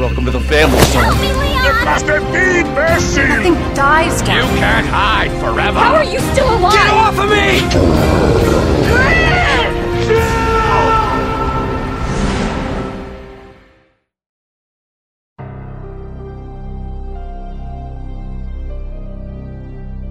Welcome 0.00 0.24
to 0.24 0.30
the 0.30 0.40
family, 0.40 0.80
son. 0.80 1.14
It 1.14 1.84
must 1.84 2.06
have 2.06 2.32
been 2.32 2.66
mercy! 2.72 3.20
Nothing 3.20 3.52
dies, 3.74 4.22
You 4.22 4.28
Captain. 4.28 4.56
can't 4.56 4.86
hide 4.86 5.30
forever! 5.32 5.78
How 5.78 5.96
are 5.96 6.04
you 6.04 6.18
still 6.32 6.48
alive? 6.56 6.72
Get 6.72 6.88
off 6.88 7.18
of 7.18 7.28
me! 7.28 7.60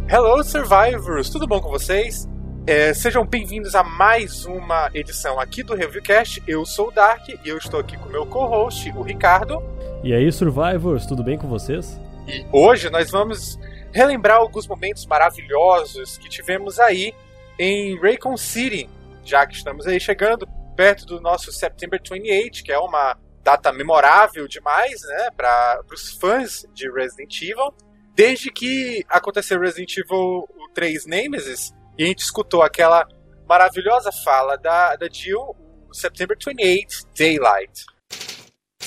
Hello, 0.08 0.44
Survivors! 0.44 1.32
Tudo 1.32 1.48
bom 1.48 1.60
com 1.60 1.72
vocês? 1.72 2.28
É, 2.68 2.94
sejam 2.94 3.26
bem-vindos 3.26 3.74
a 3.74 3.84
mais 3.84 4.46
uma 4.46 4.92
edição 4.94 5.40
aqui 5.40 5.64
do 5.64 5.74
Reviewcast. 5.74 6.44
Eu 6.46 6.64
sou 6.68 6.90
o 6.90 6.92
Dark 6.92 7.28
e 7.30 7.40
eu 7.44 7.58
estou 7.58 7.80
aqui 7.80 7.98
com 7.98 8.08
o 8.08 8.12
meu 8.12 8.28
co-host, 8.28 8.92
o 8.96 9.02
Ricardo. 9.02 9.79
E 10.02 10.14
aí, 10.14 10.32
Survivors, 10.32 11.06
tudo 11.06 11.22
bem 11.22 11.38
com 11.38 11.48
vocês? 11.50 12.00
E 12.26 12.46
hoje 12.54 12.90
nós 12.90 13.12
vamos 13.12 13.60
relembrar 13.92 14.38
alguns 14.38 14.66
momentos 14.66 15.06
maravilhosos 15.06 16.18
que 16.18 16.30
tivemos 16.30 16.80
aí 16.80 17.14
em 17.60 18.00
Raycon 18.00 18.38
City, 18.38 18.90
já 19.26 19.46
que 19.46 19.56
estamos 19.56 19.86
aí 19.86 20.00
chegando 20.00 20.48
perto 20.74 21.06
do 21.06 21.20
nosso 21.20 21.52
September 21.52 22.00
28, 22.02 22.64
que 22.64 22.72
é 22.72 22.80
uma 22.80 23.18
data 23.44 23.74
memorável 23.74 24.48
demais, 24.48 25.02
né, 25.02 25.32
para 25.36 25.82
os 25.92 26.14
fãs 26.14 26.66
de 26.74 26.90
Resident 26.90 27.42
Evil. 27.42 27.74
Desde 28.16 28.52
que 28.52 29.04
aconteceu 29.10 29.60
Resident 29.60 29.98
Evil 29.98 30.48
3 30.74 31.08
Nemesis, 31.08 31.74
e 31.98 32.06
a 32.06 32.08
gente 32.08 32.20
escutou 32.20 32.62
aquela 32.62 33.06
maravilhosa 33.46 34.12
fala 34.24 34.56
da, 34.56 34.96
da 34.96 35.10
Jill, 35.12 35.54
September 35.92 36.38
28 36.42 37.06
Daylight. 37.18 37.86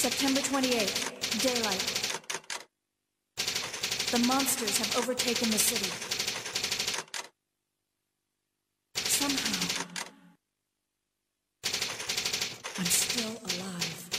September 0.02 0.41
28th, 0.41 1.15
daylight. 1.47 1.84
The 4.11 4.19
monsters 4.27 4.77
have 4.78 4.98
overtaken 4.98 5.48
the 5.53 5.59
city. 5.61 5.89
Somehow, 8.97 9.62
I'm 12.81 12.84
still 12.86 13.31
alive. 13.44 14.11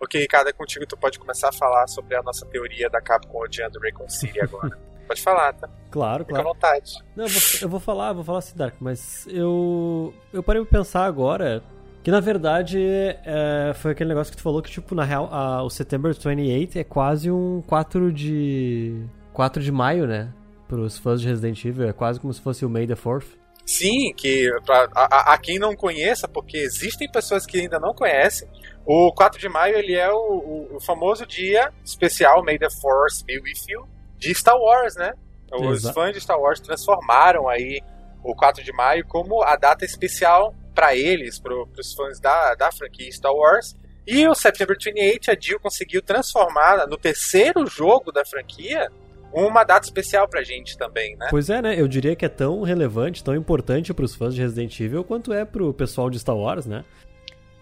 Ok, 0.00 0.20
Ricardo, 0.20 0.50
é 0.50 0.52
contigo, 0.52 0.86
tu 0.86 0.96
pode 0.96 1.18
começar 1.18 1.48
a 1.48 1.52
falar 1.52 1.88
sobre 1.88 2.14
a 2.14 2.22
nossa 2.22 2.46
teoria 2.46 2.88
da 2.88 3.00
Capcom 3.00 3.40
odiando 3.40 3.80
Raycon 3.80 4.08
City 4.08 4.40
agora. 4.40 4.78
pode 5.08 5.20
falar, 5.20 5.52
tá? 5.54 5.68
Claro, 5.90 6.24
Fica 6.24 6.38
à 6.38 6.42
claro. 6.42 6.54
vontade. 6.54 6.92
Não, 7.16 7.24
eu, 7.24 7.28
vou, 7.28 7.42
eu 7.62 7.68
vou 7.68 7.80
falar, 7.80 8.12
vou 8.12 8.22
falar 8.22 8.38
assim, 8.38 8.56
Dark, 8.56 8.76
mas 8.78 9.26
eu. 9.26 10.14
Eu 10.32 10.44
parei 10.44 10.64
pra 10.64 10.78
pensar 10.78 11.06
agora 11.06 11.60
que 12.02 12.10
na 12.10 12.20
verdade 12.20 12.78
é, 13.24 13.72
foi 13.74 13.92
aquele 13.92 14.08
negócio 14.08 14.30
que 14.30 14.36
tu 14.36 14.42
falou 14.42 14.60
que, 14.62 14.70
tipo, 14.70 14.94
na 14.94 15.04
real, 15.04 15.28
a- 15.32 15.62
o 15.62 15.70
September 15.70 16.12
28 16.12 16.78
é 16.78 16.84
quase 16.84 17.30
um 17.30 17.62
4 17.66 18.12
de. 18.12 19.04
4 19.32 19.62
de 19.62 19.70
maio, 19.72 20.06
né? 20.06 20.32
Pros 20.68 20.98
fãs 20.98 21.20
de 21.20 21.28
Resident 21.28 21.64
Evil, 21.64 21.88
é 21.88 21.92
quase 21.92 22.18
como 22.20 22.32
se 22.32 22.40
fosse 22.40 22.64
o 22.64 22.70
May 22.70 22.86
the 22.86 22.94
4th. 22.94 23.26
Sim, 23.64 24.12
que 24.16 24.50
pra, 24.66 24.88
a, 24.94 25.34
a- 25.34 25.38
quem 25.38 25.58
não 25.58 25.76
conheça, 25.76 26.26
porque 26.26 26.56
existem 26.58 27.10
pessoas 27.10 27.46
que 27.46 27.60
ainda 27.60 27.78
não 27.78 27.94
conhecem, 27.94 28.48
o 28.84 29.12
4 29.14 29.38
de 29.38 29.48
maio 29.48 29.76
ele 29.76 29.94
é 29.94 30.10
o, 30.10 30.16
o- 30.16 30.76
o 30.76 30.80
famoso 30.80 31.24
dia 31.24 31.70
especial 31.84 32.44
May 32.44 32.58
the 32.58 32.68
Force 32.80 33.24
be 33.24 33.34
with 33.38 33.52
you 33.68 33.86
de 34.18 34.34
Star 34.34 34.56
Wars, 34.58 34.96
né? 34.96 35.12
Os 35.52 35.78
Exa- 35.78 35.92
fãs 35.92 36.12
de 36.12 36.20
Star 36.20 36.40
Wars 36.40 36.58
transformaram 36.60 37.48
aí 37.48 37.80
o 38.24 38.34
4 38.34 38.64
de 38.64 38.72
maio 38.72 39.06
como 39.06 39.42
a 39.42 39.54
data 39.56 39.84
especial 39.84 40.54
para 40.74 40.96
eles, 40.96 41.38
para 41.38 41.54
os 41.54 41.94
fãs 41.94 42.20
da, 42.20 42.54
da 42.54 42.72
franquia 42.72 43.10
Star 43.10 43.32
Wars. 43.32 43.76
E 44.06 44.26
o 44.26 44.34
September 44.34 44.76
28, 44.76 45.30
a 45.30 45.36
Jill 45.38 45.60
conseguiu 45.60 46.02
transformar 46.02 46.86
no 46.88 46.96
terceiro 46.96 47.66
jogo 47.66 48.10
da 48.10 48.24
franquia 48.24 48.90
uma 49.32 49.64
data 49.64 49.86
especial 49.86 50.28
pra 50.28 50.42
gente 50.42 50.76
também, 50.76 51.16
né? 51.16 51.28
Pois 51.30 51.48
é, 51.48 51.62
né? 51.62 51.80
Eu 51.80 51.88
diria 51.88 52.14
que 52.14 52.24
é 52.24 52.28
tão 52.28 52.62
relevante, 52.62 53.24
tão 53.24 53.34
importante 53.34 53.94
pros 53.94 54.14
fãs 54.14 54.34
de 54.34 54.42
Resident 54.42 54.78
Evil 54.78 55.04
quanto 55.04 55.32
é 55.32 55.44
pro 55.44 55.72
pessoal 55.72 56.10
de 56.10 56.18
Star 56.18 56.36
Wars, 56.36 56.66
né? 56.66 56.84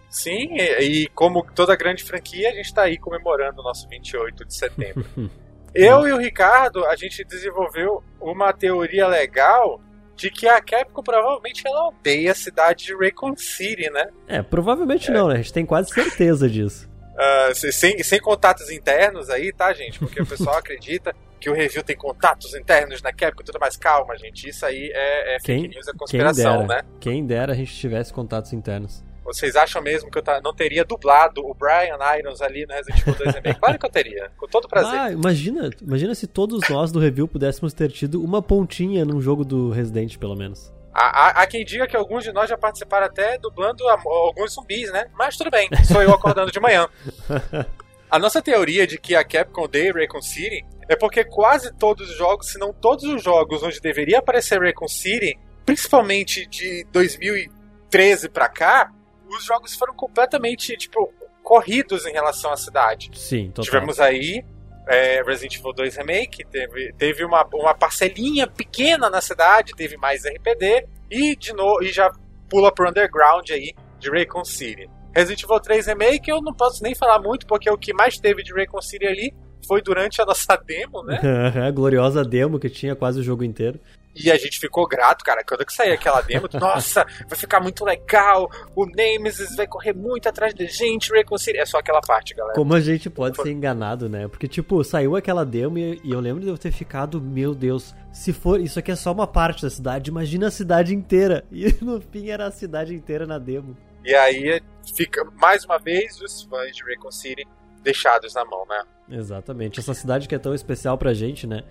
Sim, 0.09 0.49
e, 0.51 1.03
e 1.03 1.07
como 1.09 1.45
toda 1.55 1.73
grande 1.75 2.03
franquia, 2.03 2.49
a 2.49 2.53
gente 2.53 2.65
está 2.65 2.83
aí 2.83 2.97
comemorando 2.97 3.61
o 3.61 3.63
nosso 3.63 3.87
28 3.87 4.45
de 4.45 4.53
setembro. 4.53 5.05
Eu 5.73 6.05
e 6.05 6.11
o 6.11 6.17
Ricardo, 6.17 6.85
a 6.85 6.97
gente 6.97 7.23
desenvolveu 7.23 8.03
uma 8.19 8.51
teoria 8.51 9.07
legal 9.07 9.79
de 10.15 10.29
que 10.29 10.47
a 10.47 10.61
Capcom 10.61 11.01
provavelmente 11.01 11.63
ela 11.65 11.87
odeia 11.87 12.31
a 12.31 12.35
cidade 12.35 12.85
de 12.85 12.95
Raycon 12.95 13.35
City, 13.35 13.89
né? 13.89 14.07
É, 14.27 14.41
provavelmente 14.41 15.09
não, 15.11 15.27
né? 15.27 15.35
A 15.35 15.37
gente 15.37 15.53
tem 15.53 15.65
quase 15.65 15.89
certeza 15.91 16.49
disso. 16.49 16.89
Se- 17.53 17.71
sem, 17.71 18.01
sem 18.03 18.19
contatos 18.19 18.69
internos 18.71 19.29
aí, 19.29 19.51
tá, 19.53 19.71
gente? 19.73 19.99
Porque 19.99 20.21
o 20.21 20.25
pessoal 20.25 20.57
acredita 20.59 21.13
que 21.39 21.49
o 21.49 21.53
review 21.53 21.83
tem 21.83 21.95
contatos 21.95 22.53
internos 22.55 23.01
na 23.01 23.11
Capcom 23.11 23.41
e 23.41 23.45
tudo 23.45 23.59
mais. 23.59 23.75
Calma, 23.75 24.15
gente. 24.17 24.47
Isso 24.49 24.65
aí 24.65 24.91
é, 24.93 25.35
é 25.35 25.39
fake 25.39 25.61
Quem, 25.61 25.69
news, 25.69 25.87
é 25.87 25.91
quem 25.91 25.97
conspiração, 25.99 26.65
dera, 26.67 26.81
né? 26.83 26.89
quem 26.99 27.25
dera 27.25 27.53
a 27.53 27.55
gente 27.55 27.73
tivesse 27.75 28.13
contatos 28.13 28.53
internos. 28.53 29.03
Vocês 29.23 29.55
acham 29.55 29.81
mesmo 29.81 30.09
que 30.09 30.17
eu 30.17 30.23
não 30.43 30.53
teria 30.53 30.83
dublado 30.83 31.45
o 31.45 31.53
Brian 31.53 31.97
Irons 32.17 32.41
ali 32.41 32.65
no 32.65 32.73
Resident 32.73 33.01
Evil 33.01 33.15
2 33.15 33.35
Remake? 33.35 33.59
Claro 33.59 33.79
que 33.79 33.85
eu 33.85 33.89
teria, 33.89 34.31
com 34.37 34.47
todo 34.47 34.67
prazer. 34.67 34.99
Ah, 34.99 35.11
imagina, 35.11 35.69
imagina 35.81 36.15
se 36.15 36.25
todos 36.27 36.67
nós 36.69 36.91
do 36.91 36.99
review 36.99 37.27
pudéssemos 37.27 37.71
ter 37.73 37.91
tido 37.91 38.23
uma 38.23 38.41
pontinha 38.41 39.05
num 39.05 39.21
jogo 39.21 39.45
do 39.45 39.69
Resident, 39.69 40.17
pelo 40.17 40.35
menos. 40.35 40.73
Há, 40.93 41.03
há- 41.27 41.41
há 41.43 41.47
quem 41.47 41.63
diga 41.63 41.87
que 41.87 41.95
alguns 41.95 42.23
de 42.23 42.33
nós 42.33 42.49
já 42.49 42.57
participaram 42.57 43.05
até 43.05 43.37
dublando 43.37 43.87
a- 43.87 44.01
alguns 44.05 44.53
zumbis, 44.53 44.91
né? 44.91 45.05
Mas 45.17 45.37
tudo 45.37 45.49
bem, 45.51 45.69
sou 45.85 46.01
eu 46.01 46.13
acordando 46.13 46.51
de 46.51 46.59
manhã. 46.59 46.89
A 48.09 48.19
nossa 48.19 48.41
teoria 48.41 48.85
de 48.85 48.97
que 48.97 49.15
a 49.15 49.23
Capcom 49.23 49.61
odeia 49.63 49.93
Raycon 49.93 50.21
City 50.21 50.65
é 50.89 50.97
porque 50.97 51.23
quase 51.23 51.71
todos 51.75 52.09
os 52.09 52.17
jogos, 52.17 52.47
se 52.51 52.59
não 52.59 52.73
todos 52.73 53.05
os 53.05 53.23
jogos 53.23 53.63
onde 53.63 53.79
deveria 53.79 54.19
aparecer 54.19 54.59
Raycon 54.59 54.89
City, 54.89 55.39
principalmente 55.65 56.45
de 56.45 56.85
2013 56.91 58.27
pra 58.27 58.49
cá, 58.49 58.91
os 59.35 59.45
jogos 59.45 59.75
foram 59.75 59.93
completamente, 59.93 60.75
tipo, 60.77 61.13
corridos 61.43 62.05
em 62.05 62.11
relação 62.11 62.51
à 62.51 62.57
cidade. 62.57 63.09
Sim, 63.13 63.47
total. 63.47 63.65
Tivemos 63.65 63.99
aí 63.99 64.43
é, 64.87 65.21
Resident 65.23 65.57
Evil 65.57 65.73
2 65.73 65.95
Remake, 65.97 66.45
teve, 66.45 66.93
teve 66.97 67.25
uma, 67.25 67.47
uma 67.53 67.73
parcelinha 67.73 68.47
pequena 68.47 69.09
na 69.09 69.21
cidade, 69.21 69.73
teve 69.75 69.97
mais 69.97 70.23
RPD, 70.25 70.87
e 71.09 71.35
de 71.35 71.53
novo 71.53 71.83
e 71.83 71.91
já 71.91 72.09
pula 72.49 72.71
pro 72.73 72.89
underground 72.89 73.49
aí 73.51 73.73
de 73.99 74.09
Raycon 74.09 74.43
City. 74.43 74.89
Resident 75.15 75.43
Evil 75.43 75.59
3 75.59 75.87
Remake 75.87 76.29
eu 76.29 76.41
não 76.41 76.53
posso 76.53 76.83
nem 76.83 76.95
falar 76.95 77.19
muito, 77.19 77.45
porque 77.45 77.69
o 77.69 77.77
que 77.77 77.93
mais 77.93 78.17
teve 78.17 78.43
de 78.43 78.53
Raycon 78.53 78.81
City 78.81 79.05
ali 79.05 79.33
foi 79.67 79.81
durante 79.81 80.21
a 80.21 80.25
nossa 80.25 80.55
demo, 80.65 81.03
né? 81.03 81.19
a 81.67 81.71
gloriosa 81.71 82.23
demo 82.23 82.59
que 82.59 82.69
tinha 82.69 82.95
quase 82.95 83.19
o 83.19 83.23
jogo 83.23 83.43
inteiro. 83.43 83.79
E 84.15 84.31
a 84.31 84.37
gente 84.37 84.59
ficou 84.59 84.87
grato, 84.87 85.23
cara. 85.23 85.43
Quando 85.43 85.65
que 85.65 85.73
sair 85.73 85.91
aquela 85.91 86.21
demo, 86.21 86.47
nossa, 86.59 87.05
vai 87.27 87.37
ficar 87.37 87.59
muito 87.59 87.85
legal. 87.85 88.49
O 88.75 88.85
Nemesis 88.85 89.55
vai 89.55 89.67
correr 89.67 89.93
muito 89.93 90.27
atrás 90.27 90.53
da 90.53 90.65
gente. 90.65 91.09
City. 91.37 91.57
É 91.57 91.65
só 91.65 91.77
aquela 91.77 92.01
parte, 92.01 92.33
galera. 92.33 92.55
Como 92.55 92.73
a 92.73 92.79
gente 92.79 93.09
pode 93.09 93.41
ser 93.41 93.51
enganado, 93.51 94.09
né? 94.09 94.27
Porque, 94.27 94.47
tipo, 94.47 94.83
saiu 94.83 95.15
aquela 95.15 95.45
demo 95.45 95.77
e, 95.77 96.01
e 96.03 96.11
eu 96.11 96.19
lembro 96.19 96.41
de 96.41 96.49
eu 96.49 96.57
ter 96.57 96.71
ficado, 96.71 97.21
meu 97.21 97.55
Deus, 97.55 97.95
se 98.11 98.33
for, 98.33 98.59
isso 98.59 98.79
aqui 98.79 98.91
é 98.91 98.95
só 98.95 99.11
uma 99.11 99.27
parte 99.27 99.61
da 99.61 99.69
cidade, 99.69 100.09
imagina 100.09 100.47
a 100.47 100.51
cidade 100.51 100.93
inteira. 100.93 101.45
E 101.51 101.75
no 101.83 102.01
fim 102.01 102.29
era 102.29 102.47
a 102.47 102.51
cidade 102.51 102.95
inteira 102.95 103.27
na 103.27 103.37
demo. 103.37 103.77
E 104.03 104.15
aí 104.15 104.59
fica, 104.95 105.23
mais 105.39 105.63
uma 105.63 105.77
vez, 105.77 106.19
os 106.19 106.41
fãs 106.43 106.75
de 106.75 106.83
Raycon 106.83 107.11
City 107.11 107.47
deixados 107.83 108.33
na 108.33 108.43
mão, 108.45 108.65
né? 108.67 108.83
Exatamente. 109.09 109.79
Essa 109.79 109.93
cidade 109.93 110.27
que 110.27 110.35
é 110.35 110.39
tão 110.39 110.53
especial 110.53 110.97
pra 110.97 111.13
gente, 111.13 111.45
né? 111.45 111.63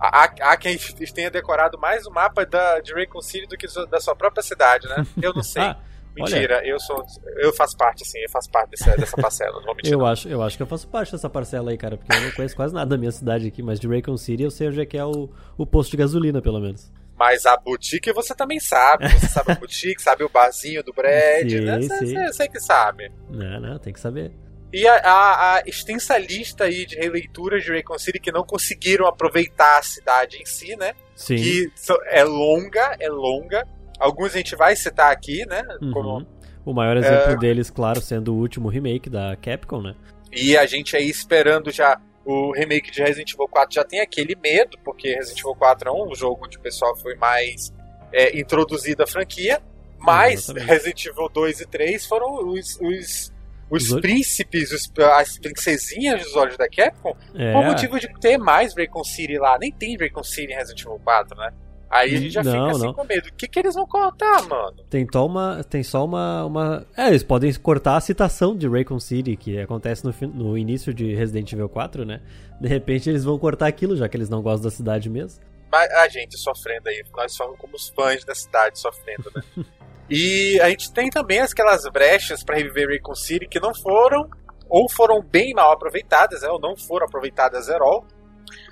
Há, 0.00 0.24
há 0.24 0.56
quem 0.56 0.78
tenha 1.14 1.30
decorado 1.30 1.78
mais 1.78 2.06
o 2.06 2.10
mapa 2.10 2.46
da, 2.46 2.80
de 2.80 2.94
Raycon 2.94 3.20
City 3.20 3.46
do 3.46 3.56
que 3.56 3.66
da 3.90 4.00
sua 4.00 4.16
própria 4.16 4.42
cidade, 4.42 4.88
né? 4.88 5.06
Eu 5.20 5.34
não 5.34 5.42
sei. 5.44 5.62
Ah, 5.62 5.76
Mentira, 6.16 6.66
eu 6.66 6.78
sou. 6.80 7.04
Eu 7.36 7.52
faço 7.52 7.76
parte, 7.76 8.04
sim, 8.04 8.18
eu 8.18 8.30
faço 8.30 8.50
parte 8.50 8.70
dessa, 8.70 8.96
dessa 8.96 9.16
parcela, 9.16 9.58
não 9.58 9.66
vou 9.66 9.74
mentir. 9.76 9.92
Eu 9.92 10.04
acho, 10.04 10.28
eu 10.28 10.42
acho 10.42 10.56
que 10.56 10.62
eu 10.62 10.66
faço 10.66 10.88
parte 10.88 11.12
dessa 11.12 11.28
parcela 11.30 11.70
aí, 11.70 11.78
cara, 11.78 11.96
porque 11.96 12.12
eu 12.12 12.20
não 12.20 12.30
conheço 12.32 12.56
quase 12.56 12.74
nada 12.74 12.86
da 12.90 12.98
minha 12.98 13.12
cidade 13.12 13.46
aqui, 13.46 13.62
mas 13.62 13.78
de 13.78 13.86
Raycon 13.86 14.16
City 14.16 14.42
eu 14.42 14.50
sei 14.50 14.68
onde 14.68 14.80
é 14.80 14.86
que 14.86 14.96
é 14.96 15.04
o, 15.04 15.30
o 15.56 15.66
posto 15.66 15.92
de 15.92 15.96
gasolina, 15.96 16.42
pelo 16.42 16.60
menos. 16.60 16.92
Mas 17.16 17.44
a 17.46 17.56
boutique 17.56 18.12
você 18.12 18.34
também 18.34 18.58
sabe. 18.58 19.08
Você 19.08 19.28
sabe 19.28 19.52
a 19.52 19.54
boutique, 19.54 20.00
sabe 20.02 20.24
o 20.24 20.28
barzinho 20.28 20.82
do 20.82 20.92
Brad, 20.92 21.48
Sim, 21.50 21.60
né? 21.60 21.82
sim. 21.82 21.88
Você 21.88 22.32
você 22.32 22.48
que 22.48 22.60
sabe. 22.60 23.12
Não, 23.28 23.60
não, 23.60 23.78
tem 23.78 23.92
que 23.92 24.00
saber. 24.00 24.32
E 24.72 24.86
a, 24.86 24.94
a- 24.96 25.54
a 25.56 25.62
extensa 25.66 26.16
lista 26.16 26.64
aí 26.64 26.86
de 26.86 26.96
releituras 26.96 27.62
de 27.64 27.70
Raycon 27.70 27.98
City 27.98 28.20
que 28.20 28.30
não 28.30 28.44
conseguiram 28.44 29.06
aproveitar 29.06 29.78
a 29.78 29.82
cidade 29.82 30.36
em 30.40 30.46
si, 30.46 30.76
né? 30.76 30.92
Sim. 31.16 31.36
Que 31.36 31.72
é 32.08 32.22
longa, 32.24 32.96
é 33.00 33.08
longa. 33.08 33.66
Alguns 33.98 34.34
a 34.34 34.38
gente 34.38 34.54
vai 34.56 34.76
citar 34.76 35.10
aqui, 35.12 35.44
né? 35.46 35.62
Uhum. 35.82 35.90
Como- 35.92 36.26
O 36.64 36.72
maior 36.74 36.96
exemplo 36.98 37.32
É. 37.32 37.36
deles, 37.36 37.68
claro, 37.70 38.00
sendo 38.00 38.34
o 38.34 38.38
último 38.38 38.68
remake 38.68 39.08
da 39.10 39.34
Capcom, 39.36 39.80
né? 39.82 39.94
E 40.30 40.56
a 40.56 40.64
gente 40.66 40.94
aí 40.96 41.08
esperando 41.08 41.70
já 41.70 42.00
o 42.24 42.52
remake 42.52 42.90
de 42.92 43.02
Resident 43.02 43.32
Evil 43.32 43.48
4 43.48 43.74
já 43.74 43.82
tem 43.82 44.00
aquele 44.00 44.36
medo, 44.36 44.78
porque 44.84 45.08
Resident 45.14 45.40
Evil 45.40 45.54
4 45.56 45.88
é 45.88 45.92
um 45.92 46.14
jogo 46.14 46.44
onde 46.44 46.58
o 46.58 46.60
pessoal 46.60 46.94
foi 46.96 47.16
mais 47.16 47.72
é, 48.12 48.38
introduzido 48.38 49.02
à 49.02 49.06
franquia. 49.06 49.60
Mas 49.98 50.44
Exatamente. 50.44 50.66
Resident 50.68 51.06
Evil 51.06 51.28
2 51.28 51.60
e 51.60 51.66
3 51.66 52.06
foram 52.06 52.46
os, 52.48 52.78
os, 52.80 53.32
os 53.70 54.00
príncipes, 54.00 54.72
os- 54.72 54.90
as 55.02 55.38
princesinhas 55.38 56.22
dos 56.22 56.34
olhos 56.36 56.56
da 56.56 56.68
Capcom, 56.68 57.16
É. 57.34 57.52
por 57.52 57.64
motivo 57.64 57.98
de 58.00 58.08
ter 58.20 58.36
mais 58.38 58.74
Raycon 58.76 59.04
City 59.04 59.38
lá. 59.38 59.56
Nem 59.58 59.70
tem 59.72 59.96
Raycon 59.96 60.22
City 60.24 60.52
em 60.52 60.56
Resident 60.56 60.80
Evil 60.82 61.00
4, 61.04 61.36
né? 61.38 61.52
Aí 61.88 62.14
a 62.14 62.18
gente 62.20 62.30
já 62.30 62.42
Não, 62.44 62.52
fica 62.52 62.70
assim 62.70 62.86
não. 62.86 62.94
com 62.94 63.04
medo. 63.04 63.28
O 63.28 63.32
que, 63.34 63.48
que 63.48 63.58
eles 63.58 63.74
vão 63.74 63.84
contar, 63.84 64.42
mano? 64.48 64.76
Tem, 64.88 65.04
só 65.12 65.26
uma, 65.26 65.64
tem 65.64 65.82
só 65.82 66.04
uma, 66.04 66.44
uma. 66.44 66.86
É, 66.96 67.08
eles 67.08 67.24
podem 67.24 67.52
cortar 67.54 67.96
a 67.96 68.00
citação 68.00 68.56
de 68.56 68.68
Raycon 68.68 69.00
City, 69.00 69.36
que 69.36 69.58
acontece 69.58 70.04
no, 70.04 70.14
no 70.28 70.56
início 70.56 70.94
de 70.94 71.12
Resident 71.16 71.52
Evil 71.52 71.68
4, 71.68 72.04
né? 72.04 72.20
De 72.60 72.68
repente 72.68 73.10
eles 73.10 73.24
vão 73.24 73.36
cortar 73.40 73.66
aquilo, 73.66 73.96
já 73.96 74.08
que 74.08 74.16
eles 74.16 74.28
não 74.28 74.40
gostam 74.40 74.70
da 74.70 74.70
cidade 74.70 75.10
mesmo. 75.10 75.40
Mas 75.72 75.90
a 75.92 76.08
gente 76.08 76.38
sofrendo 76.38 76.88
aí, 76.88 77.02
nós 77.16 77.32
somos 77.32 77.58
como 77.58 77.74
os 77.74 77.88
fãs 77.88 78.24
da 78.24 78.34
cidade 78.36 78.78
sofrendo, 78.78 79.28
né? 79.34 79.42
e 80.10 80.60
a 80.60 80.68
gente 80.68 80.92
tem 80.92 81.08
também 81.08 81.40
aquelas 81.40 81.84
brechas 81.84 82.42
pra 82.42 82.56
reviver 82.56 82.88
Raycon 82.88 83.14
City 83.14 83.46
que 83.46 83.60
não 83.60 83.72
foram, 83.74 84.28
ou 84.68 84.90
foram 84.90 85.22
bem 85.22 85.54
mal 85.54 85.72
aproveitadas, 85.72 86.42
né? 86.42 86.48
ou 86.48 86.60
não 86.60 86.76
foram 86.76 87.06
aproveitadas 87.06 87.68
at 87.68 87.80
all. 87.80 88.04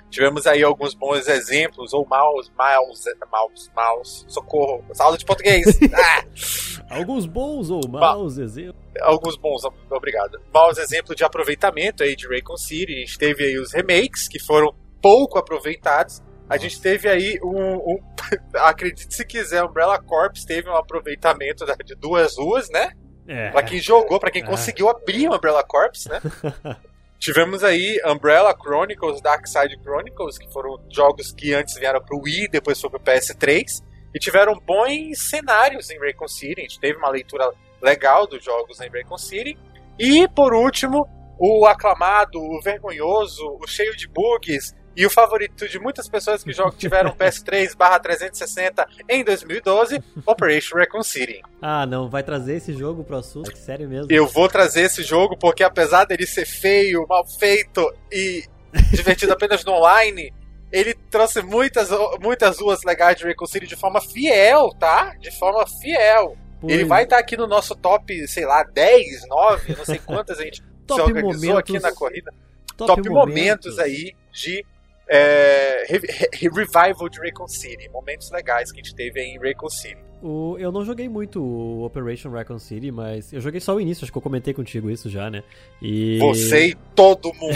Tivemos 0.09 0.47
aí 0.47 0.63
alguns 0.63 0.95
bons 0.95 1.27
exemplos, 1.27 1.93
ou 1.93 2.05
maus, 2.05 2.51
maus, 2.57 3.03
maus, 3.31 3.71
maus, 3.75 4.25
socorro, 4.27 4.83
aula 4.97 5.17
de 5.17 5.23
português. 5.23 5.65
ah! 5.93 6.23
Alguns 6.89 7.27
bons 7.27 7.69
ou 7.69 7.87
maus 7.87 8.39
exemplos. 8.39 8.83
alguns 8.99 9.37
bons, 9.37 9.61
obrigado. 9.91 10.41
Maus 10.51 10.79
exemplos 10.79 11.15
de 11.15 11.23
aproveitamento 11.23 12.03
aí 12.03 12.15
de 12.15 12.27
Raycon 12.27 12.57
City. 12.57 12.93
A 12.93 12.99
gente 12.99 13.17
teve 13.19 13.43
aí 13.45 13.59
os 13.59 13.71
remakes 13.71 14.27
que 14.27 14.39
foram 14.39 14.73
pouco 14.99 15.37
aproveitados. 15.37 16.21
A 16.49 16.57
gente 16.57 16.81
teve 16.81 17.07
aí 17.07 17.39
um, 17.43 17.75
um 17.93 17.99
acredite 18.57 19.13
se 19.13 19.23
quiser, 19.25 19.63
Umbrella 19.63 20.01
Corps 20.01 20.43
teve 20.45 20.69
um 20.69 20.75
aproveitamento 20.75 21.65
de 21.85 21.95
duas 21.95 22.37
ruas, 22.37 22.69
né? 22.69 22.91
É. 23.27 23.51
Pra 23.51 23.61
quem 23.61 23.79
jogou, 23.79 24.19
pra 24.19 24.31
quem 24.31 24.41
É. 24.41 24.45
conseguiu 24.45 24.89
abrir 24.89 25.29
o 25.29 25.35
Umbrella 25.35 25.63
Corps, 25.63 26.05
né? 26.07 26.19
Tivemos 27.19 27.63
aí 27.63 27.99
Umbrella 28.05 28.55
Chronicles, 28.59 29.21
Dark 29.21 29.45
Side 29.45 29.77
Chronicles, 29.83 30.37
que 30.37 30.51
foram 30.51 30.79
jogos 30.89 31.31
que 31.33 31.53
antes 31.53 31.75
vieram 31.77 32.01
pro 32.01 32.21
Wii, 32.21 32.47
depois 32.47 32.79
foi 32.79 32.89
pro 32.89 32.99
PS3, 32.99 33.83
e 34.15 34.19
tiveram 34.19 34.55
bons 34.65 35.29
cenários 35.29 35.89
em 35.89 35.99
Raycon 35.99 36.27
City. 36.29 36.61
A 36.61 36.63
gente 36.63 36.79
teve 36.79 36.97
uma 36.97 37.09
leitura 37.09 37.51
legal 37.81 38.25
dos 38.25 38.43
jogos 38.43 38.79
em 38.79 38.89
Raycon 38.89 39.17
City. 39.17 39.57
E, 39.99 40.27
por 40.29 40.53
último, 40.53 41.05
o 41.37 41.65
aclamado, 41.65 42.39
o 42.41 42.61
vergonhoso, 42.61 43.57
o 43.61 43.67
cheio 43.67 43.95
de 43.97 44.07
bugs 44.07 44.73
e 44.95 45.05
o 45.05 45.09
favorito 45.09 45.67
de 45.67 45.79
muitas 45.79 46.07
pessoas 46.09 46.43
que 46.43 46.51
jogam, 46.51 46.71
tiveram 46.77 47.11
PS3 47.15 47.75
360 48.01 48.87
em 49.09 49.23
2012, 49.23 50.01
Operation 50.25 50.75
Raycon 50.77 51.03
City. 51.03 51.41
Ah, 51.61 51.85
não, 51.85 52.09
vai 52.09 52.23
trazer 52.23 52.55
esse 52.55 52.73
jogo 52.73 53.03
pro 53.03 53.17
assunto? 53.17 53.55
Sério 53.57 53.87
mesmo? 53.87 54.11
Eu 54.11 54.27
vou 54.27 54.47
trazer 54.47 54.81
esse 54.83 55.03
jogo 55.03 55.37
porque, 55.37 55.63
apesar 55.63 56.05
dele 56.05 56.25
ser 56.25 56.45
feio, 56.45 57.05
mal 57.07 57.25
feito 57.27 57.93
e 58.11 58.43
divertido 58.91 59.33
apenas 59.33 59.63
no 59.65 59.71
online, 59.73 60.33
ele 60.71 60.93
trouxe 61.09 61.41
muitas, 61.41 61.89
muitas 62.21 62.59
ruas 62.59 62.83
legais 62.83 63.15
de 63.17 63.23
Raycon 63.23 63.45
City 63.47 63.65
de 63.67 63.75
forma 63.75 63.99
fiel, 64.01 64.69
tá? 64.79 65.15
De 65.19 65.31
forma 65.37 65.65
fiel. 65.81 66.37
Pois- 66.61 66.73
Ele 66.73 66.83
vai 66.85 67.03
estar 67.03 67.17
aqui 67.17 67.37
no 67.37 67.47
nosso 67.47 67.73
top, 67.75 68.27
sei 68.27 68.45
lá, 68.45 68.63
10, 68.63 69.27
9, 69.27 69.75
não 69.75 69.85
sei 69.85 69.97
quantas 69.99 70.39
a 70.39 70.43
gente 70.43 70.61
Top 70.85 71.01
se 71.01 71.07
organizou 71.07 71.49
momentos- 71.51 71.57
aqui 71.75 71.79
na 71.79 71.91
corrida. 71.93 72.33
Top, 72.75 73.09
momentos. 73.09 73.77
aí 73.79 74.13
de 74.31 74.65
é, 75.09 75.85
re- 75.87 75.99
re- 76.07 76.29
revival 76.49 77.09
de 77.09 77.19
Raycon 77.19 77.47
City. 77.47 77.89
Momentos 77.89 78.29
legais 78.31 78.71
que 78.71 78.79
a 78.79 78.83
gente 78.83 78.95
teve 78.95 79.19
em 79.21 79.39
Raycon 79.39 79.69
City. 79.69 79.97
O- 80.21 80.57
eu 80.59 80.69
não 80.69 80.83
joguei 80.83 81.07
muito 81.07 81.41
o 81.41 81.85
Operation 81.85 82.29
Raccoon 82.29 82.59
City, 82.59 82.91
mas 82.91 83.31
eu 83.31 83.39
joguei 83.39 83.61
só 83.61 83.73
o 83.73 83.79
início, 83.79 84.03
acho 84.03 84.11
que 84.11 84.17
eu 84.17 84.21
comentei 84.21 84.53
contigo 84.53 84.91
isso 84.91 85.09
já, 85.09 85.29
né? 85.29 85.41
E 85.81 86.17
Você 86.19 86.67
e 86.71 86.75
todo 86.93 87.33
mundo. 87.35 87.55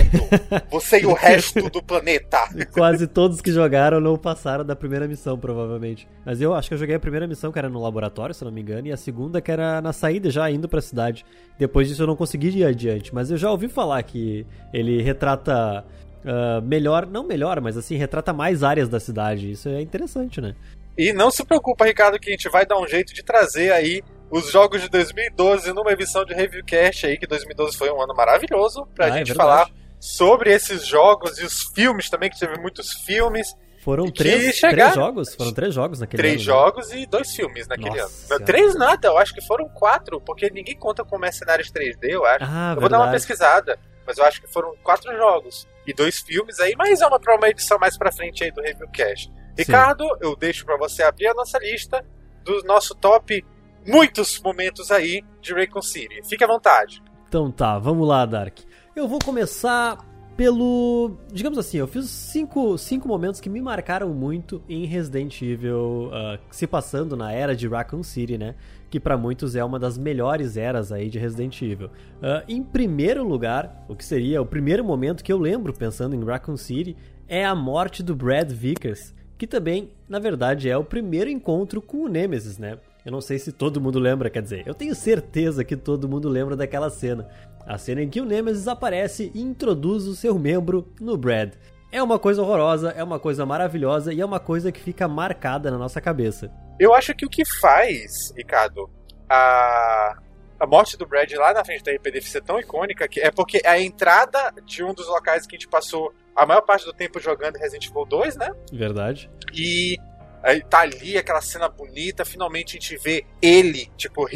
Você 0.71 1.01
e 1.01 1.05
o 1.05 1.11
resto 1.13 1.69
do 1.69 1.83
planeta. 1.83 2.37
quase 2.71 3.05
todos 3.05 3.41
que 3.41 3.51
jogaram 3.51 3.99
não 3.99 4.17
passaram 4.17 4.63
da 4.63 4.77
primeira 4.77 5.09
missão, 5.09 5.37
provavelmente. 5.37 6.07
Mas 6.25 6.39
eu 6.39 6.53
acho 6.53 6.69
que 6.69 6.73
eu 6.73 6.77
joguei 6.77 6.95
a 6.95 6.99
primeira 7.01 7.27
missão, 7.27 7.51
que 7.51 7.59
era 7.59 7.67
no 7.67 7.81
laboratório, 7.81 8.33
se 8.33 8.45
não 8.45 8.51
me 8.51 8.61
engano, 8.61 8.87
e 8.87 8.93
a 8.93 8.97
segunda 8.97 9.41
que 9.41 9.51
era 9.51 9.81
na 9.81 9.91
saída, 9.91 10.29
já 10.31 10.49
indo 10.49 10.69
pra 10.69 10.79
cidade. 10.79 11.25
Depois 11.59 11.89
disso 11.89 12.03
eu 12.03 12.07
não 12.07 12.15
consegui 12.15 12.47
ir 12.59 12.63
adiante, 12.63 13.13
mas 13.13 13.29
eu 13.29 13.35
já 13.35 13.51
ouvi 13.51 13.67
falar 13.67 14.01
que 14.03 14.47
ele 14.73 15.01
retrata 15.01 15.83
ah, 16.25 16.61
melhor, 16.61 17.05
não 17.05 17.23
melhor, 17.23 17.59
mas 17.61 17.77
assim, 17.77 17.95
retrata 17.95 18.31
mais 18.33 18.63
áreas 18.63 18.89
da 18.89 18.99
cidade. 18.99 19.51
Isso 19.51 19.69
é 19.69 19.81
interessante, 19.81 20.39
né? 20.41 20.55
E 20.97 21.11
não 21.11 21.31
se 21.31 21.43
preocupa, 21.43 21.85
Ricardo, 21.85 22.19
que 22.19 22.29
a 22.29 22.31
gente 22.33 22.47
vai 22.49 22.65
dar 22.65 22.79
um 22.79 22.87
jeito 22.87 23.13
de 23.13 23.23
trazer 23.23 23.71
aí 23.71 24.01
os 24.29 24.51
jogos 24.51 24.81
de 24.81 24.89
2012 24.89 25.71
numa 25.73 25.91
edição 25.91 26.23
de 26.25 26.33
Reviewcast 26.33 27.05
aí, 27.05 27.17
que 27.17 27.25
2012 27.27 27.77
foi 27.77 27.91
um 27.91 28.01
ano 28.01 28.13
maravilhoso 28.15 28.85
pra 28.95 29.05
Ah, 29.05 29.09
é 29.09 29.11
gente 29.19 29.27
verdade. 29.27 29.37
falar 29.37 29.69
sobre 29.99 30.51
esses 30.53 30.85
jogos 30.85 31.39
e 31.39 31.45
os 31.45 31.63
filmes 31.73 32.09
também, 32.09 32.29
que 32.29 32.39
teve 32.39 32.57
muitos 32.59 32.91
filmes. 33.05 33.55
Foram 33.83 34.09
três, 34.09 34.55
chegaram- 34.55 34.77
três 34.91 34.95
jogos? 34.95 35.35
Foram 35.35 35.53
três 35.53 35.73
jogos 35.73 35.99
naquele 35.99 36.21
três 36.23 36.33
ano, 36.33 36.39
né? 36.41 36.45
jogos 36.65 36.91
e 36.93 37.05
dois 37.05 37.35
filmes 37.35 37.67
naquele 37.67 38.01
Nossa 38.01 38.35
ano. 38.35 38.45
Três 38.45 38.75
nada, 38.75 39.07
eu 39.09 39.17
acho 39.17 39.33
que 39.33 39.41
foram 39.41 39.67
quatro, 39.69 40.21
porque 40.21 40.49
ninguém 40.49 40.75
conta 40.77 41.03
com 41.03 41.17
mercenários 41.17 41.69
3D, 41.71 42.09
eu 42.11 42.25
acho. 42.25 42.45
Ah, 42.47 42.73
eu 42.75 42.81
vou 42.81 42.89
dar 42.89 42.97
uma 42.97 43.05
verdade. 43.07 43.11
pesquisada, 43.27 43.79
mas 44.07 44.17
eu 44.17 44.25
acho 44.25 44.39
que 44.41 44.47
foram 44.47 44.73
quatro 44.83 45.13
jogos 45.17 45.67
e 45.85 45.93
dois 45.93 46.19
filmes 46.19 46.59
aí, 46.59 46.73
mas 46.77 47.01
é 47.01 47.07
uma 47.07 47.19
uma 47.37 47.49
edição 47.49 47.77
mais 47.79 47.97
pra 47.97 48.11
frente 48.11 48.43
aí 48.43 48.51
do 48.51 48.61
Reviewcast. 48.61 49.31
Ricardo, 49.57 50.05
eu 50.21 50.35
deixo 50.35 50.65
pra 50.65 50.77
você 50.77 51.03
abrir 51.03 51.27
a 51.27 51.33
nossa 51.33 51.59
lista 51.59 52.05
do 52.43 52.63
nosso 52.63 52.95
top 52.95 53.43
muitos 53.85 54.39
momentos 54.39 54.91
aí 54.91 55.23
de 55.41 55.53
Raycon 55.53 55.81
City. 55.81 56.21
Fique 56.27 56.43
à 56.43 56.47
vontade. 56.47 57.01
Então 57.27 57.51
tá, 57.51 57.77
vamos 57.77 58.07
lá, 58.07 58.25
Dark. 58.25 58.59
Eu 58.95 59.07
vou 59.07 59.19
começar 59.19 59.97
pelo. 60.35 61.17
Digamos 61.31 61.57
assim, 61.57 61.77
eu 61.77 61.87
fiz 61.87 62.09
cinco, 62.09 62.77
cinco 62.77 63.07
momentos 63.07 63.39
que 63.39 63.49
me 63.49 63.61
marcaram 63.61 64.09
muito 64.13 64.63
em 64.67 64.85
Resident 64.85 65.41
Evil, 65.41 66.09
ah, 66.13 66.39
se 66.51 66.67
passando 66.67 67.15
na 67.15 67.31
era 67.31 67.55
de 67.55 67.67
Raccoon 67.67 68.03
City, 68.03 68.37
né? 68.37 68.55
Que 68.93 68.99
pra 68.99 69.17
muitos 69.17 69.55
é 69.55 69.63
uma 69.65 69.79
das 69.79 69.97
melhores 69.97 70.55
eras 70.55 70.91
aí 70.91 71.09
de 71.09 71.17
Resident 71.17 71.59
Evil. 71.63 71.89
Ah, 72.21 72.43
em 72.47 72.61
primeiro 72.61 73.23
lugar, 73.23 73.83
o 73.89 73.95
que 73.95 74.05
seria 74.05 74.39
o 74.39 74.45
primeiro 74.45 74.83
momento 74.83 75.23
que 75.23 75.33
eu 75.33 75.39
lembro 75.39 75.73
pensando 75.73 76.15
em 76.15 76.23
Raccoon 76.23 76.55
City 76.55 76.95
é 77.27 77.43
a 77.43 77.55
morte 77.55 78.03
do 78.03 78.15
Brad 78.15 78.51
Vickers, 78.51 79.11
que 79.35 79.47
também, 79.47 79.89
na 80.07 80.19
verdade, 80.19 80.69
é 80.69 80.77
o 80.77 80.83
primeiro 80.83 81.27
encontro 81.27 81.81
com 81.81 82.03
o 82.03 82.07
Nemesis, 82.07 82.59
né? 82.59 82.77
Eu 83.03 83.11
não 83.11 83.19
sei 83.19 83.39
se 83.39 83.51
todo 83.51 83.81
mundo 83.81 83.97
lembra, 83.97 84.29
quer 84.29 84.43
dizer, 84.43 84.61
eu 84.67 84.75
tenho 84.75 84.93
certeza 84.93 85.63
que 85.63 85.75
todo 85.75 86.07
mundo 86.07 86.29
lembra 86.29 86.55
daquela 86.55 86.91
cena. 86.91 87.27
A 87.65 87.79
cena 87.79 88.03
em 88.03 88.09
que 88.09 88.21
o 88.21 88.25
Nemesis 88.25 88.67
aparece 88.67 89.31
e 89.33 89.41
introduz 89.41 90.05
o 90.05 90.15
seu 90.15 90.37
membro 90.37 90.87
no 91.01 91.17
Brad. 91.17 91.53
É 91.91 92.01
uma 92.03 92.19
coisa 92.19 92.43
horrorosa, 92.43 92.91
é 92.91 93.03
uma 93.03 93.17
coisa 93.17 93.43
maravilhosa 93.43 94.13
e 94.13 94.21
é 94.21 94.25
uma 94.25 94.39
coisa 94.39 94.71
que 94.71 94.79
fica 94.79 95.07
marcada 95.07 95.71
na 95.71 95.79
nossa 95.79 95.99
cabeça. 95.99 96.51
Eu 96.79 96.93
acho 96.93 97.13
que 97.13 97.25
o 97.25 97.29
que 97.29 97.43
faz, 97.45 98.33
Ricardo, 98.35 98.89
a, 99.29 100.17
a 100.59 100.67
morte 100.67 100.97
do 100.97 101.05
Brad 101.05 101.31
lá 101.33 101.53
na 101.53 101.63
frente 101.63 101.83
da 101.83 101.91
RPD 101.91 102.21
ser 102.21 102.41
tão 102.41 102.59
icônica 102.59 103.07
que 103.07 103.19
é 103.19 103.31
porque 103.31 103.61
é 103.63 103.69
a 103.69 103.79
entrada 103.79 104.53
de 104.65 104.83
um 104.83 104.93
dos 104.93 105.07
locais 105.07 105.45
que 105.45 105.55
a 105.55 105.59
gente 105.59 105.67
passou 105.67 106.13
a 106.35 106.45
maior 106.45 106.61
parte 106.61 106.85
do 106.85 106.93
tempo 106.93 107.19
jogando 107.19 107.57
Resident 107.57 107.87
Evil 107.87 108.05
2, 108.05 108.35
né? 108.37 108.51
Verdade? 108.71 109.29
E 109.53 109.97
aí 110.41 110.61
tá 110.61 110.79
ali 110.79 111.17
aquela 111.17 111.41
cena 111.41 111.69
bonita, 111.69 112.25
finalmente 112.25 112.77
a 112.77 112.79
gente 112.79 112.97
vê 112.97 113.25
ele, 113.41 113.89
tipo, 113.95 114.27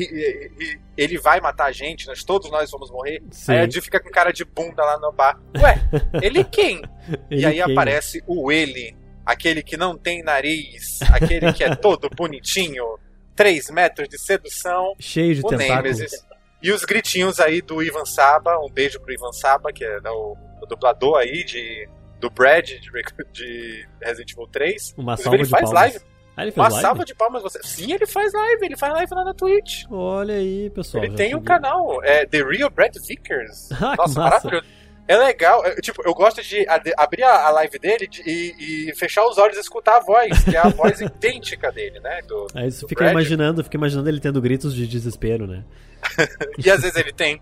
ele 0.98 1.17
vai 1.17 1.41
matar 1.41 1.65
a 1.65 1.72
gente, 1.72 2.08
nós 2.08 2.24
todos 2.24 2.50
nós 2.50 2.72
vamos 2.72 2.89
morrer. 2.89 3.22
Sim. 3.32 3.53
Aí 3.53 3.60
a 3.60 3.70
Jill 3.70 3.82
fica 3.82 4.00
com 4.00 4.10
cara 4.10 4.32
de 4.32 4.46
bunda 4.46 4.84
lá 4.84 4.98
no 5.00 5.12
bar. 5.12 5.39
Ué, 5.58 5.79
ele 6.22 6.44
quem? 6.44 6.82
Ele 7.32 7.41
e 7.41 7.46
aí 7.46 7.56
queima. 7.56 7.72
aparece 7.72 8.22
o 8.27 8.51
ele, 8.51 8.94
aquele 9.27 9.62
que 9.62 9.75
não 9.75 9.98
tem 9.98 10.24
nariz, 10.24 11.00
aquele 11.12 11.51
que 11.53 11.63
é 11.63 11.75
todo 11.75 12.10
bonitinho, 12.15 12.84
3 13.36 13.69
metros 13.69 14.07
de 14.10 14.17
sedução, 14.17 14.93
Cheio 15.00 15.36
de 15.36 15.41
o 15.41 15.50
tentáculos. 15.50 15.98
Nemesis. 16.00 16.25
E 16.63 16.72
os 16.72 16.84
gritinhos 16.86 17.39
aí 17.39 17.62
do 17.62 17.84
Ivan 17.84 18.05
Saba, 18.05 18.57
um 18.60 18.72
beijo 18.72 19.00
pro 19.00 19.13
Ivan 19.13 19.31
Saba, 19.34 19.72
que 19.72 19.84
é 19.86 20.00
o, 20.10 20.36
o 20.62 20.65
dublador 20.65 21.17
aí 21.17 21.43
de, 21.43 21.88
do 22.19 22.29
Brad 22.31 22.65
de, 22.65 22.79
de 23.31 23.88
Resident 24.01 24.31
Evil 24.31 24.48
3. 24.48 24.96
Uma 24.98 25.13
Inclusive, 25.13 25.24
salva 25.24 25.36
ele 25.36 25.43
de 25.43 25.50
faz 25.50 25.63
palmas. 25.65 25.81
live. 25.93 26.05
Ah, 26.36 26.43
ele 26.43 26.51
fez 26.51 26.57
Uma 26.63 26.69
live? 26.69 26.81
salva 26.81 27.05
de 27.05 27.15
palmas 27.15 27.43
você. 27.43 27.60
Sim, 27.63 27.93
ele 27.93 28.05
faz 28.07 28.31
live, 28.34 28.65
ele 28.65 28.77
faz 28.77 28.93
live 28.93 29.13
lá 29.13 29.24
na 29.24 29.34
Twitch. 29.34 29.84
Olha 29.89 30.36
aí, 30.36 30.69
pessoal. 30.72 31.03
ele 31.03 31.15
tem 31.15 31.36
um 31.36 31.43
canal, 31.43 32.03
é 32.03 32.25
The 32.25 32.43
Real 32.43 32.69
Brad 32.72 32.96
Vickers. 33.07 33.69
Ah, 33.79 33.96
Nossa, 33.98 34.19
maravilhoso. 34.19 34.65
É 35.08 35.16
legal, 35.18 35.66
é, 35.66 35.76
tipo, 35.76 36.02
eu 36.06 36.14
gosto 36.14 36.42
de 36.44 36.68
ad- 36.68 36.94
abrir 36.98 37.24
a, 37.24 37.48
a 37.48 37.50
live 37.52 37.80
dele 37.80 38.08
de- 38.08 38.22
e, 38.26 38.90
e 38.90 38.96
fechar 38.96 39.26
os 39.26 39.38
olhos 39.38 39.56
e 39.58 39.62
escutar 39.62 39.98
a 39.98 40.00
voz, 40.02 40.44
que 40.44 40.56
é 40.56 40.60
a 40.60 40.68
voz 40.70 41.00
idêntica 41.00 41.72
dele, 41.72 42.00
né? 42.02 42.22
Do, 42.28 42.48
Aí 42.54 42.70
você 42.72 42.82
do 42.82 42.88
fica 42.90 43.04
Brad. 43.06 43.12
imaginando, 43.14 43.64
fica 43.64 43.78
imaginando 43.78 44.10
ele 44.10 44.20
tendo 44.20 44.42
gritos 44.42 44.76
de 44.76 44.86
desespero, 44.86 45.48
né? 45.48 45.64
e 46.58 46.70
às 46.70 46.82
vezes 46.82 46.96
ele 46.96 47.12
tem. 47.14 47.42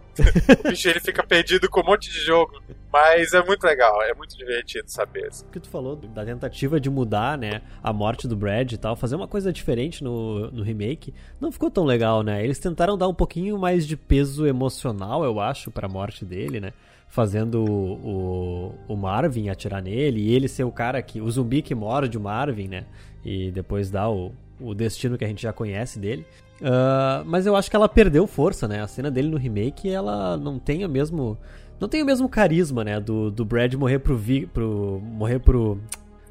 O 0.66 0.70
bicho 0.70 0.88
ele 0.88 1.00
fica 1.00 1.26
perdido 1.26 1.70
com 1.70 1.82
um 1.82 1.86
monte 1.86 2.10
de 2.12 2.20
jogo. 2.20 2.62
Mas 2.96 3.34
é 3.34 3.44
muito 3.44 3.62
legal, 3.66 4.02
é 4.04 4.14
muito 4.14 4.38
divertido 4.38 4.90
saber. 4.90 5.28
O 5.28 5.52
que 5.52 5.60
tu 5.60 5.68
falou 5.68 5.98
da 5.98 6.24
tentativa 6.24 6.80
de 6.80 6.90
mudar, 6.90 7.38
né, 7.38 7.62
a 7.84 7.92
morte 7.92 8.26
do 8.26 8.38
Brad 8.38 8.72
e 8.72 8.78
tal, 8.78 8.96
fazer 8.96 9.18
uma 9.18 9.28
coisa 9.28 9.52
diferente 9.52 10.02
no, 10.02 10.50
no 10.50 10.64
remake, 10.64 11.14
não 11.38 11.52
ficou 11.52 11.70
tão 11.70 11.84
legal, 11.84 12.24
né? 12.24 12.42
Eles 12.42 12.58
tentaram 12.58 12.98
dar 12.98 13.10
um 13.10 13.14
pouquinho 13.14 13.60
mais 13.60 13.86
de 13.86 13.98
peso 13.98 14.48
emocional, 14.48 15.26
eu 15.26 15.42
acho, 15.42 15.70
pra 15.70 15.90
morte 15.90 16.24
dele, 16.24 16.62
né? 16.62 16.72
Fazendo 17.10 17.66
o, 17.66 18.76
o, 18.88 18.94
o 18.94 18.96
Marvin 18.96 19.50
atirar 19.50 19.82
nele 19.82 20.22
e 20.22 20.34
ele 20.34 20.48
ser 20.48 20.64
o 20.64 20.72
cara 20.72 21.02
que. 21.02 21.20
o 21.20 21.30
zumbi 21.30 21.62
que 21.62 21.76
morde 21.76 22.18
o 22.18 22.22
Marvin, 22.22 22.70
né? 22.70 22.86
E 23.26 23.52
depois 23.52 23.92
dá 23.92 24.10
o, 24.10 24.32
o 24.58 24.74
destino 24.74 25.18
que 25.18 25.26
a 25.26 25.28
gente 25.28 25.44
já 25.44 25.52
conhece 25.52 26.00
dele. 26.00 26.26
Uh, 26.62 27.26
mas 27.26 27.46
eu 27.46 27.56
acho 27.56 27.70
que 27.70 27.76
ela 27.76 27.90
perdeu 27.90 28.26
força, 28.26 28.68
né? 28.68 28.82
A 28.82 28.88
cena 28.88 29.12
dele 29.12 29.30
no 29.30 29.38
remake, 29.38 29.90
ela 29.90 30.38
não 30.38 30.58
tem 30.58 30.86
o 30.86 30.90
mesmo 30.90 31.38
não 31.80 31.90
tem 31.90 32.02
o 32.02 32.06
mesmo 32.06 32.30
carisma, 32.30 32.84
né? 32.84 33.00
Do, 33.00 33.30
do 33.30 33.44
Brad 33.44 33.74
morrer 33.74 34.00
pro, 34.00 34.16
Vi, 34.16 34.46
pro. 34.46 35.02
morrer 35.04 35.40
pro. 35.40 35.78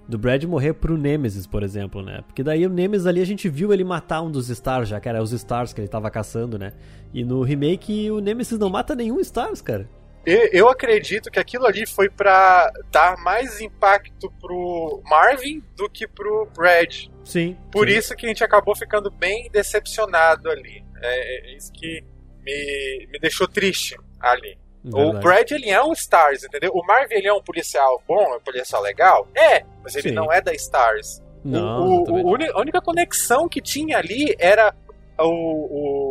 Do 0.07 0.19
Brad 0.19 0.45
morrer 0.45 0.75
pro 0.75 0.99
Nemesis, 0.99 1.47
por 1.47 1.63
exemplo, 1.63 2.03
né? 2.03 2.23
Porque 2.27 2.43
daí 2.43 2.67
o 2.67 2.71
Nemesis 2.71 3.07
ali 3.07 3.23
a 3.23 3.27
gente 3.27 3.49
viu 3.49 3.73
ele 3.73 3.85
matar 3.85 4.21
um 4.21 4.31
dos 4.31 4.51
Stars, 4.51 4.89
já 4.89 5.01
era 5.03 5.23
os 5.23 5.33
Stars 5.33 5.73
que 5.73 5.81
ele 5.81 5.89
tava 5.89 6.11
caçando, 6.11 6.59
né? 6.59 6.73
E 7.13 7.25
no 7.25 7.43
remake 7.43 8.11
o 8.11 8.21
Nemesis 8.21 8.59
não 8.59 8.69
mata 8.69 8.95
nenhum 8.95 9.19
Stars, 9.21 9.63
cara. 9.63 9.89
Eu 10.27 10.69
acredito 10.69 11.31
que 11.31 11.39
aquilo 11.39 11.67
ali 11.67 11.87
foi 11.87 12.09
para 12.09 12.73
dar 12.91 13.17
mais 13.19 13.61
impacto 13.61 14.33
pro 14.41 15.03
Marvin 15.05 15.63
do 15.77 15.89
que 15.89 16.07
pro 16.07 16.47
Brad. 16.57 17.07
Sim. 17.25 17.57
Por 17.71 17.89
sim. 17.89 17.95
isso 17.97 18.17
que 18.17 18.27
a 18.27 18.29
gente 18.29 18.45
acabou 18.45 18.75
ficando 18.75 19.11
bem 19.11 19.51
decepcionado 19.51 20.51
ali. 20.51 20.85
É, 21.03 21.51
é 21.53 21.57
isso 21.57 21.73
que 21.73 22.03
me, 22.43 23.09
me 23.13 23.19
deixou 23.19 23.47
triste 23.47 23.97
ali. 24.21 24.59
Verdade. 24.83 25.17
O 25.17 25.21
Brad, 25.21 25.51
ele 25.51 25.71
é 25.71 25.83
um 25.83 25.93
Stars, 25.93 26.45
entendeu? 26.45 26.71
O 26.75 26.85
Marvin, 26.87 27.15
ele 27.15 27.27
é 27.27 27.33
um 27.33 27.43
policial 27.43 28.03
bom, 28.07 28.35
é 28.35 28.37
um 28.37 28.41
policial 28.41 28.83
legal? 28.83 29.27
É, 29.35 29.65
mas 29.83 29.95
ele 29.97 30.11
Sim. 30.11 30.15
não 30.15 30.31
é 30.31 30.43
da 30.43 30.53
Stars. 30.53 31.23
Não, 31.43 32.03
o, 32.03 32.11
o, 32.11 32.33
o 32.33 32.35
a 32.35 32.61
única 32.61 32.81
conexão 32.81 33.49
que 33.49 33.61
tinha 33.61 33.99
ali 33.99 34.35
era 34.39 34.75
o, 35.19 35.25
o 35.25 36.04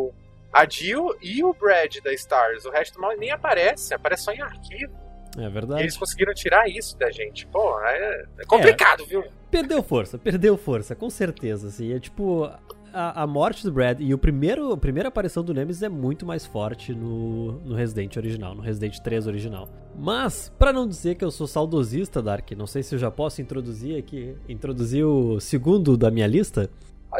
a 0.53 0.65
Jill 0.69 1.15
e 1.22 1.43
o 1.43 1.53
Brad 1.53 1.98
da 2.03 2.13
Stars. 2.13 2.65
O 2.65 2.72
resto 2.72 3.00
mal 3.01 3.17
nem 3.17 3.31
aparece, 3.31 3.93
aparece 3.93 4.24
só 4.24 4.31
em 4.31 4.41
arquivo. 4.41 4.93
É 5.38 5.45
E 5.45 5.50
verdade. 5.50 5.81
eles 5.81 5.98
conseguiram 5.98 6.33
tirar 6.33 6.69
isso 6.69 6.95
da 6.98 7.10
gente. 7.10 7.48
Pô, 7.48 7.79
é, 7.81 8.25
é 8.39 8.45
complicado, 8.45 9.03
viu? 9.05 9.24
Perdeu 9.50 9.81
força, 9.81 10.17
perdeu 10.17 10.55
força, 10.57 10.93
com 10.95 11.10
certeza, 11.10 11.67
assim. 11.67 11.91
É 11.93 12.00
tipo. 12.00 12.50
A, 12.95 13.24
a 13.24 13.25
morte 13.25 13.63
do 13.63 13.72
Brad 13.72 14.00
e 14.01 14.13
o 14.13 14.19
primeiro, 14.19 14.72
a 14.72 14.77
primeira 14.77 15.10
aparição 15.10 15.43
do 15.43 15.51
Nemesis 15.51 15.81
é 15.81 15.89
muito 15.89 16.27
mais 16.27 16.45
forte 16.45 16.93
no, 16.93 17.53
no 17.62 17.74
Resident 17.74 18.15
original, 18.17 18.53
no 18.53 18.62
Resident 18.62 19.00
3 19.00 19.25
original. 19.25 19.67
Mas, 19.98 20.53
pra 20.60 20.72
não 20.72 20.88
dizer 20.88 21.15
que 21.15 21.25
eu 21.25 21.31
sou 21.31 21.48
saudosista, 21.48 22.22
Dark, 22.22 22.51
não 22.51 22.67
sei 22.67 22.83
se 22.83 22.93
eu 22.93 23.00
já 23.00 23.10
posso 23.10 23.41
introduzir 23.41 23.98
aqui, 23.98 24.38
introduzir 24.48 25.03
o 25.03 25.39
segundo 25.39 25.98
da 25.98 26.12
minha 26.12 26.27
lista. 26.27 26.69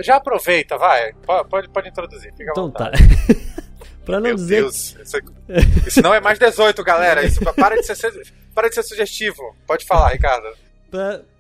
Já 0.02 0.16
aproveita, 0.18 0.78
vai. 0.78 1.14
Po- 1.14 1.46
Pode, 1.46 1.70
pode 1.70 1.90
introduzir, 1.90 2.34
Então 2.40 2.72
tá. 2.72 2.92
pra 4.06 4.16
não 4.16 4.22
Meu 4.28 4.36
dizer 4.36 4.62
Deus, 4.62 4.96
isso, 5.02 5.18
isso 5.88 6.02
não 6.02 6.14
é 6.14 6.20
mais 6.20 6.38
18, 6.40 6.84
galera. 6.84 7.24
Isso 7.24 7.40
para 7.54 7.76
de 7.76 7.84
ser, 7.84 8.12
para 8.54 8.70
de 8.70 8.76
ser 8.76 8.84
sugestivo. 8.84 9.56
Pode 9.68 9.86
falar, 9.86 10.10
Ricardo. 10.10 10.48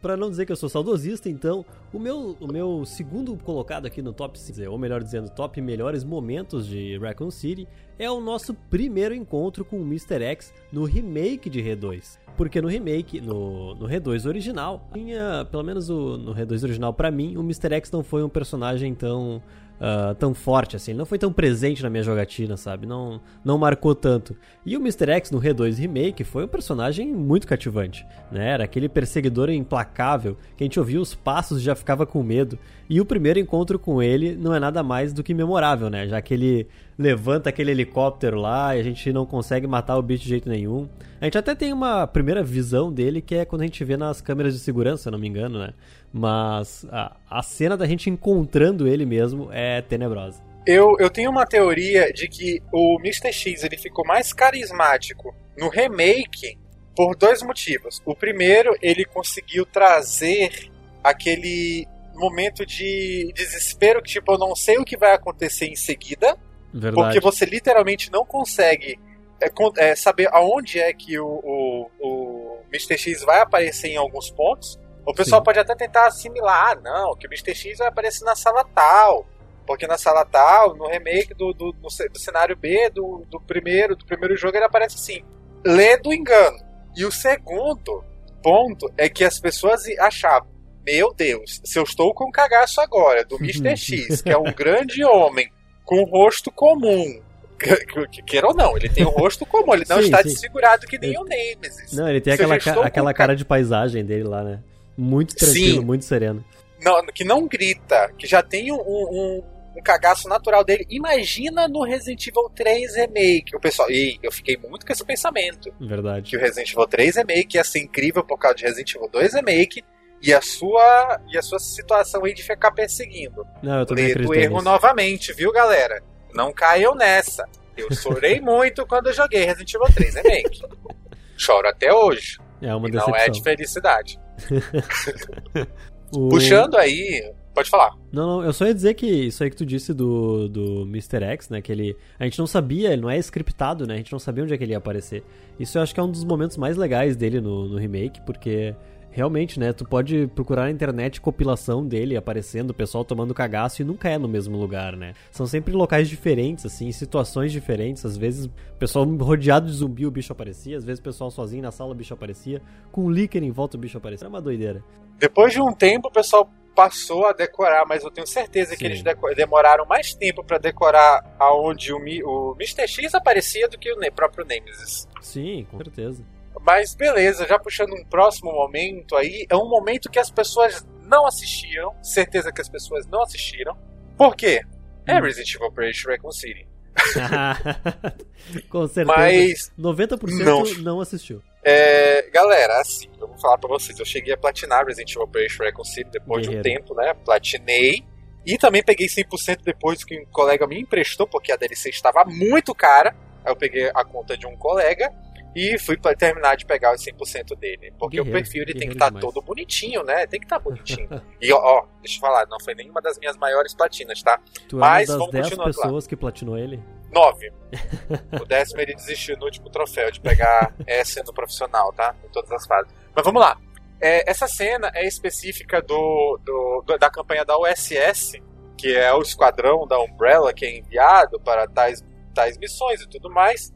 Pra 0.02 0.18
não 0.18 0.32
dizer 0.32 0.48
que 0.48 0.52
eu 0.52 0.56
sou 0.56 0.68
saudosista, 0.68 1.30
então, 1.30 1.64
o 1.94 2.00
meu, 2.00 2.36
o 2.40 2.52
meu 2.52 2.84
segundo 2.86 3.38
colocado 3.38 3.86
aqui 3.86 4.02
no 4.02 4.12
top 4.12 4.40
5, 4.40 4.68
ou 4.68 4.80
melhor 4.80 5.04
dizendo, 5.04 5.30
top 5.30 5.62
melhores 5.62 6.04
momentos 6.04 6.66
de 6.66 6.98
Raccoon 6.98 7.30
City, 7.30 7.68
é 8.00 8.10
o 8.10 8.20
nosso 8.20 8.56
primeiro 8.56 9.14
encontro 9.14 9.64
com 9.64 9.78
o 9.78 9.84
Mr. 9.84 10.24
X 10.24 10.52
no 10.72 10.86
remake 10.86 11.52
de 11.52 11.62
R2. 11.62 12.18
Porque 12.36 12.60
no 12.60 12.68
remake, 12.68 13.22
no, 13.22 13.76
no 13.76 13.88
R2 13.88 14.28
original, 14.28 14.90
tinha, 14.92 15.48
pelo 15.52 15.62
menos 15.62 15.88
o, 15.88 16.18
no 16.18 16.34
R2 16.34 16.64
original, 16.64 16.92
pra 16.92 17.12
mim, 17.12 17.38
o 17.38 17.42
Mr. 17.42 17.76
X 17.76 17.92
não 17.92 18.04
foi 18.04 18.24
um 18.24 18.30
personagem 18.30 18.96
tão, 18.96 19.40
ah, 19.86 20.16
tão 20.18 20.34
forte 20.34 20.78
assim, 20.78 20.92
ele 20.92 20.98
não 20.98 21.06
foi 21.06 21.20
tão 21.20 21.34
presente 21.34 21.84
na 21.84 21.90
minha 21.90 22.02
jogatina, 22.02 22.56
sabe? 22.56 22.88
Não, 22.88 23.20
não 23.44 23.58
marcou 23.58 23.94
tanto. 23.94 24.34
E 24.66 24.78
o 24.78 24.80
Mr. 24.80 25.12
X 25.12 25.30
no 25.30 25.42
R2 25.42 25.78
Remake 25.78 26.24
foi 26.24 26.46
um 26.46 26.48
personagem 26.48 27.14
muito 27.14 27.46
cativante, 27.46 28.06
né? 28.32 28.52
Era 28.52 28.64
aquele 28.64 28.88
perseguidor 28.88 29.50
implacável 29.50 30.38
que 30.56 30.64
a 30.64 30.66
gente 30.66 30.80
ouvia 30.80 31.02
os 31.02 31.14
passos 31.14 31.60
e 31.60 31.66
já 31.66 31.76
ficava 31.76 32.06
com 32.06 32.24
medo. 32.24 32.58
E 32.90 33.02
o 33.02 33.06
primeiro 33.06 33.40
encontro 33.40 33.78
com 33.78 34.02
ele 34.02 34.38
não 34.38 34.56
é 34.56 34.60
nada 34.60 34.82
mais 34.82 35.12
do 35.12 35.22
que 35.22 35.34
memorável, 35.34 35.90
né? 35.90 36.08
Já 36.08 36.22
que 36.22 36.34
ele 36.34 36.66
levanta 36.98 37.50
aquele 37.50 37.72
helicóptero 37.72 38.40
lá 38.40 38.78
e 38.78 38.80
a 38.80 38.84
gente 38.84 39.12
não 39.12 39.26
consegue 39.26 39.68
matar 39.68 39.98
o 39.98 40.02
bicho 40.02 40.24
de 40.24 40.30
jeito 40.30 40.48
nenhum. 40.48 40.88
A 41.20 41.26
gente 41.26 41.38
até 41.38 41.56
tem 41.56 41.74
uma 41.74 42.08
primeira 42.08 42.42
visão 42.42 42.92
dele 42.92 43.22
que 43.22 43.36
é 43.36 43.46
quando 43.46 43.64
a 43.64 43.66
gente 43.66 43.84
vê 43.84 43.98
nas 43.98 44.22
câmeras 44.22 44.54
de 44.54 44.60
segurança, 44.60 45.04
se 45.04 45.12
não 45.12 45.20
me 45.20 45.28
engano, 45.28 45.60
né? 45.60 45.74
Mas 46.14 46.86
a, 46.92 47.16
a 47.28 47.42
cena 47.42 47.76
da 47.76 47.88
gente 47.88 48.10
encontrando 48.10 48.88
ele 48.88 49.06
mesmo 49.06 49.50
é 49.52 49.82
tenebrosa. 49.82 50.42
Eu, 50.66 50.96
eu 51.00 51.10
tenho 51.10 51.32
uma 51.32 51.46
teoria 51.46 52.14
de 52.14 52.28
que 52.28 52.62
o 52.72 52.98
Mr. 53.00 53.34
X 53.34 53.64
ele 53.64 53.78
ficou 53.78 54.06
mais 54.06 54.32
carismático 54.32 55.36
no 55.58 55.70
remake 55.70 56.58
por 56.96 57.16
dois 57.16 57.42
motivos. 57.42 58.02
O 58.06 58.16
primeiro, 58.16 58.76
ele 58.82 59.04
conseguiu 59.06 59.66
trazer 59.66 60.72
aquele 61.04 61.88
momento 62.14 62.66
de 62.66 63.32
desespero 63.36 64.02
que, 64.02 64.12
tipo, 64.12 64.34
eu 64.34 64.38
não 64.38 64.56
sei 64.56 64.78
o 64.78 64.86
que 64.86 64.96
vai 64.96 65.14
acontecer 65.14 65.66
em 65.66 65.76
seguida, 65.76 66.38
Verdade. 66.74 66.96
porque 66.96 67.20
você 67.20 67.46
literalmente 67.46 68.12
não 68.12 68.26
consegue 68.26 69.00
é, 69.42 69.52
é, 69.90 69.96
saber 69.96 70.30
aonde 70.32 70.80
é 70.80 70.94
que 70.94 71.20
o, 71.20 71.28
o, 71.28 71.90
o 72.00 72.60
Mr. 72.72 72.98
X 72.98 73.24
vai 73.24 73.42
aparecer 73.42 73.90
em 73.90 73.98
alguns 73.98 74.30
pontos. 74.30 74.80
O 75.06 75.14
pessoal 75.14 75.42
Sim. 75.42 75.46
pode 75.46 75.60
até 75.60 75.76
tentar 75.76 76.08
assimilar, 76.08 76.72
ah, 76.72 76.76
não, 76.82 77.16
que 77.16 77.28
o 77.28 77.30
Mr. 77.30 77.54
X 77.54 77.78
vai 77.80 77.88
aparecer 77.88 78.24
na 78.24 78.36
sala 78.36 78.64
tal. 78.74 79.26
Porque 79.66 79.88
na 79.88 79.98
sala 79.98 80.26
tal, 80.26 80.76
no 80.76 80.88
remake 80.88 81.34
do, 81.34 81.54
do, 81.54 81.72
do 81.72 81.90
ce- 81.90 82.10
do 82.10 82.20
cenário 82.20 82.56
B 82.56 82.90
do, 82.90 83.24
do 83.30 83.40
primeiro 83.40 83.96
do 83.96 84.06
primeiro 84.06 84.36
jogo, 84.36 84.58
ele 84.58 84.66
aparece 84.66 84.96
assim. 84.96 85.24
Lê 85.66 85.96
do 85.98 86.14
engano. 86.14 86.58
E 86.98 87.06
o 87.06 87.12
segundo 87.12 88.04
ponto 88.44 88.92
é 88.98 89.08
que 89.08 89.24
as 89.24 89.40
pessoas 89.40 89.84
achavam, 90.00 90.50
meu 90.86 91.14
Deus, 91.14 91.62
se 91.64 91.80
eu 91.80 91.84
estou 91.84 92.14
com 92.14 92.28
um 92.28 92.32
cagaço 92.32 92.82
agora 92.82 93.24
do 93.24 93.38
Mr. 93.44 93.78
X, 93.78 94.22
que 94.22 94.30
é 94.32 94.38
um 94.38 94.52
grande 94.54 95.04
homem 95.06 95.50
com 95.86 96.02
um 96.02 96.06
rosto 96.06 96.52
comum, 96.52 97.22
que- 97.58 97.86
que- 98.08 98.22
queira 98.24 98.48
ou 98.48 98.54
não, 98.54 98.76
ele 98.76 98.90
tem 98.90 99.06
um 99.06 99.10
rosto 99.12 99.46
comum, 99.46 99.74
ele 99.74 99.86
não 99.88 99.98
Sim, 100.00 100.04
está 100.06 100.18
sim. 100.18 100.24
desfigurado 100.30 100.86
que 100.86 100.98
nem 100.98 101.12
Ele- 101.12 101.20
o 101.20 101.24
Nemesis. 101.24 101.94
Não, 101.94 102.10
ele 102.10 102.20
tem 102.20 102.34
aquela, 102.34 102.60
ca- 102.60 102.86
aquela 102.86 103.14
ca- 103.14 103.18
cara 103.18 103.36
de 103.36 103.46
paisagem 103.46 104.04
dele 104.04 104.24
lá, 104.26 104.44
né? 104.44 104.60
Muito 104.98 105.36
tranquilo, 105.36 105.80
Sim. 105.82 105.86
muito 105.86 106.06
sereno. 106.06 106.44
não, 106.82 107.06
que 107.08 107.24
não 107.24 107.48
grita, 107.48 108.12
que 108.18 108.28
já 108.28 108.42
tem 108.44 108.72
um, 108.72 108.76
um, 108.78 109.44
um 109.78 109.82
cagaço 109.82 110.28
natural 110.30 110.64
dele. 110.64 110.86
Imagina 110.90 111.68
no 111.68 111.84
Resident 111.84 112.28
Evil 112.28 112.50
3 112.56 112.96
Remake. 112.96 113.56
O 113.56 113.60
pessoal, 113.60 113.90
e 113.90 114.20
eu 114.22 114.32
fiquei 114.32 114.58
muito 114.58 114.86
com 114.86 114.92
esse 114.94 115.04
pensamento. 115.04 115.74
Verdade. 115.80 116.30
Que 116.30 116.38
o 116.38 116.40
Resident 116.40 116.72
Evil 116.72 116.88
3 116.88 117.16
Remake 117.18 117.58
ia 117.58 117.64
ser 117.64 117.80
incrível 117.80 118.24
por 118.24 118.38
causa 118.38 118.58
de 118.58 118.64
Resident 118.64 118.94
Evil 118.96 119.10
2 119.12 119.34
Remake 119.34 119.84
e 120.22 120.34
a 120.34 120.42
sua, 120.42 121.20
e 121.32 121.38
a 121.38 121.42
sua 121.42 121.60
situação 121.60 122.24
aí 122.24 122.34
de 122.34 122.44
ficar 122.44 122.72
perseguindo. 122.72 123.46
Não, 123.62 123.80
eu 123.80 123.86
também 123.86 124.06
Lê 124.06 124.14
do 124.14 124.20
acredito 124.22 124.40
erro 124.42 124.54
nisso. 124.54 124.66
novamente, 124.66 125.34
viu, 125.34 125.52
galera? 125.52 126.02
Não 126.34 126.54
caiam 126.54 126.96
nessa. 126.96 127.46
Eu 127.76 127.92
chorei 127.94 128.40
muito 128.42 128.86
quando 128.86 129.08
eu 129.08 129.14
joguei 129.14 129.44
Resident 129.44 129.74
Evil 129.74 129.88
3 129.94 130.16
Remake. 130.16 130.62
Choro 131.36 131.68
até 131.68 131.92
hoje. 131.94 132.38
É 132.62 132.74
uma 132.74 132.88
E 132.88 132.92
não 132.92 133.02
é 133.16 133.24
de 133.30 133.32
decepção. 133.32 133.44
felicidade. 133.44 134.20
O- 136.16 136.30
Puxando 136.30 136.76
aí. 136.76 137.34
Pode 137.56 137.70
falar. 137.70 137.96
Não, 138.12 138.38
não, 138.38 138.44
eu 138.44 138.52
só 138.52 138.66
ia 138.66 138.74
dizer 138.74 138.94
que 138.96 139.06
isso 139.06 139.44
aí 139.44 139.50
que 139.50 139.56
tu 139.56 139.66
disse 139.66 139.94
do, 139.94 140.48
do 140.50 140.82
Mr. 140.84 141.24
X, 141.24 141.50
né? 141.50 141.62
Que 141.62 141.72
ele. 141.72 141.96
A 142.20 142.24
gente 142.24 142.38
não 142.40 142.48
sabia, 142.48 142.92
ele 142.94 143.02
não 143.02 143.10
é 143.10 143.18
scriptado, 143.20 143.86
né? 143.86 143.94
A 143.94 143.98
gente 143.98 144.12
não 144.12 144.18
sabia 144.20 144.44
onde 144.44 144.54
é 144.54 144.58
que 144.58 144.64
ele 144.64 144.72
ia 144.74 144.78
aparecer. 144.80 145.24
Isso 145.60 145.78
eu 145.78 145.82
acho 145.84 145.94
que 145.94 146.00
é 146.00 146.04
um 146.04 146.10
dos 146.10 146.24
momentos 146.24 146.58
mais 146.58 146.78
legais 146.78 147.16
dele 147.16 147.40
no, 147.40 147.68
no 147.70 147.78
remake, 147.78 148.22
porque 148.26 148.76
realmente, 149.14 149.60
né? 149.60 149.72
Tu 149.72 149.86
pode 149.86 150.28
procurar 150.36 150.64
na 150.64 150.72
internet 150.72 151.22
compilação 151.22 151.86
dele 151.86 152.18
aparecendo, 152.18 152.72
o 152.72 152.74
pessoal 152.74 153.06
tomando 153.06 153.34
cagaço 153.34 153.82
e 153.82 153.86
nunca 153.86 154.10
é 154.10 154.18
no 154.18 154.28
mesmo 154.28 154.58
lugar, 154.58 154.96
né? 154.98 155.14
São 155.32 155.46
sempre 155.46 155.74
locais 155.74 156.10
diferentes, 156.10 156.66
assim, 156.66 156.92
situações 156.92 157.52
diferentes. 157.52 158.06
Às 158.06 158.18
vezes, 158.18 158.46
o 158.46 158.52
pessoal 158.80 159.06
rodeado 159.06 159.68
de 159.68 159.74
zumbi, 159.74 160.06
o 160.06 160.12
bicho 160.12 160.34
aparecia. 160.34 160.76
Às 160.78 160.84
vezes, 160.84 161.00
o 161.00 161.04
pessoal 161.04 161.30
sozinho 161.32 161.62
na 161.64 161.72
sala, 161.72 161.92
o 161.92 161.96
bicho 161.96 162.14
aparecia. 162.14 162.62
Com 162.92 163.06
o 163.06 163.12
líquido 163.12 163.46
em 163.46 163.52
volta, 163.52 163.78
o 163.78 163.80
bicho 163.80 163.98
aparecia. 163.98 164.26
É 164.26 164.30
uma 164.30 164.42
doideira. 164.42 164.84
Depois 165.20 165.54
de 165.54 165.62
um 165.62 165.72
tempo, 165.72 166.08
o 166.08 166.12
pessoal 166.12 166.50
passou 166.76 167.28
a 167.28 167.34
decorar, 167.34 167.86
mas 167.88 168.04
eu 168.04 168.10
tenho 168.10 168.26
certeza 168.26 168.72
que 168.72 168.80
Sim. 168.80 168.86
eles 168.86 169.04
deco- 169.04 169.32
demoraram 169.36 169.86
mais 169.86 170.16
tempo 170.16 170.44
pra 170.44 170.58
decorar 170.58 171.24
aonde 171.40 171.94
o, 171.94 172.00
Mi- 172.00 172.24
o 172.24 172.56
Mr. 172.60 172.88
X 172.88 173.14
aparecia 173.14 173.70
do 173.70 173.78
que 173.78 173.94
o 173.94 174.00
Ne- 174.00 174.10
próprio 174.10 174.44
Nemesis. 174.44 175.08
Sim, 175.22 175.68
com 175.70 175.78
certeza. 175.78 176.24
Mas 176.66 176.96
beleza, 176.96 177.46
já 177.46 177.60
puxando 177.60 177.94
um 177.94 178.06
próximo 178.06 178.52
momento 178.52 179.16
aí, 179.16 179.46
é 179.50 179.56
um 179.56 179.68
momento 179.68 180.10
que 180.10 180.20
as 180.20 180.32
pessoas 180.32 180.86
não 181.02 181.26
assistiram, 181.26 181.94
certeza 182.02 182.52
que 182.52 182.62
as 182.62 182.70
pessoas 182.70 183.06
não 183.08 183.22
assistiram. 183.22 183.78
Por 184.18 184.36
quê? 184.36 184.62
É 185.06 185.16
Hum. 185.16 185.22
Resident 185.22 185.56
Evil 185.56 185.68
Operation 185.68 186.10
Raccoon 186.10 186.32
City. 186.32 186.68
Com 188.70 188.88
certeza. 188.88 189.18
Mas 189.18 189.72
90% 189.78 190.44
não. 190.44 190.64
não. 190.84 191.02
assistiu. 191.02 191.42
É, 191.64 192.30
galera, 192.32 192.80
assim, 192.80 193.10
eu 193.20 193.28
vou 193.28 193.38
falar 193.38 193.58
pra 193.58 193.70
vocês. 193.70 193.98
Eu 194.00 194.06
cheguei 194.06 194.34
a 194.34 194.38
platinar 194.38 194.86
Resident 194.86 195.12
Evil 195.12 195.24
Operation 195.24 195.64
Recon 195.64 195.84
City 195.84 196.10
depois 196.12 196.44
de 196.44 196.50
um 196.50 196.62
Guerreiro. 196.62 196.80
tempo, 196.80 196.96
né? 196.96 197.14
Platinei. 197.26 198.06
E 198.46 198.58
também 198.58 198.84
peguei 198.84 199.08
100% 199.08 199.62
depois 199.64 200.04
que 200.04 200.20
um 200.20 200.26
colega 200.26 200.68
me 200.68 200.80
emprestou, 200.80 201.26
porque 201.26 201.52
a 201.52 201.56
DLC 201.56 201.90
estava 201.90 202.26
muito 202.26 202.76
cara. 202.76 203.16
Aí 203.44 203.52
eu 203.52 203.56
peguei 203.56 203.90
a 203.94 204.04
conta 204.06 204.38
de 204.38 204.46
um 204.46 204.56
colega 204.56 205.12
e 205.56 205.78
fui 205.80 205.98
pra 205.98 206.16
terminar 206.16 206.56
de 206.58 206.66
pegar 206.66 206.94
os 206.94 207.02
100% 207.04 207.56
dele. 207.58 207.94
Porque 208.00 208.20
o 208.20 208.26
perfil 208.26 208.64
ele 208.64 208.74
tem 208.74 208.88
que 208.88 208.94
estar 208.96 209.08
demais. 209.08 209.24
todo 209.26 209.42
bonitinho, 209.42 210.04
né? 210.04 210.26
Tem 210.28 210.40
que 210.40 210.46
estar 210.46 210.60
bonitinho. 210.60 211.08
e 211.42 211.52
ó, 211.54 211.58
ó, 211.60 211.86
deixa 212.02 212.18
eu 212.18 212.22
falar, 212.22 212.46
não 212.48 212.58
foi 212.60 212.74
nenhuma 212.76 213.02
das 213.02 213.18
minhas 213.20 213.38
maiores 213.38 213.74
platinas, 213.74 214.22
tá? 214.22 214.40
Tu 214.68 214.78
Mas 214.78 215.10
é 215.10 215.14
uma 215.14 215.20
vamos 215.20 215.34
das 215.34 215.42
10 215.42 215.50
continuando 215.52 215.78
lá. 215.78 215.84
pessoas 215.84 216.08
que 216.08 216.16
platinou 216.16 216.58
ele? 216.58 216.82
Nove. 217.12 217.52
O 218.42 218.46
décimo 218.46 218.82
ele 218.82 218.96
desistiu 218.96 219.38
no 219.38 219.46
último 219.46 219.70
troféu 219.70 220.10
de 220.12 220.20
pegar 220.20 220.74
S 220.88 221.22
no 221.24 221.34
profissional, 221.34 221.92
tá? 221.94 222.16
Em 222.24 222.30
todas 222.30 222.52
as 222.52 222.66
fases. 222.66 222.92
Mas 223.16 223.24
vamos 223.26 223.42
lá. 223.42 223.58
É, 224.02 224.30
essa 224.30 224.48
cena 224.48 224.92
é 224.94 225.06
específica 225.08 225.82
do, 225.82 226.40
do- 226.44 226.84
do- 226.86 226.98
da 226.98 227.10
campanha 227.10 227.46
da 227.46 227.58
USS, 227.58 228.34
que 228.78 228.94
é 228.96 229.14
o 229.14 229.22
esquadrão 229.22 229.88
da 229.88 229.98
Umbrella 230.02 230.52
que 230.54 230.66
é 230.66 230.78
enviado 230.78 231.40
para 231.40 231.68
tais, 231.68 232.04
tais 232.34 232.58
missões 232.58 233.02
e 233.02 233.08
tudo 233.08 233.30
mais. 233.30 233.72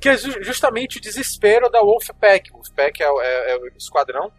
Que 0.00 0.10
é 0.10 0.16
ju- 0.16 0.42
justamente 0.42 0.98
o 0.98 1.00
desespero 1.00 1.70
da 1.70 1.80
Wolfpack. 1.80 2.50
Wolfpack 2.52 3.02
é, 3.02 3.06
é- 3.06 3.50
é 3.52 3.56
o 3.56 3.66
esquadrão 3.76 4.30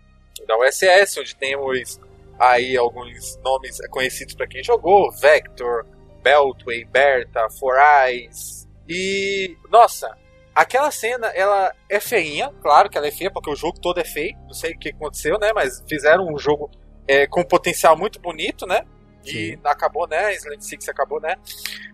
da 0.47 0.57
USS, 0.59 1.19
onde 1.19 1.35
temos 1.35 1.99
aí 2.39 2.75
alguns 2.77 3.37
nomes 3.43 3.77
conhecidos 3.89 4.35
para 4.35 4.47
quem 4.47 4.63
jogou: 4.63 5.11
Vector, 5.11 5.85
Beltway, 6.21 6.85
Berta, 6.85 7.47
Four 7.59 7.75
Eyes. 8.07 8.67
E, 8.87 9.57
nossa, 9.71 10.15
aquela 10.53 10.91
cena, 10.91 11.27
ela 11.29 11.73
é 11.89 11.99
feinha, 11.99 12.51
claro 12.61 12.89
que 12.89 12.97
ela 12.97 13.07
é 13.07 13.11
feia, 13.11 13.31
porque 13.31 13.49
o 13.49 13.55
jogo 13.55 13.79
todo 13.79 13.99
é 13.99 14.05
feio, 14.05 14.37
não 14.45 14.53
sei 14.53 14.73
o 14.73 14.79
que 14.79 14.89
aconteceu, 14.89 15.39
né, 15.39 15.51
mas 15.53 15.83
fizeram 15.89 16.27
um 16.27 16.37
jogo 16.37 16.69
é, 17.07 17.25
com 17.25 17.43
potencial 17.43 17.97
muito 17.97 18.19
bonito, 18.19 18.67
né, 18.67 18.85
e 19.25 19.51
Sim. 19.53 19.59
acabou, 19.63 20.07
né, 20.07 20.33
Slant 20.35 20.61
Six 20.61 20.87
acabou, 20.89 21.19
né, 21.21 21.35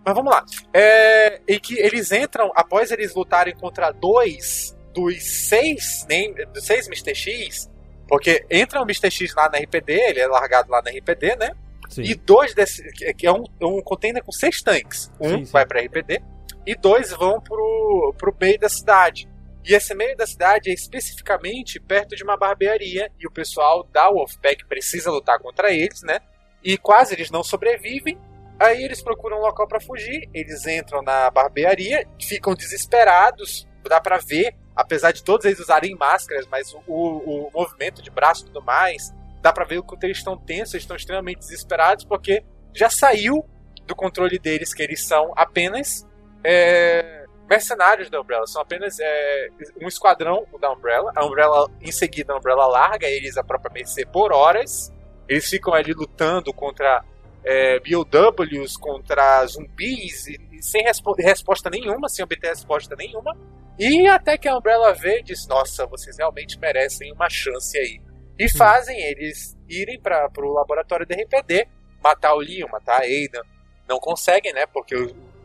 mas 0.06 0.14
vamos 0.16 0.32
lá. 0.32 0.46
É, 0.74 1.42
e 1.48 1.60
que 1.60 1.78
eles 1.80 2.12
entram, 2.12 2.52
após 2.56 2.92
eles 2.92 3.14
lutarem 3.16 3.56
contra 3.56 3.92
dois 3.92 4.78
dos 4.94 5.24
seis, 5.48 6.06
nem, 6.10 6.34
dos 6.34 6.66
seis 6.66 6.88
Mr. 6.88 7.16
X, 7.16 7.70
porque 8.08 8.46
entra 8.50 8.80
o 8.82 8.84
Mr. 8.84 9.10
X 9.10 9.34
lá 9.36 9.50
na 9.50 9.58
RPD, 9.60 9.94
ele 9.94 10.20
é 10.20 10.28
largado 10.28 10.70
lá 10.70 10.82
na 10.82 10.92
RPD, 10.92 11.36
né, 11.38 11.52
Sim. 11.90 12.04
e 12.04 12.16
dois 12.16 12.54
desse. 12.54 12.84
que- 12.94 13.14
que 13.14 13.28
é 13.28 13.32
um, 13.32 13.44
um 13.62 13.82
container 13.82 14.24
com 14.24 14.32
seis 14.32 14.62
tanques. 14.62 15.12
Um 15.20 15.30
Sim, 15.30 15.46
sim. 15.46 15.52
vai 15.52 15.66
pra 15.66 15.82
RPD 15.82 16.22
e 16.66 16.76
dois 16.76 17.12
vão 17.12 17.40
pro, 17.42 18.14
pro 18.18 18.36
meio 18.40 18.58
da 18.60 18.70
cidade. 18.70 19.30
E 19.66 19.74
esse 19.76 19.94
meio 19.94 20.16
da 20.18 20.26
cidade 20.26 20.70
é 20.72 20.74
especificamente 20.74 21.80
perto 21.80 22.16
de 22.16 22.24
uma 22.24 22.36
barbearia. 22.36 23.12
E 23.20 23.28
o 23.28 23.32
pessoal 23.32 23.84
da 23.92 24.10
Wolfpack 24.10 24.66
precisa 24.66 25.12
lutar 25.12 25.38
contra 25.40 25.72
eles, 25.72 26.02
né? 26.02 26.20
E 26.64 26.78
quase 26.78 27.14
eles 27.14 27.32
não 27.32 27.44
sobrevivem. 27.44 28.18
Aí 28.60 28.84
eles 28.84 29.02
procuram 29.02 29.38
um 29.38 29.42
local 29.42 29.68
pra 29.68 29.80
fugir. 29.80 30.30
Eles 30.34 30.66
entram 30.68 31.02
na 31.02 31.30
barbearia, 31.32 32.08
ficam 32.22 32.54
desesperados. 32.54 33.68
Dá 33.84 34.00
pra 34.00 34.18
ver, 34.18 34.56
apesar 34.76 35.12
de 35.12 35.24
todos 35.24 35.46
eles 35.46 35.60
usarem 35.60 35.96
máscaras, 35.96 36.46
mas 36.48 36.74
o, 36.74 36.82
o, 36.88 37.52
movimento 37.52 38.02
de 38.02 38.12
braço 38.12 38.44
e 38.44 38.46
tudo 38.46 38.62
mais, 38.62 39.12
dá 39.42 39.52
pra 39.52 39.66
ver 39.66 39.80
o 39.80 39.84
quanto 39.84 40.04
eles 40.04 40.18
estão 40.18 40.38
tensos, 40.38 40.76
eles 40.76 40.84
estão 40.84 40.96
extremamente 40.96 41.40
desesperados, 41.40 42.06
porque 42.06 42.44
já 42.74 42.90
saiu 42.90 43.44
do 43.88 43.96
controle 43.96 44.38
deles 44.38 44.72
que 44.74 44.84
eles 44.84 45.08
são 45.08 45.34
apenas 45.36 46.08
é, 46.44 47.26
mercenários 47.50 48.10
da 48.10 48.22
Umbrella, 48.22 48.48
são 48.48 48.62
apenas 48.62 48.98
é, 49.00 49.50
um 49.82 49.88
esquadrão 49.88 50.46
da 50.60 50.72
Umbrella. 50.72 51.12
A 51.16 51.26
Umbrella, 51.26 51.70
em 51.82 51.92
seguida, 51.92 52.34
a 52.34 52.38
Umbrella 52.38 52.66
larga 52.66 53.08
eles 53.08 53.36
a 53.38 53.44
própria 53.44 53.74
mercê 53.74 54.06
por 54.06 54.32
horas. 54.32 54.94
Eles 55.28 55.50
ficam 55.50 55.74
ali 55.74 55.94
lutando 55.94 56.54
contra 56.54 57.04
é, 57.44 57.80
BOWs, 57.80 58.78
contra 58.78 59.46
zumbis, 59.46 60.28
e, 60.28 60.40
e 60.52 60.62
sem 60.64 60.84
respo- 60.84 61.16
resposta 61.18 61.70
nenhuma, 61.70 62.10
sem 62.10 62.24
obter 62.24 62.50
resposta 62.50 62.96
nenhuma. 62.96 63.36
E 63.80 64.08
até 64.08 64.38
que 64.38 64.48
a 64.48 64.58
Umbrella 64.58 64.94
vê 64.94 65.20
e 65.20 65.24
diz: 65.24 65.48
Nossa, 65.48 65.86
vocês 65.86 66.18
realmente 66.18 66.60
merecem 66.60 67.12
uma 67.14 67.30
chance 67.30 67.78
aí. 67.78 68.02
E 68.38 68.50
fazem 68.50 69.00
eles 69.00 69.58
irem 69.70 70.00
para 70.00 70.30
o 70.40 70.54
laboratório 70.54 71.06
da 71.06 71.16
RPD, 71.16 71.68
matar 72.04 72.34
o 72.34 72.40
Leon, 72.40 72.68
matar 72.72 73.02
a 73.02 73.06
Ada. 73.06 73.44
Não 73.88 74.00
conseguem, 74.00 74.54
né? 74.54 74.66
Porque 74.66 74.96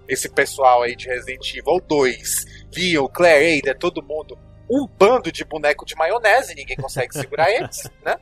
esse 0.08 0.28
pessoal 0.28 0.82
aí 0.82 0.96
de 0.96 1.08
Resident 1.08 1.54
Evil 1.54 1.80
2, 1.86 2.44
Leon, 2.74 3.06
Claire, 3.08 3.60
Ada, 3.60 3.74
todo 3.78 4.02
mundo, 4.02 4.38
um 4.70 4.86
bando 4.86 5.30
de 5.30 5.44
boneco 5.44 5.84
de 5.84 5.94
maionese, 5.94 6.54
ninguém 6.54 6.76
consegue 6.76 7.12
segurar 7.12 7.50
eles, 7.50 7.82
né? 8.04 8.16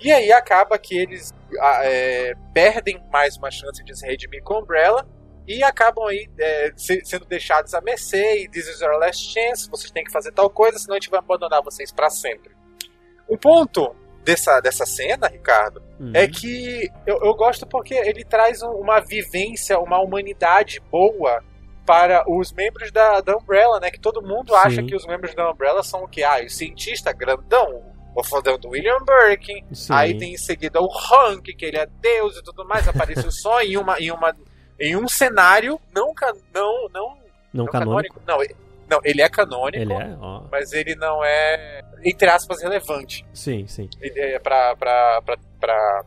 E 0.00 0.12
aí 0.12 0.30
acaba 0.32 0.78
que 0.78 0.96
eles 0.96 1.32
ah, 1.60 1.80
é, 1.84 2.34
perdem 2.52 3.02
mais 3.10 3.36
uma 3.36 3.50
chance 3.50 3.82
de 3.82 3.96
se 3.98 4.06
redimir 4.06 4.42
com 4.42 4.54
a 4.54 4.58
Umbrella 4.58 5.08
e 5.48 5.62
acabam 5.62 6.06
aí 6.06 6.28
é, 6.38 6.72
se- 6.76 7.02
sendo 7.04 7.24
deixados 7.24 7.72
à 7.72 7.80
mercê 7.80 8.42
e 8.42 8.48
this 8.48 8.68
is 8.68 8.82
our 8.82 8.98
last 8.98 9.32
chance, 9.32 9.68
vocês 9.70 9.90
têm 9.90 10.04
que 10.04 10.10
fazer 10.12 10.32
tal 10.32 10.50
coisa, 10.50 10.78
senão 10.78 10.94
a 10.94 10.98
gente 10.98 11.08
vai 11.10 11.18
abandonar 11.20 11.62
vocês 11.62 11.90
para 11.92 12.10
sempre. 12.10 12.54
O 13.28 13.38
ponto 13.38 13.94
dessa, 14.24 14.60
dessa 14.60 14.84
cena, 14.84 15.28
Ricardo, 15.28 15.82
Uhum. 15.98 16.10
é 16.12 16.28
que 16.28 16.90
eu, 17.06 17.18
eu 17.24 17.34
gosto 17.34 17.66
porque 17.66 17.94
ele 17.94 18.22
traz 18.24 18.60
um- 18.62 18.72
uma 18.72 19.00
vivência, 19.00 19.78
uma 19.78 19.98
humanidade 20.00 20.78
boa 20.90 21.42
para 21.86 22.22
os 22.28 22.52
membros 22.52 22.90
da, 22.92 23.20
da 23.22 23.36
Umbrella, 23.36 23.78
né? 23.80 23.90
Que 23.90 24.00
todo 24.00 24.20
mundo 24.20 24.50
Sim. 24.52 24.58
acha 24.58 24.82
que 24.82 24.94
os 24.94 25.06
membros 25.06 25.34
da 25.34 25.50
Umbrella 25.50 25.82
são 25.82 26.02
o 26.02 26.08
quê? 26.08 26.22
Ah, 26.24 26.42
o 26.44 26.50
cientista 26.50 27.12
grandão, 27.12 27.82
o 28.16 28.24
fodão 28.24 28.58
do 28.58 28.70
William 28.70 28.98
Birkin, 29.04 29.64
Sim. 29.72 29.92
Aí 29.92 30.16
tem 30.18 30.32
em 30.34 30.38
seguida 30.38 30.80
o 30.80 30.88
Hank, 30.90 31.54
que 31.54 31.64
ele 31.64 31.76
é 31.76 31.86
Deus 32.00 32.36
e 32.38 32.42
tudo 32.42 32.64
mais, 32.64 32.88
apareceu 32.88 33.30
só 33.30 33.60
em 33.62 33.76
uma 33.76 33.98
em 34.00 34.10
uma 34.10 34.34
em 34.80 34.96
um 34.96 35.06
cenário 35.08 35.78
não 35.94 36.12
não 36.54 36.88
não, 36.88 36.88
Não 36.92 37.18
não 37.52 37.66
canônico. 37.66 38.20
Não, 38.26 38.42
ele, 38.42 38.56
não, 38.88 39.00
ele 39.04 39.20
é 39.22 39.28
canônico, 39.28 39.82
Ele 39.82 39.92
é? 39.92 40.16
Ó. 40.20 40.42
mas 40.50 40.72
ele 40.72 40.94
não 40.94 41.22
é 41.24 41.82
entre 42.04 42.28
aspas 42.28 42.62
relevante 42.62 43.24
Sim, 43.34 43.66
sim. 43.66 43.88
ele 44.00 44.18
é 44.20 44.38
pra, 44.38 44.74
pra, 44.76 45.22
pra, 45.22 45.36
pra, 45.60 46.04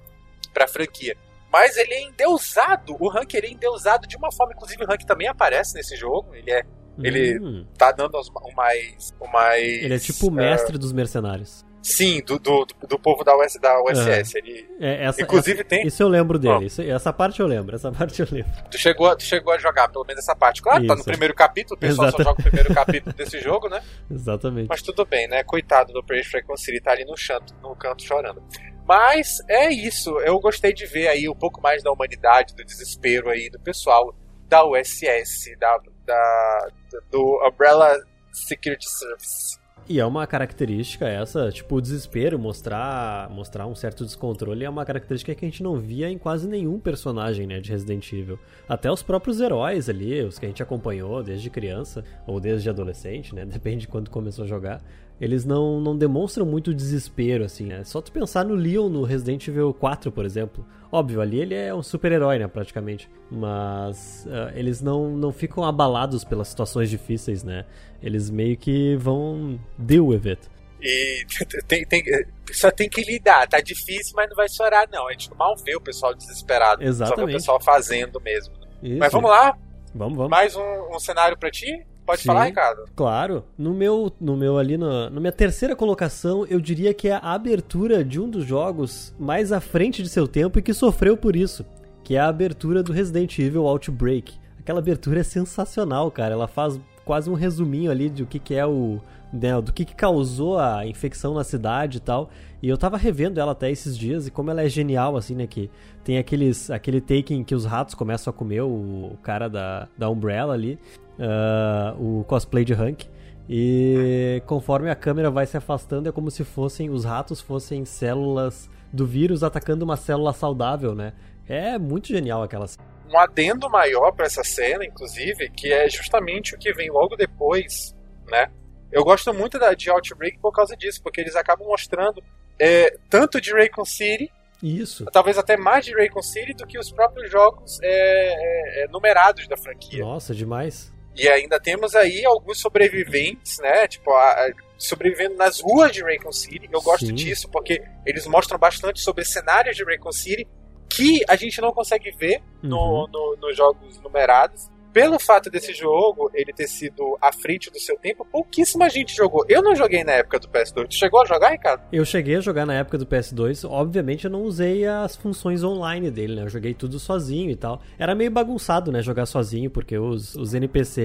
pra 0.54 0.68
franquia. 0.68 1.16
Mas 1.52 1.78
ele 1.78 1.94
é 1.96 2.02
endeusado. 2.04 2.96
O 3.00 3.10
Hank 3.10 3.34
ele 3.36 3.48
é 3.48 3.52
endeusado 3.52 4.08
de 4.08 4.16
uma 4.16 4.32
forma, 4.32 4.54
inclusive 4.54 4.84
o 4.84 4.92
Hank 4.92 5.04
também 5.06 5.28
aparece 5.28 5.74
nesse 5.74 5.96
jogo. 5.96 6.36
Ele 6.36 6.52
é 6.52 6.64
Ele- 7.02 7.40
Hum. 7.40 7.66
tá 7.78 7.92
dando 7.92 8.16
o 8.18 8.56
mais 8.56 9.14
o 9.20 9.28
mais 9.28 9.64
Ele 9.64 9.96
é 9.96 10.00
tipo 10.00 10.28
o 10.28 10.32
mestre 10.32 10.78
dos 10.78 10.92
mercenários. 10.94 11.66
Sim, 11.82 12.22
do, 12.26 12.38
do, 12.40 12.66
do 12.88 13.00
povo 13.00 13.24
da, 13.24 13.36
US, 13.38 13.58
da 13.62 13.82
USS. 13.84 14.36
Ele 14.36 14.70
É, 14.80 15.06
essa, 15.06 15.22
inclusive 15.22 15.60
essa- 15.62 15.70
tem 15.70 15.88
Isso 15.88 16.02
eu 16.04 16.08
lembro 16.08 16.38
dele. 16.38 16.66
Isso- 16.66 16.82
essa 16.82 17.12
parte 17.14 17.40
eu 17.40 17.48
lembro. 17.48 17.76
Essa 17.76 17.92
parte 17.94 18.20
eu 18.22 18.28
lembro. 18.32 18.52
Tu 18.70 18.78
chegou, 18.78 19.16
tu 19.16 19.24
chegou 19.24 19.54
a 19.54 19.58
jogar 19.58 19.88
pelo 19.90 20.06
menos 20.06 20.24
essa 20.24 20.36
parte. 20.36 20.62
Claro, 20.62 20.86
tá 20.86 20.94
no 20.94 21.00
Isso. 21.00 21.10
primeiro 21.10 21.34
capítulo, 21.34 21.76
o 21.76 21.80
pessoal 21.80 22.08
Exato. 22.10 22.24
só 22.24 22.30
joga 22.30 22.40
o 22.42 22.44
primeiro 22.44 22.74
capítulo 22.76 23.16
desse 23.16 23.40
jogo, 23.40 23.70
né? 23.70 23.82
Exatamente. 24.12 24.68
Mas 24.68 24.82
tudo 24.82 25.06
bem, 25.06 25.28
né? 25.28 25.44
Coitado 25.44 25.94
do 25.94 26.04
Praise 26.04 26.30
Frequency 26.30 26.66
City, 26.66 26.82
tá 26.82 26.92
ali 26.92 27.06
no, 27.06 27.16
chanto, 27.18 27.54
no 27.62 27.76
canto 27.76 28.04
chorando. 28.04 28.44
Mas 28.88 29.38
é 29.48 29.70
isso, 29.70 30.20
eu 30.22 30.40
gostei 30.40 30.74
de 30.74 30.86
ver 30.88 31.08
aí 31.08 31.30
um 31.30 31.36
pouco 31.36 31.62
mais 31.62 31.84
da 31.84 31.92
humanidade, 31.92 32.56
do 32.56 32.66
desespero 32.66 33.30
aí 33.30 33.50
do 33.50 33.60
pessoal 33.60 34.16
da 34.48 34.66
USS, 34.66 35.56
da, 35.60 35.78
da, 36.08 36.68
do 37.12 37.40
Umbrella 37.48 37.96
Security 38.32 38.90
Service. 38.90 39.60
E 39.92 40.00
é 40.00 40.06
uma 40.06 40.28
característica 40.28 41.08
essa, 41.08 41.52
tipo, 41.52 41.78
o 41.78 41.82
desespero, 41.82 42.38
mostrar, 42.38 43.28
mostrar 43.32 43.66
um 43.66 43.74
certo 43.74 44.06
descontrole 44.06 44.64
é 44.64 44.70
uma 44.70 44.86
característica 44.86 45.34
que 45.34 45.44
a 45.44 45.48
gente 45.48 45.64
não 45.64 45.78
via 45.80 46.08
em 46.08 46.16
quase 46.16 46.48
nenhum 46.48 46.80
personagem, 46.80 47.48
né, 47.48 47.60
de 47.60 47.72
Resident 47.72 48.14
Evil. 48.14 48.38
Até 48.68 48.92
os 48.92 49.02
próprios 49.02 49.42
heróis 49.42 49.90
ali, 49.90 50.22
os 50.22 50.38
que 50.38 50.46
a 50.46 50.48
gente 50.48 50.62
acompanhou 50.62 51.24
desde 51.24 51.50
criança, 51.50 52.04
ou 52.28 52.40
desde 52.40 52.70
adolescente, 52.70 53.34
né, 53.34 53.44
depende 53.50 53.82
de 53.82 53.88
quando 53.88 54.12
começou 54.12 54.46
a 54.46 54.48
jogar, 54.48 54.80
eles 55.20 55.44
não, 55.44 55.82
não 55.82 55.98
demonstram 55.98 56.46
muito 56.46 56.74
desespero, 56.74 57.44
assim, 57.44 57.66
né. 57.66 57.84
Só 57.84 58.02
tu 58.02 58.12
pensar 58.12 58.46
no 58.46 58.56
Leon 58.56 58.88
no 58.90 59.04
Resident 59.04 59.48
Evil 59.48 59.74
4, 59.74 60.12
por 60.12 60.26
exemplo. 60.26 60.66
Óbvio, 60.92 61.22
ali 61.22 61.40
ele 61.40 61.54
é 61.54 61.74
um 61.74 61.84
super-herói, 61.84 62.40
né, 62.40 62.48
praticamente. 62.48 63.10
Mas 63.30 64.26
ah, 64.30 64.52
eles 64.56 64.82
não, 64.82 65.10
não 65.12 65.32
ficam 65.32 65.64
abalados 65.64 66.24
pelas 66.24 66.48
situações 66.48 66.90
difíceis, 66.90 67.44
né. 67.44 67.66
Eles 68.02 68.30
meio 68.30 68.56
que 68.56 68.96
vão 68.96 69.60
deal 69.78 70.08
with 70.08 70.22
it. 70.26 70.42
E 70.82 71.26
tem, 71.68 71.86
tem, 71.86 72.04
só 72.52 72.72
tem 72.72 72.90
que 72.90 73.02
lidar, 73.02 73.48
tá 73.48 73.60
difícil, 73.60 74.14
mas 74.16 74.30
não 74.30 74.36
vai 74.36 74.48
chorar, 74.48 74.88
não. 74.92 75.08
A 75.08 75.12
gente 75.12 75.30
mal 75.36 75.56
vê 75.58 75.76
o 75.76 75.82
pessoal 75.82 76.16
desesperado. 76.16 76.82
Só 76.82 76.84
vê 76.84 76.86
o 76.86 76.90
Exatamente. 76.90 77.34
pessoal 77.34 77.62
fazendo 77.62 78.22
mesmo. 78.22 78.54
Isso. 78.82 78.98
Mas 78.98 79.12
vamos 79.12 79.30
lá, 79.30 79.58
Vamos, 79.94 80.16
vamos. 80.16 80.30
mais 80.30 80.56
um, 80.56 80.96
um 80.96 81.00
cenário 81.00 81.38
pra 81.38 81.52
ti? 81.52 81.86
Pode 82.10 82.24
Sim. 82.24 82.28
falar, 82.28 82.46
Ricardo? 82.46 82.86
Claro. 82.96 83.44
No 83.56 83.72
meu, 83.72 84.12
no 84.20 84.36
meu 84.36 84.58
ali, 84.58 84.80
na, 84.80 85.12
na 85.12 85.20
minha 85.20 85.32
terceira 85.32 85.76
colocação, 85.76 86.44
eu 86.48 86.60
diria 86.60 86.92
que 86.92 87.08
é 87.08 87.14
a 87.14 87.34
abertura 87.34 88.04
de 88.04 88.20
um 88.20 88.28
dos 88.28 88.44
jogos 88.44 89.14
mais 89.20 89.52
à 89.52 89.62
frente 89.62 90.02
de 90.02 90.10
seu 90.10 90.28
tempo 90.28 90.58
e 90.58 90.62
que 90.64 90.74
sofreu 90.74 91.16
por 91.16 91.36
isso. 91.36 91.64
Que 92.04 92.16
é 92.16 92.20
a 92.20 92.28
abertura 92.28 92.82
do 92.82 92.92
Resident 92.92 93.38
Evil 93.38 93.68
Outbreak. 93.68 94.34
aquela 94.60 94.80
abertura 94.80 95.20
é 95.20 95.24
sensacional, 95.24 96.10
cara. 96.10 96.34
Ela 96.34 96.48
faz 96.48 96.80
quase 97.06 97.30
um 97.30 97.36
resuminho 97.36 97.92
ali 97.92 98.10
de 98.10 98.24
o 98.24 98.26
que, 98.26 98.40
que 98.40 98.56
é 98.56 98.66
o. 98.66 99.00
Né, 99.32 99.62
do 99.62 99.72
que, 99.72 99.86
que 99.86 99.94
causou 99.94 100.58
a 100.58 100.88
infecção 100.88 101.36
na 101.36 101.44
cidade 101.44 101.98
e 101.98 102.02
tal. 102.02 102.32
E 102.60 102.68
eu 102.68 102.76
tava 102.76 102.98
revendo 102.98 103.40
ela 103.40 103.52
até 103.52 103.70
esses 103.70 103.96
dias 103.96 104.26
e 104.26 104.32
como 104.32 104.50
ela 104.50 104.64
é 104.64 104.68
genial, 104.68 105.16
assim, 105.16 105.36
né? 105.36 105.46
Que 105.46 105.70
tem 106.04 106.18
aqueles, 106.18 106.72
aquele 106.72 107.00
take 107.00 107.36
em 107.36 107.44
que 107.44 107.54
os 107.54 107.66
ratos 107.66 107.94
começam 107.94 108.32
a 108.32 108.34
comer 108.34 108.62
o, 108.62 109.12
o 109.14 109.18
cara 109.22 109.48
da, 109.48 109.88
da 109.96 110.10
Umbrella 110.10 110.56
ali, 110.56 110.80
uh, 111.20 112.20
o 112.20 112.24
cosplay 112.24 112.66
de 112.66 112.74
Hank. 112.74 113.08
E 113.48 114.44
conforme 114.46 114.90
a 114.92 114.96
câmera 114.96 115.32
vai 115.32 115.46
se 115.46 115.58
afastando, 115.58 116.08
é 116.08 116.12
como 116.12 116.30
se 116.30 116.44
fossem 116.44 116.90
os 116.90 117.04
ratos 117.04 117.42
fossem 117.42 117.84
células 117.84 118.70
do 118.94 119.06
vírus 119.06 119.44
atacando 119.44 119.84
uma 119.84 119.98
célula 119.98 120.34
saudável, 120.34 120.94
né? 120.94 121.14
É 121.48 121.80
muito 121.80 122.08
genial 122.08 122.44
aquela 122.44 122.68
cena. 122.68 122.88
Um 123.12 123.18
adendo 123.18 123.68
maior 123.70 124.12
para 124.12 124.28
essa 124.28 124.44
cena, 124.44 124.86
inclusive, 124.86 125.50
que 125.50 125.74
é 125.74 125.90
justamente 125.90 126.54
o 126.54 126.60
que 126.60 126.72
vem 126.74 126.92
logo 126.92 127.16
depois, 127.16 127.96
né? 128.28 128.52
Eu 128.92 129.04
gosto 129.04 129.34
muito 129.34 129.58
da, 129.58 129.74
de 129.74 129.90
Outbreak 129.90 130.38
por 130.40 130.52
causa 130.52 130.76
disso, 130.78 131.02
porque 131.02 131.20
eles 131.20 131.36
acabam 131.36 131.68
mostrando 131.68 132.22
é, 132.60 132.96
tanto 133.10 133.40
de 133.42 133.52
Raycon 133.52 133.86
City, 133.86 134.32
Isso. 134.62 135.06
talvez 135.06 135.38
até 135.38 135.58
mais 135.58 135.86
de 135.86 135.94
Raycon 135.94 136.22
City 136.22 136.54
do 136.54 136.68
que 136.68 136.78
os 136.78 136.92
próprios 136.92 137.32
jogos 137.32 137.80
é, 137.82 137.88
é, 137.88 138.84
é, 138.84 138.88
numerados 138.90 139.48
da 139.48 139.58
franquia. 139.58 140.04
Nossa, 140.04 140.36
demais. 140.36 140.94
E 141.20 141.28
ainda 141.30 141.60
temos 141.60 141.96
aí 141.96 142.24
alguns 142.26 142.60
sobreviventes, 142.60 143.58
né? 143.60 143.88
Tipo, 143.88 144.12
a, 144.12 144.32
a, 144.32 144.52
sobrevivendo 144.78 145.36
nas 145.36 145.60
ruas 145.60 145.92
de 145.92 146.02
Raycon 146.02 146.32
City. 146.32 146.70
Eu 146.72 146.82
gosto 146.82 147.06
Sim. 147.08 147.14
disso 147.16 147.50
porque 147.50 147.82
eles 148.06 148.26
mostram 148.28 148.58
bastante 148.58 149.02
sobre 149.02 149.26
cenários 149.26 149.76
de 149.76 149.84
Raycon 149.84 150.12
City 150.12 150.48
que 150.90 151.22
a 151.30 151.36
gente 151.36 151.62
não 151.62 151.72
consegue 151.72 152.12
ver 152.12 152.42
no, 152.64 152.78
Uhum. 152.78 153.08
no- 153.12 153.38
nos 153.40 153.56
jogos 153.56 154.00
numerados. 154.02 154.70
Pelo 155.00 155.18
fato 155.18 155.50
desse 155.50 155.74
jogo 155.74 156.30
ele 156.34 156.52
ter 156.52 156.68
sido 156.68 157.18
à 157.22 157.32
frente 157.32 157.72
do 157.72 157.80
seu 157.80 157.98
tempo, 157.98 158.28
pouquíssima 158.30 158.90
gente 158.90 159.16
jogou. 159.16 159.46
Eu 159.48 159.64
não 159.64 159.74
joguei 159.74 160.04
na 160.04 160.12
época 160.12 160.40
do 160.40 160.50
PS2. 160.50 160.88
Tu 160.90 160.96
chegou 160.96 161.22
a 161.22 161.26
jogar, 161.26 161.52
Ricardo? 161.52 161.84
Eu 161.90 162.04
cheguei 162.04 162.36
a 162.36 162.42
jogar 162.42 162.66
na 162.66 162.74
época 162.74 162.98
do 162.98 163.06
PS2, 163.06 163.66
obviamente 163.66 164.26
eu 164.26 164.32
não 164.32 164.44
usei 164.44 164.86
as 164.86 165.16
funções 165.16 165.64
online 165.64 166.12
dele, 166.12 166.36
né? 166.36 166.42
Eu 166.44 166.50
joguei 166.50 166.74
tudo 166.74 167.00
sozinho 167.00 167.50
e 167.50 167.56
tal. 167.56 167.82
Era 167.98 168.14
meio 168.14 168.30
bagunçado, 168.30 168.92
né? 168.92 169.02
Jogar 169.02 169.26
sozinho, 169.26 169.70
porque 169.70 169.98
os, 169.98 170.36
os 170.36 170.54
NPC, 170.54 171.02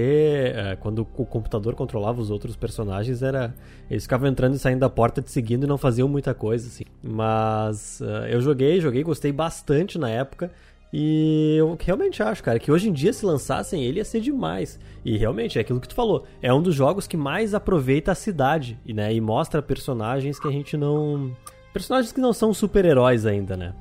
é, 0.53 0.75
quando 0.75 0.99
o 0.99 1.25
computador 1.25 1.73
controlava 1.73 2.19
os 2.19 2.29
outros 2.29 2.57
personagens, 2.57 3.23
era. 3.23 3.55
Eles 3.89 4.03
ficavam 4.03 4.27
entrando 4.27 4.55
e 4.55 4.59
saindo 4.59 4.79
da 4.79 4.89
porta 4.89 5.21
te 5.21 5.31
seguindo 5.31 5.63
e 5.63 5.67
não 5.67 5.77
faziam 5.77 6.09
muita 6.09 6.33
coisa, 6.33 6.67
assim. 6.67 6.83
Mas 7.01 8.01
é, 8.01 8.35
eu 8.35 8.41
joguei, 8.41 8.81
joguei, 8.81 9.03
gostei 9.03 9.31
bastante 9.31 9.97
na 9.97 10.09
época. 10.09 10.51
E 10.97 11.57
eu 11.57 11.77
realmente 11.77 12.23
acho, 12.23 12.41
cara, 12.41 12.57
que 12.57 12.71
hoje 12.71 12.87
em 12.87 12.93
dia 12.93 13.11
se 13.11 13.25
lançassem 13.25 13.83
ele 13.83 13.97
ia 13.97 14.05
ser 14.05 14.21
demais. 14.21 14.79
E 15.03 15.17
realmente, 15.17 15.57
é 15.57 15.61
aquilo 15.61 15.81
que 15.81 15.89
tu 15.89 15.93
falou. 15.93 16.25
É 16.41 16.53
um 16.53 16.61
dos 16.61 16.73
jogos 16.73 17.05
que 17.05 17.17
mais 17.17 17.53
aproveita 17.53 18.13
a 18.13 18.15
cidade, 18.15 18.79
e, 18.85 18.93
né? 18.93 19.13
E 19.13 19.19
mostra 19.19 19.61
personagens 19.61 20.39
que 20.39 20.47
a 20.47 20.51
gente 20.51 20.77
não. 20.77 21.35
Personagens 21.73 22.13
que 22.13 22.21
não 22.21 22.31
são 22.31 22.53
super-heróis 22.53 23.25
ainda, 23.25 23.57
né? 23.57 23.73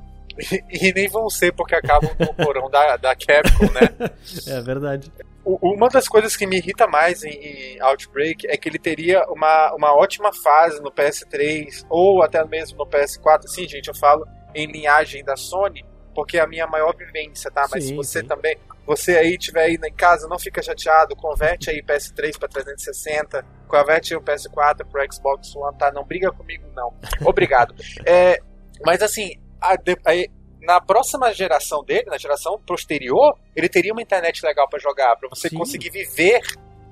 E, 0.69 0.93
nem 0.93 1.09
vão 1.09 1.31
ser 1.31 1.53
porque 1.53 1.77
acabam 1.77 2.11
no 2.19 2.35
porão 2.35 2.69
da, 2.69 2.97
da 2.97 3.15
Capcom, 3.15 3.73
né? 3.73 4.11
É 4.53 4.61
verdade. 4.61 5.13
Uma 5.45 5.89
das 5.89 6.09
coisas 6.09 6.35
que 6.35 6.49
me 6.49 6.57
irrita 6.57 6.89
mais 6.89 7.23
em, 7.23 7.31
em 7.31 7.81
Outbreak 7.81 8.45
é 8.49 8.57
que 8.57 8.69
ele 8.69 8.79
teria 8.79 9.23
uma, 9.29 9.73
uma 9.73 9.95
ótima 9.95 10.33
fase 10.33 10.83
no 10.83 10.91
PS3 10.91 11.87
ou 11.89 12.25
até 12.25 12.45
mesmo 12.45 12.79
no 12.79 12.87
PS4. 12.87 13.47
Sim, 13.47 13.69
gente, 13.69 13.87
eu 13.87 13.95
falo 13.95 14.27
em 14.53 14.67
linhagem 14.67 15.23
da 15.23 15.37
Sony, 15.37 15.85
porque 16.15 16.39
é 16.39 16.41
a 16.41 16.47
minha 16.47 16.67
maior 16.67 16.95
vivência, 16.97 17.51
tá? 17.51 17.67
Mas 17.71 17.85
se 17.85 17.91
Sim, 17.91 17.97
você 17.97 18.21
sim. 18.21 18.27
também, 18.27 18.57
você 18.87 19.17
aí 19.17 19.37
tiver 19.37 19.65
aí 19.65 19.75
em 19.75 19.93
casa, 19.93 20.29
não 20.29 20.39
fica 20.39 20.63
chateado, 20.63 21.17
converte 21.17 21.71
aí 21.71 21.83
PS3 21.83 22.39
para 22.39 22.49
360, 22.49 23.45
converte 23.69 24.15
aí 24.15 24.19
o 24.19 24.23
PS4 24.23 24.87
pro 24.87 25.13
Xbox 25.13 25.55
One, 25.57 25.77
tá? 25.77 25.91
Não 25.91 26.05
briga 26.05 26.31
comigo, 26.31 26.65
não. 26.75 26.95
Obrigado. 27.27 27.75
É, 28.07 28.39
mas 28.85 29.03
assim, 29.03 29.41
a 29.61 29.77
aí, 30.05 30.29
na 30.61 30.81
próxima 30.81 31.33
geração 31.33 31.83
dele, 31.83 32.05
na 32.07 32.19
geração 32.19 32.61
posterior, 32.67 33.39
ele 33.57 33.69
teria 33.69 33.93
uma 33.93 34.03
internet 34.03 34.45
legal 34.45 34.69
pra 34.69 34.79
jogar, 34.79 35.17
pra 35.17 35.29
você 35.29 35.49
Sim. 35.49 35.57
conseguir 35.57 35.91
viver 35.91 36.43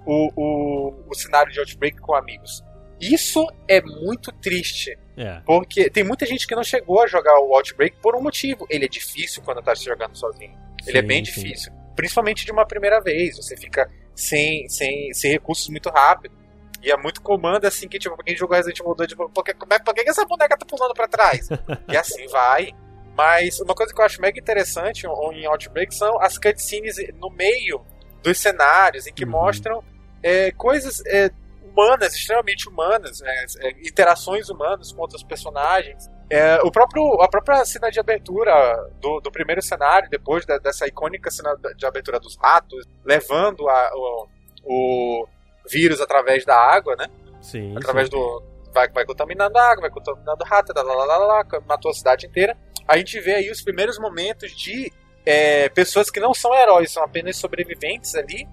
o, 0.06 0.30
o, 0.36 0.94
o 1.08 1.14
cenário 1.14 1.52
de 1.52 1.58
Outbreak 1.60 1.98
com 1.98 2.14
amigos. 2.14 2.62
Isso 3.00 3.46
é 3.66 3.80
muito 3.80 4.32
triste, 4.32 4.96
É. 5.16 5.40
porque 5.44 5.90
tem 5.90 6.02
muita 6.04 6.24
gente 6.24 6.46
que 6.46 6.54
não 6.54 6.64
chegou 6.64 7.02
a 7.02 7.06
jogar 7.06 7.38
o 7.40 7.54
Outbreak 7.54 7.96
por 8.00 8.16
um 8.16 8.22
motivo. 8.22 8.66
Ele 8.70 8.84
é 8.86 8.88
difícil 8.88 9.42
quando 9.42 9.62
tá 9.62 9.74
se 9.76 9.84
jogando 9.84 10.16
sozinho. 10.16 10.56
Ele 10.86 10.98
é 10.98 11.00
Sim, 11.02 11.06
bem 11.06 11.24
sim. 11.24 11.32
difícil. 11.32 11.72
Principalmente 11.94 12.44
de 12.46 12.52
uma 12.52 12.64
primeira 12.66 13.00
vez. 13.00 13.36
Você 13.36 13.56
fica 13.56 13.88
sem, 14.14 14.68
sem, 14.68 15.12
sem 15.12 15.30
recursos 15.32 15.68
muito 15.68 15.88
rápido. 15.90 16.34
E 16.82 16.90
é 16.90 16.96
muito 16.96 17.20
comando 17.22 17.64
assim 17.66 17.86
que, 17.88 17.98
tipo, 17.98 18.16
quem 18.24 18.36
jogou 18.36 18.56
Resident 18.56 18.80
Evil 18.80 18.94
2, 18.94 19.08
tipo, 19.10 19.28
por 19.28 19.44
que, 19.44 19.54
como 19.54 19.72
é- 19.72 19.78
por 19.78 19.94
que 19.94 20.08
essa 20.08 20.24
boneca 20.24 20.56
tá 20.56 20.66
pulando 20.66 20.94
pra 20.94 21.06
trás? 21.06 21.46
e 21.88 21.96
assim 21.96 22.26
vai. 22.28 22.70
Mas 23.16 23.60
uma 23.60 23.74
coisa 23.74 23.94
que 23.94 24.00
eu 24.00 24.04
acho 24.04 24.20
mega 24.20 24.40
interessante 24.40 25.06
em- 25.06 25.40
em 25.42 25.46
Outbreak 25.46 25.94
são 25.94 26.20
as 26.20 26.38
cutscenes 26.38 26.96
no 27.20 27.30
meio 27.30 27.84
dos 28.22 28.38
cenários, 28.38 29.06
em 29.06 29.12
que 29.12 29.24
Uhum. 29.24 29.30
mostram 29.30 29.84
é, 30.22 30.50
coisas 30.52 31.02
é, 31.06 31.30
humanas, 31.72 32.14
extremamente 32.14 32.68
humanas, 32.68 33.20
né, 33.20 33.44
é, 33.60 33.70
interações 33.86 34.48
humanas 34.48 34.92
com 34.92 35.00
outros 35.00 35.22
personagens. 35.22 36.10
É, 36.30 36.56
o 36.62 36.70
próprio, 36.70 37.20
a 37.20 37.28
própria 37.28 37.64
cena 37.64 37.90
de 37.90 38.00
abertura 38.00 38.52
do, 39.00 39.20
do 39.20 39.30
primeiro 39.30 39.60
cenário, 39.60 40.08
depois 40.08 40.46
da- 40.46 40.58
dessa 40.58 40.86
icônica 40.86 41.30
cena 41.30 41.54
de 41.76 41.84
abertura 41.84 42.18
dos 42.18 42.36
ratos, 42.36 42.86
levando 43.04 43.68
a- 43.68 43.90
o, 43.94 44.28
o 44.64 45.26
vírus 45.70 46.00
através 46.00 46.44
da 46.44 46.56
água, 46.56 46.96
né? 46.96 47.06
Sim. 47.40 47.76
através 47.76 48.08
sim. 48.08 48.12
do. 48.16 48.42
Vai, 48.72 48.88
vai 48.88 49.04
contaminando 49.04 49.58
a 49.58 49.62
água, 49.62 49.82
vai 49.82 49.90
contaminando 49.90 50.42
o 50.42 50.48
rato, 50.48 50.72
lá, 50.74 50.82
lá, 50.82 50.94
lá, 50.94 51.04
lá, 51.04 51.26
lá, 51.26 51.46
matou 51.66 51.90
a 51.90 51.94
cidade 51.94 52.26
inteira. 52.26 52.56
A 52.88 52.96
gente 52.96 53.20
vê 53.20 53.34
aí 53.34 53.50
os 53.50 53.60
primeiros 53.60 53.98
momentos 53.98 54.50
de 54.52 54.90
é, 55.26 55.68
pessoas 55.68 56.10
que 56.10 56.18
não 56.18 56.32
são 56.32 56.54
heróis, 56.54 56.90
são 56.90 57.02
apenas 57.04 57.36
sobreviventes 57.36 58.14
ali, 58.14 58.48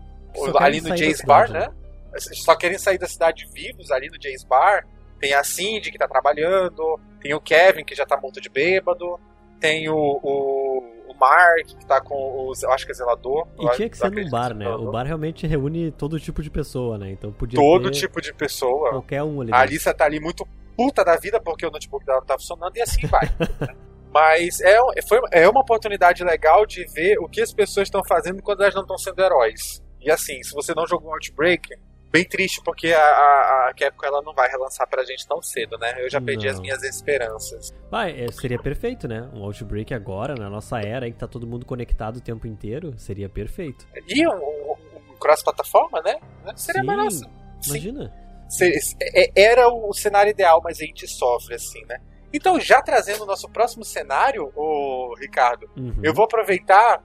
ali 0.58 0.82
no 0.82 0.97
cidade, 0.97 1.25
Bar, 1.25 1.49
né? 1.49 1.69
Só 2.17 2.55
querem 2.55 2.77
sair 2.77 2.97
da 2.97 3.07
cidade 3.07 3.45
vivos 3.53 3.91
ali 3.91 4.07
no 4.07 4.19
Jace 4.19 4.47
Bar. 4.47 4.85
Tem 5.19 5.33
a 5.33 5.43
Cindy 5.43 5.91
que 5.91 5.97
tá 5.97 6.07
trabalhando, 6.07 6.99
tem 7.21 7.33
o 7.33 7.41
Kevin 7.41 7.83
que 7.83 7.93
já 7.93 8.05
tá 8.05 8.17
morto 8.17 8.39
de 8.39 8.49
bêbado, 8.49 9.19
tem 9.59 9.89
o, 9.89 9.95
o, 9.95 10.83
o 11.09 11.13
Mark 11.19 11.67
que 11.67 11.85
tá 11.85 11.99
com 11.99 12.47
os. 12.47 12.63
Eu 12.63 12.71
acho 12.71 12.85
que 12.85 12.91
é 12.91 12.95
zelador. 12.95 13.47
E 13.59 13.65
eu 13.65 13.71
tinha 13.71 13.89
que 13.89 13.97
ser 13.97 14.09
num 14.09 14.29
bar, 14.29 14.53
né? 14.53 14.65
zelador. 14.65 14.87
O 14.87 14.91
bar 14.91 15.05
realmente 15.05 15.45
reúne 15.45 15.91
todo 15.91 16.19
tipo 16.19 16.41
de 16.41 16.49
pessoa, 16.49 16.97
né? 16.97 17.11
Então 17.11 17.31
podia 17.33 17.59
Todo 17.59 17.91
tipo 17.91 18.21
de 18.21 18.33
pessoa. 18.33 18.91
qualquer 18.91 19.23
um 19.23 19.41
ali. 19.41 19.53
A. 19.53 19.59
Alissa 19.59 19.93
tá 19.93 20.05
ali 20.05 20.19
muito 20.19 20.47
puta 20.77 21.03
da 21.03 21.17
vida 21.17 21.41
porque 21.41 21.65
o 21.65 21.71
notebook 21.71 22.05
dela 22.05 22.19
não 22.19 22.25
tá 22.25 22.35
funcionando 22.35 22.75
e 22.77 22.81
assim 22.81 23.05
vai. 23.07 23.27
Mas 24.11 24.59
é, 24.61 24.77
foi, 25.07 25.19
é 25.31 25.47
uma 25.47 25.61
oportunidade 25.61 26.23
legal 26.23 26.65
de 26.65 26.83
ver 26.93 27.19
o 27.19 27.27
que 27.27 27.41
as 27.41 27.53
pessoas 27.53 27.87
estão 27.87 28.01
fazendo 28.07 28.41
quando 28.41 28.61
elas 28.61 28.73
não 28.73 28.81
estão 28.81 28.97
sendo 28.97 29.21
heróis. 29.21 29.83
E 30.01 30.09
assim, 30.09 30.41
se 30.41 30.53
você 30.53 30.73
não 30.73 30.87
jogou 30.87 31.13
Outbreak, 31.13 31.69
bem 32.11 32.25
triste 32.25 32.61
porque 32.63 32.91
a, 32.91 32.99
a, 32.99 33.69
a 33.69 33.73
Capcom 33.73 34.05
ela 34.05 34.21
não 34.21 34.33
vai 34.33 34.49
relançar 34.49 34.87
pra 34.87 35.03
gente 35.03 35.27
tão 35.27 35.41
cedo, 35.41 35.77
né? 35.77 35.95
Eu 36.03 36.09
já 36.09 36.19
perdi 36.19 36.45
Não. 36.47 36.53
as 36.53 36.59
minhas 36.59 36.83
esperanças. 36.83 37.73
Vai, 37.89 38.19
é, 38.23 38.31
seria 38.31 38.59
perfeito, 38.59 39.07
né? 39.07 39.29
Um 39.33 39.43
Outbreak 39.43 39.93
agora, 39.93 40.35
na 40.35 40.49
nossa 40.49 40.79
era, 40.79 41.07
em 41.07 41.11
que 41.13 41.19
tá 41.19 41.27
todo 41.27 41.45
mundo 41.47 41.65
conectado 41.65 42.17
o 42.17 42.21
tempo 42.21 42.47
inteiro, 42.47 42.93
seria 42.97 43.29
perfeito. 43.29 43.85
E 44.07 44.27
um, 44.27 44.31
um, 44.33 44.75
um 45.11 45.15
cross-plataforma, 45.19 46.01
né? 46.01 46.15
Seria 46.55 46.81
Sim, 46.81 46.87
maravilhoso. 46.87 47.25
Sim. 47.61 47.69
Imagina. 47.69 48.13
Se- 48.49 48.95
é- 49.01 49.31
era 49.35 49.67
o 49.69 49.93
cenário 49.93 50.31
ideal, 50.31 50.59
mas 50.63 50.79
a 50.81 50.85
gente 50.85 51.07
sofre 51.07 51.55
assim, 51.55 51.85
né? 51.85 51.99
Então, 52.33 52.59
já 52.59 52.81
trazendo 52.81 53.23
o 53.23 53.25
nosso 53.25 53.49
próximo 53.49 53.83
cenário, 53.83 54.51
ô 54.55 55.15
Ricardo, 55.19 55.69
Uhum. 55.77 55.95
Eu 56.03 56.13
vou 56.13 56.25
aproveitar. 56.25 57.03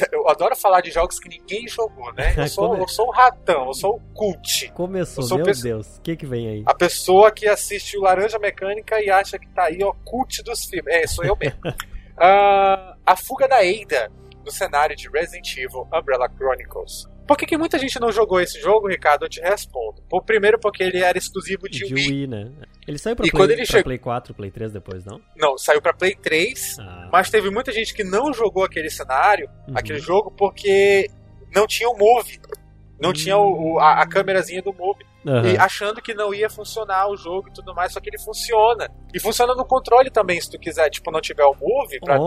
Eu 0.12 0.28
adoro 0.28 0.54
falar 0.56 0.80
de 0.80 0.90
jogos 0.90 1.18
que 1.18 1.28
ninguém 1.28 1.66
jogou, 1.68 2.12
né? 2.14 2.34
Eu 2.36 2.46
sou, 2.48 2.76
eu 2.76 2.88
sou 2.88 3.08
o 3.08 3.10
ratão, 3.10 3.66
eu 3.66 3.74
sou 3.74 3.96
o 3.96 4.00
cult. 4.14 4.70
Começou, 4.72 5.36
meu 5.36 5.46
pesso- 5.46 5.62
Deus. 5.62 5.96
O 5.98 6.00
que 6.02 6.16
que 6.16 6.26
vem 6.26 6.48
aí? 6.48 6.62
A 6.66 6.74
pessoa 6.74 7.30
que 7.30 7.46
assiste 7.46 7.96
o 7.96 8.02
Laranja 8.02 8.38
Mecânica 8.38 9.00
e 9.02 9.10
acha 9.10 9.38
que 9.38 9.48
tá 9.48 9.64
aí, 9.64 9.78
ó, 9.82 9.92
cult 10.04 10.42
dos 10.42 10.64
filmes. 10.64 10.92
É, 10.94 11.06
sou 11.06 11.24
eu 11.24 11.36
mesmo. 11.40 11.58
Ah, 12.24 12.94
a 13.06 13.16
fuga 13.16 13.48
da 13.48 13.56
Ada 13.56 14.12
no 14.44 14.50
cenário 14.52 14.94
de 14.94 15.08
Resident 15.08 15.56
Evil 15.56 15.88
Umbrella 15.92 16.28
Chronicles. 16.36 17.08
Por 17.26 17.36
que, 17.36 17.46
que 17.46 17.56
muita 17.56 17.78
gente 17.78 17.98
não 18.00 18.10
jogou 18.10 18.40
esse 18.40 18.60
jogo, 18.60 18.88
Ricardo? 18.88 19.24
Eu 19.24 19.28
te 19.28 19.40
respondo. 19.40 20.02
Por, 20.08 20.22
primeiro, 20.24 20.58
porque 20.58 20.82
ele 20.82 20.98
era 20.98 21.16
exclusivo 21.16 21.68
de, 21.68 21.86
De 21.86 21.94
Wii. 21.94 22.08
Wii, 22.08 22.26
né? 22.26 22.50
Ele 22.86 22.98
saiu 22.98 23.14
pra, 23.16 23.26
E 23.26 23.30
Play, 23.30 23.40
quando 23.40 23.50
ele 23.52 23.62
pra 23.62 23.66
chegou- 23.66 23.84
Play 23.84 23.98
4, 23.98 24.34
Play 24.34 24.50
3 24.50 24.72
depois, 24.72 25.04
não? 25.04 25.20
Não, 25.36 25.56
saiu 25.56 25.80
pra 25.80 25.92
Play 25.94 26.14
3, 26.16 26.76
Ah, 26.80 27.08
mas 27.12 27.30
teve 27.30 27.50
muita 27.50 27.70
gente 27.72 27.94
que 27.94 28.02
não 28.04 28.32
jogou 28.32 28.64
aquele 28.64 28.90
cenário 28.90 29.48
uhum. 29.68 29.74
aquele 29.76 29.98
jogo 30.00 30.30
porque 30.36 31.08
não 31.54 31.66
tinha 31.66 31.88
o 31.88 31.96
Move. 31.96 32.40
Não 33.00 33.10
Hum. 33.10 33.12
tinha 33.14 33.36
o, 33.36 33.78
a, 33.80 34.02
a 34.02 34.06
câmerazinha 34.06 34.62
do 34.62 34.72
Move. 34.72 35.04
Aham. 35.26 35.48
E 35.52 35.56
achando 35.56 36.02
que 36.02 36.14
não 36.14 36.34
ia 36.34 36.50
funcionar 36.50 37.08
o 37.08 37.16
jogo 37.16 37.48
e 37.48 37.52
tudo 37.52 37.72
mais, 37.74 37.92
só 37.92 38.00
que 38.00 38.08
ele 38.10 38.18
funciona. 38.18 38.88
E 39.14 39.20
funciona 39.20 39.54
no 39.54 39.64
controle 39.64 40.10
também, 40.10 40.40
se 40.40 40.50
tu 40.50 40.58
quiser, 40.58 40.90
tipo, 40.90 41.10
não 41.12 41.20
tiver 41.20 41.44
o 41.44 41.54
Move 41.54 42.00
pra 42.00 42.14
aí. 42.14 42.20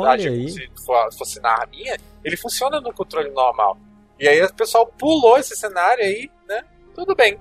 como 0.86 1.12
se 1.12 1.18
fosse 1.18 1.42
na 1.42 1.50
arminha, 1.52 1.98
ele 2.24 2.38
funciona 2.38 2.80
no 2.80 2.94
controle 2.94 3.30
normal. 3.32 3.78
E 4.20 4.28
aí 4.28 4.42
o 4.42 4.54
pessoal 4.54 4.88
pulou 4.88 5.38
esse 5.38 5.56
cenário 5.56 6.04
aí, 6.04 6.30
né? 6.48 6.64
Tudo 6.94 7.16
bem. 7.16 7.40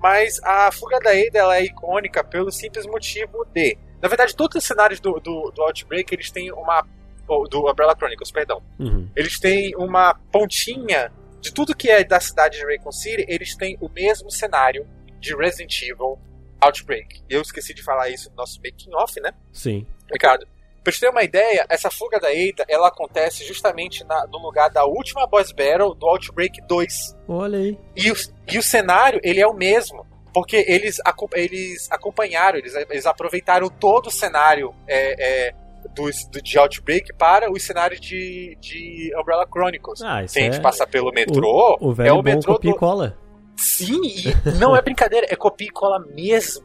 Mas 0.00 0.40
a 0.42 0.70
fuga 0.70 0.98
da 1.00 1.10
Ada 1.10 1.38
ela 1.38 1.56
é 1.56 1.64
icônica 1.64 2.22
pelo 2.24 2.50
simples 2.50 2.86
motivo 2.86 3.44
de. 3.52 3.76
Na 4.00 4.08
verdade, 4.08 4.34
todos 4.34 4.56
os 4.56 4.64
cenários 4.64 5.00
do, 5.00 5.18
do, 5.20 5.50
do 5.50 5.62
Outbreak 5.62 6.14
eles 6.14 6.30
têm 6.30 6.52
uma. 6.52 6.86
ou 7.26 7.48
Do 7.48 7.68
Umbrella 7.70 7.96
Chronicles, 7.96 8.30
perdão. 8.30 8.62
Uhum. 8.78 9.08
Eles 9.16 9.38
têm 9.38 9.74
uma 9.76 10.14
pontinha 10.32 11.12
de 11.40 11.52
tudo 11.52 11.74
que 11.74 11.90
é 11.90 12.04
da 12.04 12.20
cidade 12.20 12.58
de 12.58 12.64
Raycon 12.64 12.92
City, 12.92 13.24
eles 13.28 13.56
têm 13.56 13.76
o 13.80 13.88
mesmo 13.88 14.30
cenário 14.30 14.86
de 15.20 15.34
Resident 15.36 15.82
Evil 15.82 16.18
Outbreak. 16.60 17.22
Eu 17.28 17.42
esqueci 17.42 17.74
de 17.74 17.82
falar 17.82 18.08
isso 18.08 18.30
no 18.30 18.36
nosso 18.36 18.60
making 18.62 18.92
off, 18.94 19.20
né? 19.20 19.32
Sim. 19.52 19.86
Ricardo, 20.12 20.46
pra 20.82 20.90
gente 20.92 21.00
ter 21.00 21.10
uma 21.10 21.22
ideia, 21.22 21.66
essa 21.68 21.90
fuga 21.90 22.18
da 22.20 22.28
Ada, 22.28 22.64
ela 22.68 22.88
acontece 22.88 23.44
justamente 23.46 24.04
na- 24.04 24.26
no 24.26 24.38
lugar 24.38 24.70
da 24.70 24.84
última 24.84 25.26
boss 25.26 25.52
battle 25.52 25.94
do 25.94 26.06
Outbreak 26.06 26.60
2. 26.66 27.16
Olha 27.28 27.58
aí. 27.58 27.78
E 27.96 28.10
o, 28.10 28.14
e 28.52 28.58
o 28.58 28.62
cenário, 28.62 29.20
ele 29.22 29.40
é 29.40 29.46
o 29.46 29.54
mesmo. 29.54 30.06
Porque 30.32 30.56
eles, 30.68 30.98
eles 31.34 31.88
acompanharam, 31.90 32.58
eles, 32.58 32.74
eles 32.74 33.06
aproveitaram 33.06 33.68
todo 33.68 34.06
o 34.06 34.10
cenário 34.10 34.72
é, 34.86 35.48
é, 35.48 35.54
do, 35.94 36.08
do, 36.30 36.40
de 36.42 36.58
Outbreak 36.58 37.12
para 37.14 37.50
os 37.50 37.62
cenários 37.64 38.00
de, 38.00 38.56
de 38.60 39.10
Umbrella 39.18 39.46
Chronicles. 39.50 40.00
Ah, 40.02 40.22
isso 40.22 40.34
Se 40.34 40.40
a 40.40 40.42
gente 40.44 40.58
é 40.58 40.60
passar 40.60 40.86
pelo 40.86 41.10
metrô, 41.12 41.76
o 41.80 41.92
velho 41.92 42.08
é 42.08 42.12
o 42.12 42.22
metrô 42.22 42.54
copia 42.54 42.70
do, 42.70 42.76
e 42.76 42.78
cola. 42.78 43.18
Sim, 43.56 44.00
e 44.04 44.32
não 44.60 44.76
é 44.76 44.82
brincadeira, 44.82 45.26
é 45.28 45.34
copia 45.34 45.66
e 45.66 45.70
cola 45.70 45.98
mesmo. 46.14 46.64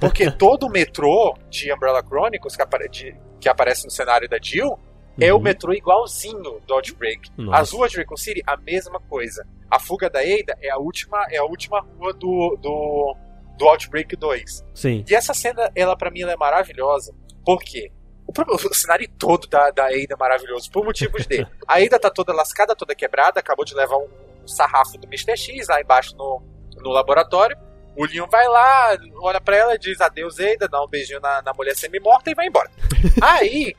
Porque 0.00 0.28
todo 0.32 0.66
o 0.66 0.70
metrô 0.70 1.36
de 1.48 1.72
Umbrella 1.72 2.02
Chronicles 2.02 2.56
que, 2.56 2.62
apare- 2.62 2.88
de- 2.88 3.14
que 3.42 3.48
aparece 3.48 3.84
no 3.84 3.90
cenário 3.90 4.28
da 4.28 4.38
Jill 4.40 4.78
é 5.20 5.32
o 5.32 5.36
Uhum. 5.36 5.42
metrô 5.42 5.74
igualzinho 5.74 6.60
do 6.66 6.72
Outbreak. 6.74 7.28
Nossa. 7.36 7.60
As 7.60 7.70
ruas 7.72 7.90
de 7.90 7.98
Raccoon 7.98 8.16
City, 8.16 8.42
a 8.46 8.56
mesma 8.56 8.98
coisa. 9.00 9.46
A 9.70 9.78
fuga 9.78 10.08
da 10.08 10.20
Ada 10.20 10.56
é 10.62 10.70
a 10.70 10.78
última, 10.78 11.26
é 11.30 11.36
a 11.38 11.44
última 11.44 11.80
rua 11.80 12.14
do, 12.14 12.56
do, 12.62 13.16
do 13.58 13.68
Outbreak 13.68 14.16
2. 14.16 14.64
Sim. 14.74 15.04
E 15.06 15.14
essa 15.14 15.34
cena, 15.34 15.70
ela 15.74 15.96
para 15.96 16.10
mim, 16.10 16.22
ela 16.22 16.32
é 16.32 16.36
maravilhosa. 16.36 17.12
Por 17.44 17.58
quê? 17.62 17.90
O, 18.26 18.32
o 18.54 18.74
cenário 18.74 19.10
todo 19.18 19.46
da, 19.48 19.70
da 19.70 19.86
Ada 19.86 20.06
é 20.12 20.16
maravilhoso, 20.16 20.70
por 20.70 20.84
motivos 20.84 21.26
de. 21.26 21.44
A 21.68 21.78
Ada 21.78 21.98
tá 21.98 22.08
toda 22.08 22.32
lascada, 22.32 22.74
toda 22.74 22.94
quebrada, 22.94 23.40
acabou 23.40 23.64
de 23.64 23.74
levar 23.74 23.96
um, 23.98 24.08
um 24.42 24.48
sarrafo 24.48 24.96
do 24.96 25.06
Mr. 25.08 25.36
X 25.36 25.68
lá 25.68 25.80
embaixo 25.80 26.16
no, 26.16 26.40
no 26.76 26.90
laboratório. 26.90 27.56
O 27.96 28.06
Leon 28.06 28.26
vai 28.30 28.46
lá, 28.48 28.96
olha 29.20 29.40
pra 29.40 29.56
ela, 29.56 29.78
diz 29.78 30.00
adeus, 30.00 30.38
Ada, 30.40 30.66
dá 30.68 30.82
um 30.82 30.88
beijinho 30.88 31.20
na, 31.20 31.42
na 31.42 31.52
mulher 31.52 31.74
semi-morta 31.76 32.30
e 32.30 32.34
vai 32.34 32.46
embora. 32.46 32.70
Aí, 33.20 33.74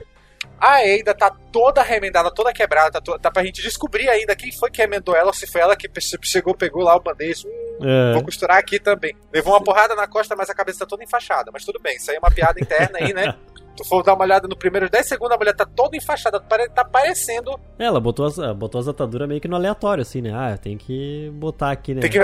a 0.59 0.77
Ada 0.77 1.13
tá 1.13 1.35
toda 1.51 1.81
remendada, 1.81 2.31
toda 2.31 2.53
quebrada, 2.53 2.91
tá, 2.91 3.01
to- 3.01 3.17
tá 3.19 3.31
pra 3.31 3.43
gente 3.43 3.61
descobrir 3.61 4.07
ainda 4.09 4.35
quem 4.35 4.51
foi 4.51 4.69
que 4.69 4.81
remendou 4.81 5.15
ela, 5.15 5.33
se 5.33 5.47
foi 5.47 5.61
ela 5.61 5.75
que 5.75 5.89
chegou, 6.21 6.53
pegou 6.55 6.83
lá 6.83 6.95
o 6.95 6.99
band-aid. 7.01 7.45
Hum, 7.47 7.79
É. 7.83 8.13
Vou 8.13 8.23
costurar 8.23 8.57
aqui 8.57 8.79
também. 8.79 9.15
Levou 9.33 9.53
uma 9.53 9.63
porrada 9.63 9.95
na 9.95 10.07
costa, 10.07 10.35
mas 10.35 10.49
a 10.49 10.53
cabeça 10.53 10.79
tá 10.79 10.85
toda 10.85 11.03
enfaixada. 11.03 11.49
Mas 11.51 11.65
tudo 11.65 11.79
bem, 11.79 11.95
isso 11.97 12.09
aí 12.11 12.17
é 12.17 12.19
uma 12.19 12.29
piada 12.31 12.59
interna 12.59 12.99
aí, 12.99 13.13
né? 13.13 13.35
Tu 13.75 13.83
for 13.83 14.03
dar 14.03 14.13
uma 14.13 14.23
olhada 14.23 14.47
no 14.47 14.55
primeiro 14.55 14.87
10 14.87 15.07
segundos, 15.07 15.33
a 15.33 15.37
mulher 15.39 15.55
tá 15.55 15.65
toda 15.65 15.97
enfaixada, 15.97 16.39
tá 16.39 16.85
parecendo. 16.85 17.59
Ela 17.79 17.99
botou 17.99 18.27
as, 18.27 18.35
botou 18.55 18.79
as 18.79 18.87
ataduras 18.87 19.27
meio 19.27 19.41
que 19.41 19.47
no 19.47 19.55
aleatório, 19.55 20.03
assim, 20.03 20.21
né? 20.21 20.31
Ah, 20.31 20.55
tem 20.55 20.77
que 20.77 21.31
botar 21.33 21.71
aqui, 21.71 21.95
né? 21.95 22.01
Tem 22.01 22.11
que. 22.11 22.19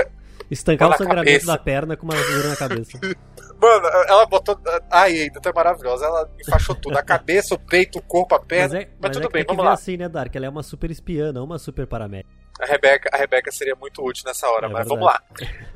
Estancar 0.50 0.88
Pôr 0.88 0.94
o 0.94 0.98
sangramento 0.98 1.26
cabeça. 1.30 1.46
da 1.46 1.58
perna 1.58 1.96
com 1.96 2.04
uma 2.04 2.14
atadura 2.14 2.48
na 2.48 2.56
cabeça. 2.56 2.98
Mano, 3.60 3.86
ela 4.08 4.26
botou. 4.26 4.58
Ai, 4.90 5.12
Eida, 5.12 5.40
tá 5.40 5.52
maravilhosa. 5.54 6.06
Ela 6.06 6.28
enfaixou 6.40 6.74
tudo: 6.74 6.96
a 6.98 7.02
cabeça, 7.02 7.54
o 7.54 7.58
peito, 7.58 7.98
o 7.98 8.02
corpo, 8.02 8.34
a 8.34 8.38
Mas, 8.38 8.46
perna. 8.48 8.78
é, 8.78 8.84
Mas, 8.86 8.96
mas 9.02 9.10
tudo 9.12 9.26
é 9.26 9.30
bem, 9.30 9.44
vamos 9.46 9.64
lá. 9.64 9.72
assim, 9.74 9.96
né, 9.96 10.08
Dark? 10.08 10.34
Ela 10.34 10.46
é 10.46 10.48
uma 10.48 10.62
super 10.62 10.90
espiã, 10.90 11.30
não 11.32 11.44
uma 11.44 11.58
super 11.58 11.86
paramédica. 11.86 12.30
A 12.60 12.66
Rebeca, 12.66 13.08
a 13.12 13.16
Rebeca 13.16 13.50
seria 13.52 13.74
muito 13.74 14.02
útil 14.04 14.24
nessa 14.26 14.46
hora, 14.48 14.66
É 14.66 14.68
mas 14.68 14.86
verdade. 14.86 14.88
vamos 14.88 15.06
lá. 15.06 15.22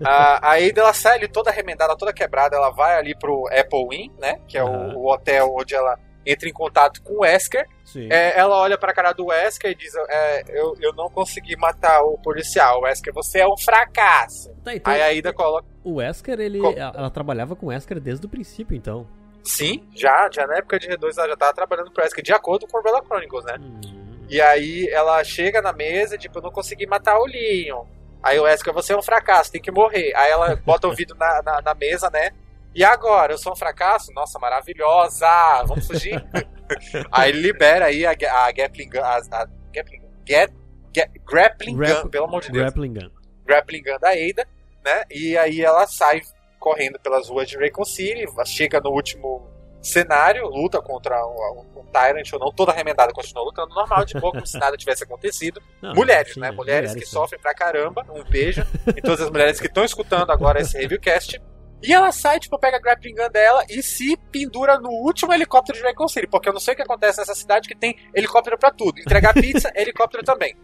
A, 0.04 0.50
a 0.50 0.52
Ada, 0.56 0.80
ela 0.82 0.92
sai 0.92 1.16
ali 1.16 1.28
toda 1.28 1.50
remendada, 1.50 1.96
toda 1.96 2.12
quebrada, 2.12 2.56
ela 2.56 2.70
vai 2.70 2.98
ali 2.98 3.14
pro 3.18 3.46
Apple 3.48 3.87
Inn, 3.96 4.10
né? 4.20 4.38
Que 4.48 4.58
é 4.58 4.60
Aham. 4.62 4.94
o, 4.94 4.98
o 5.04 5.12
hotel 5.12 5.54
onde 5.58 5.74
ela 5.74 5.98
entra 6.26 6.48
em 6.48 6.52
contato 6.52 7.02
com 7.02 7.14
o 7.14 7.20
Wesker. 7.20 7.66
É, 8.10 8.38
ela 8.38 8.56
olha 8.56 8.76
pra 8.78 8.92
cara 8.92 9.12
do 9.12 9.26
Wesker 9.26 9.70
e 9.70 9.74
diz: 9.74 9.92
é, 10.08 10.44
eu, 10.48 10.74
eu 10.80 10.92
não 10.94 11.08
consegui 11.10 11.56
matar 11.56 12.02
o 12.02 12.18
policial. 12.18 12.80
Wesker, 12.82 13.12
você 13.12 13.40
é 13.40 13.46
um 13.46 13.56
fracasso. 13.56 14.52
Tá, 14.64 14.74
então, 14.74 14.92
Aí 14.92 15.02
a 15.02 15.12
Ida 15.12 15.32
coloca. 15.32 15.66
o 15.84 15.94
Wesker, 15.96 16.40
ele, 16.40 16.58
Co- 16.58 16.72
ela 16.76 17.10
trabalhava 17.10 17.54
com 17.54 17.66
o 17.66 17.68
Wesker 17.68 18.00
desde 18.00 18.26
o 18.26 18.28
princípio, 18.28 18.76
então. 18.76 19.06
Sim, 19.44 19.87
já, 19.94 20.28
já 20.32 20.46
na 20.46 20.56
época 20.56 20.78
de 20.78 20.88
R2 20.88 21.18
ela 21.18 21.28
já 21.28 21.37
tava 21.37 21.52
trabalhando 21.52 21.90
pro 21.92 22.02
Wesker, 22.02 22.24
de 22.24 22.32
acordo 22.32 22.66
com 22.66 22.76
o 22.76 22.80
Umbrella 22.80 23.02
Chronicles, 23.04 23.44
né? 23.44 23.56
Hum. 23.60 23.80
E 24.28 24.40
aí 24.40 24.88
ela 24.88 25.22
chega 25.22 25.60
na 25.60 25.72
mesa, 25.72 26.16
tipo, 26.16 26.38
eu 26.38 26.42
não 26.42 26.50
consegui 26.50 26.87
matar 26.87 27.18
o 27.18 27.26
Leon. 27.26 27.84
Aí 28.22 28.38
o 28.38 28.44
Wesker, 28.44 28.72
você 28.72 28.94
é 28.94 28.96
um 28.96 29.02
fracasso, 29.02 29.52
tem 29.52 29.60
que 29.60 29.70
morrer. 29.70 30.14
Aí 30.16 30.30
ela 30.30 30.56
bota 30.56 30.88
o 30.88 30.94
vidro 30.94 31.14
na, 31.18 31.42
na, 31.42 31.60
na 31.60 31.74
mesa, 31.74 32.08
né? 32.10 32.30
E 32.74 32.82
agora, 32.82 33.32
eu 33.32 33.38
sou 33.38 33.52
um 33.52 33.56
fracasso? 33.56 34.12
Nossa, 34.12 34.38
maravilhosa! 34.38 35.28
Vamos 35.66 35.87
fugir? 35.87 36.22
aí 37.12 37.30
ele 37.30 37.40
libera 37.40 37.87
aí 37.87 38.04
a, 38.04 38.10
a 38.10 38.52
Gatling 38.52 38.88
Gun, 38.90 39.00
a, 39.00 39.16
a 39.18 39.46
Gatling, 39.72 40.02
Gat, 40.26 40.52
Gat, 40.94 41.10
Grappling 41.24 41.76
Grap- 41.76 42.02
Gun, 42.02 42.08
pelo 42.10 42.24
amor 42.24 42.40
de 42.42 42.50
Deus. 42.50 42.64
Grappling 42.64 42.94
Gun. 42.94 43.10
Grappling 43.46 43.82
Gun 43.82 43.98
da 44.00 44.10
Ada, 44.10 44.46
né? 44.84 45.04
E 45.10 45.37
aí 45.37 45.60
ela 45.60 45.87
sai 45.87 46.20
correndo 46.58 46.98
pelas 46.98 47.28
ruas 47.28 47.48
de 47.48 47.56
Raycon 47.58 47.84
City, 47.84 48.24
chega 48.46 48.80
no 48.80 48.90
último 48.90 49.46
cenário, 49.82 50.46
luta 50.48 50.80
contra 50.80 51.14
um, 51.26 51.66
um 51.76 51.84
Tyrant 51.92 52.32
ou 52.32 52.38
não, 52.40 52.50
toda 52.50 52.72
remendada, 52.72 53.12
continua 53.12 53.44
lutando 53.44 53.74
normal, 53.74 54.04
de 54.06 54.18
boa, 54.18 54.32
como 54.32 54.46
se 54.46 54.58
nada 54.58 54.76
tivesse 54.78 55.04
acontecido. 55.04 55.60
Não, 55.82 55.92
mulheres, 55.94 56.32
sim, 56.32 56.40
né? 56.40 56.48
é, 56.48 56.50
Mulheres, 56.50 56.94
que 56.94 57.04
sim. 57.04 57.12
sofrem 57.12 57.38
pra 57.38 57.54
caramba. 57.54 58.02
Um 58.08 58.24
beijo 58.24 58.62
em 58.96 59.02
todas 59.02 59.20
as 59.20 59.30
mulheres 59.30 59.60
que 59.60 59.66
estão 59.66 59.84
escutando 59.84 60.30
agora 60.32 60.60
esse 60.62 60.76
reviewcast. 60.80 61.38
E 61.87 61.92
ela 61.92 62.11
sai, 62.12 62.40
tipo, 62.40 62.59
pega 62.59 62.79
a 62.79 62.81
grappling 62.81 63.14
gun 63.14 63.29
dela 63.29 63.62
e 63.68 63.83
se 63.83 64.16
pendura 64.33 64.79
no 64.79 64.88
último 64.88 65.35
helicóptero 65.35 65.77
de 65.77 65.85
Raycon 65.85 66.09
City. 66.09 66.27
Porque 66.27 66.49
eu 66.49 66.53
não 66.55 66.61
sei 66.61 66.73
o 66.73 66.77
que 66.77 66.83
acontece 66.83 67.18
nessa 67.18 67.35
cidade 67.35 67.68
que 67.68 67.75
tem 67.75 67.94
helicóptero 68.14 68.59
pra 68.59 68.70
tudo. 68.70 68.99
Entregar 69.01 69.35
pizza, 69.35 69.70
helicóptero 69.77 70.25
também. 70.25 70.57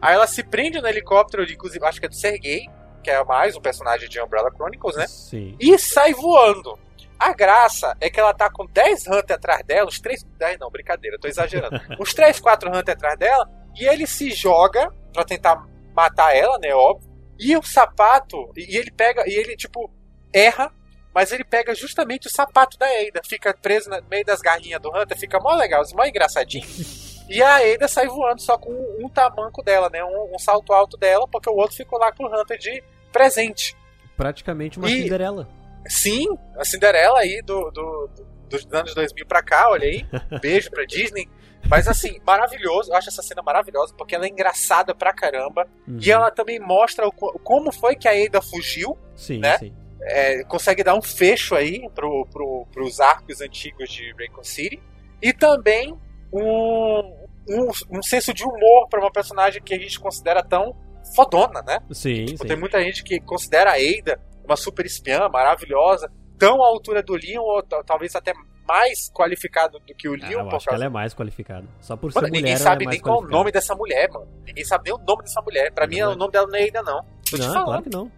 Aí 0.00 0.14
ela 0.14 0.26
se 0.28 0.44
prende 0.44 0.80
no 0.80 0.86
helicóptero, 0.86 1.44
de, 1.44 1.54
inclusive, 1.54 1.84
acho 1.84 1.98
que 1.98 2.06
é 2.06 2.08
do 2.08 2.14
Sergei, 2.14 2.68
que 3.02 3.10
é 3.10 3.24
mais 3.24 3.56
um 3.56 3.60
personagem 3.60 4.08
de 4.08 4.20
Umbrella 4.22 4.52
Chronicles, 4.54 4.96
né? 4.96 5.06
Sim. 5.08 5.56
e 5.58 5.76
sai 5.78 6.12
voando. 6.14 6.78
A 7.18 7.32
graça 7.32 7.96
é 8.00 8.08
que 8.08 8.20
ela 8.20 8.32
tá 8.32 8.48
com 8.48 8.64
10 8.64 9.08
Hunter 9.08 9.34
atrás 9.34 9.64
dela, 9.66 9.88
uns 9.88 9.98
3. 9.98 10.22
10 10.38 10.58
não, 10.60 10.70
brincadeira, 10.70 11.18
tô 11.18 11.26
exagerando. 11.26 11.80
uns 11.98 12.14
3, 12.14 12.38
4 12.38 12.68
Hunter 12.68 12.94
atrás 12.94 13.18
dela, 13.18 13.50
e 13.74 13.84
ele 13.84 14.06
se 14.06 14.30
joga 14.30 14.92
pra 15.12 15.24
tentar 15.24 15.66
matar 15.92 16.36
ela, 16.36 16.56
né? 16.58 16.72
Óbvio. 16.72 17.08
E 17.36 17.56
o 17.56 17.62
sapato, 17.62 18.52
e 18.56 18.76
ele 18.76 18.90
pega, 18.92 19.24
e 19.26 19.32
ele, 19.32 19.56
tipo, 19.56 19.90
erra, 20.32 20.72
mas 21.14 21.32
ele 21.32 21.44
pega 21.44 21.74
justamente 21.74 22.26
o 22.26 22.30
sapato 22.30 22.78
da 22.78 22.86
Ada. 22.86 23.20
Fica 23.26 23.52
preso 23.54 23.88
no 23.90 24.00
meio 24.10 24.24
das 24.24 24.40
garrinhas 24.40 24.80
do 24.80 24.88
Hunter, 24.90 25.16
fica 25.18 25.38
mó 25.40 25.54
legal, 25.54 25.82
mó 25.94 26.04
engraçadinho. 26.04 26.66
E 27.30 27.42
a 27.42 27.56
Ada 27.56 27.86
sai 27.88 28.06
voando 28.06 28.40
só 28.40 28.56
com 28.56 28.72
um, 28.72 29.06
tamanco 29.06 29.62
dela, 29.62 29.90
né? 29.90 30.02
Um, 30.02 30.34
um 30.34 30.38
salto 30.38 30.72
alto 30.72 30.96
dela, 30.96 31.28
porque 31.28 31.50
o 31.50 31.52
outro 31.56 31.76
ficou 31.76 31.98
lá 31.98 32.10
com 32.10 32.24
o 32.24 32.26
Hunter 32.26 32.56
de 32.56 32.82
presente. 33.12 33.76
Praticamente 34.16 34.78
uma 34.78 34.88
E- 34.90 35.02
Cinderela. 35.02 35.46
Sim, 35.86 36.24
a 36.56 36.64
Cinderela 36.64 37.18
aí 37.18 37.42
do, 37.42 37.70
do- 37.70 38.08
do- 38.16 38.26
dos 38.48 38.66
anos 38.72 38.94
2000 38.94 39.26
pra 39.26 39.42
cá, 39.42 39.68
olha 39.68 39.84
aí. 39.86 40.06
Beijo 40.40 40.70
pra 40.70 40.86
Disney. 40.86 41.28
Mas 41.68 41.86
assim, 41.86 42.18
maravilhoso. 42.26 42.90
Eu 42.90 42.96
acho 42.96 43.10
essa 43.10 43.20
cena 43.20 43.42
maravilhosa 43.42 43.92
porque 43.94 44.14
ela 44.14 44.24
é 44.24 44.28
engraçada 44.30 44.94
pra 44.94 45.12
caramba. 45.12 45.68
Uhum. 45.86 45.98
E 46.00 46.10
ela 46.10 46.30
também 46.30 46.58
mostra 46.58 47.06
o 47.06 47.12
co- 47.12 47.38
como 47.44 47.70
foi 47.70 47.94
que 47.94 48.08
a 48.08 48.12
Ada 48.12 48.40
fugiu. 48.40 48.96
Sim, 49.14 49.40
né? 49.40 49.58
sim. 49.58 49.74
É, 50.08 50.44
consegue 50.44 50.82
dar 50.82 50.94
um 50.94 51.02
fecho 51.02 51.54
aí 51.54 51.88
pro, 51.94 52.26
pro, 52.32 52.66
pros 52.72 53.00
arcos 53.00 53.40
antigos 53.40 53.90
de 53.90 54.12
Raycon 54.18 54.42
City. 54.44 54.80
E 55.22 55.32
também 55.32 55.96
um, 56.32 57.00
um, 57.48 57.68
um 57.98 58.02
senso 58.02 58.32
de 58.32 58.44
humor 58.44 58.88
pra 58.88 59.00
uma 59.00 59.10
personagem 59.10 59.62
que 59.62 59.74
a 59.74 59.78
gente 59.78 59.98
considera 59.98 60.42
tão 60.42 60.74
fodona, 61.14 61.62
né? 61.62 61.78
Sim, 61.92 62.26
Tipo, 62.26 62.42
sim. 62.42 62.48
tem 62.48 62.56
muita 62.56 62.80
gente 62.82 63.02
que 63.02 63.18
considera 63.20 63.70
a 63.72 63.74
Ada 63.74 64.20
uma 64.44 64.56
super 64.56 64.86
espiã 64.86 65.28
maravilhosa, 65.28 66.10
tão 66.38 66.62
à 66.62 66.66
altura 66.66 67.02
do 67.02 67.14
Leon, 67.14 67.42
ou 67.42 67.62
talvez 67.62 68.14
até 68.14 68.32
mais 68.66 69.10
qualificado 69.12 69.78
do 69.80 69.94
que 69.94 70.08
o 70.08 70.14
Ah, 70.14 70.28
Leon, 70.28 70.40
eu 70.40 70.48
por 70.48 70.56
acho 70.56 70.64
que 70.64 70.70
causa 70.70 70.74
ela 70.74 70.84
é 70.84 70.88
mais 70.88 71.14
qualificada. 71.14 71.66
Só 71.80 71.96
por 71.96 72.12
Mano, 72.14 72.26
ser 72.26 72.32
ninguém 72.32 72.52
mulher, 72.52 72.58
sabe 72.62 72.84
ela 72.84 72.92
é 72.92 72.94
nem 72.94 73.00
qual 73.02 73.22
é 73.22 73.26
o 73.26 73.28
nome 73.28 73.50
dessa 73.52 73.74
mulher, 73.74 74.10
mano. 74.10 74.28
Ninguém 74.46 74.64
sabe 74.64 74.84
nem 74.90 74.94
o 74.94 74.98
nome 75.04 75.22
dessa 75.22 75.40
mulher. 75.42 75.72
Pra 75.72 75.86
mim, 75.86 76.00
Não, 76.00 76.12
o 76.12 76.16
nome 76.16 76.32
dela 76.32 76.46
não 76.46 76.54
é 76.58 76.68
Ada, 76.68 76.82
não. 76.82 77.04
Tô 77.30 77.36
Não, 77.38 77.64
claro 77.64 77.82
que 77.82 77.90
não. 77.90 78.12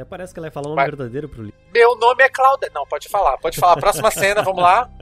Até 0.00 0.08
parece 0.08 0.32
que 0.32 0.40
ela 0.40 0.46
ia 0.46 0.50
falar 0.50 0.68
um 0.68 0.74
nome 0.74 0.82
verdadeiro 0.86 1.28
pro 1.28 1.42
Lee. 1.42 1.52
Meu 1.74 1.94
nome 1.98 2.22
é 2.24 2.28
Cláudia. 2.30 2.70
Não, 2.74 2.86
pode 2.86 3.06
falar, 3.08 3.36
pode 3.36 3.58
falar. 3.58 3.76
Próxima 3.76 4.10
cena, 4.10 4.42
vamos 4.42 4.62
lá. 4.62 4.88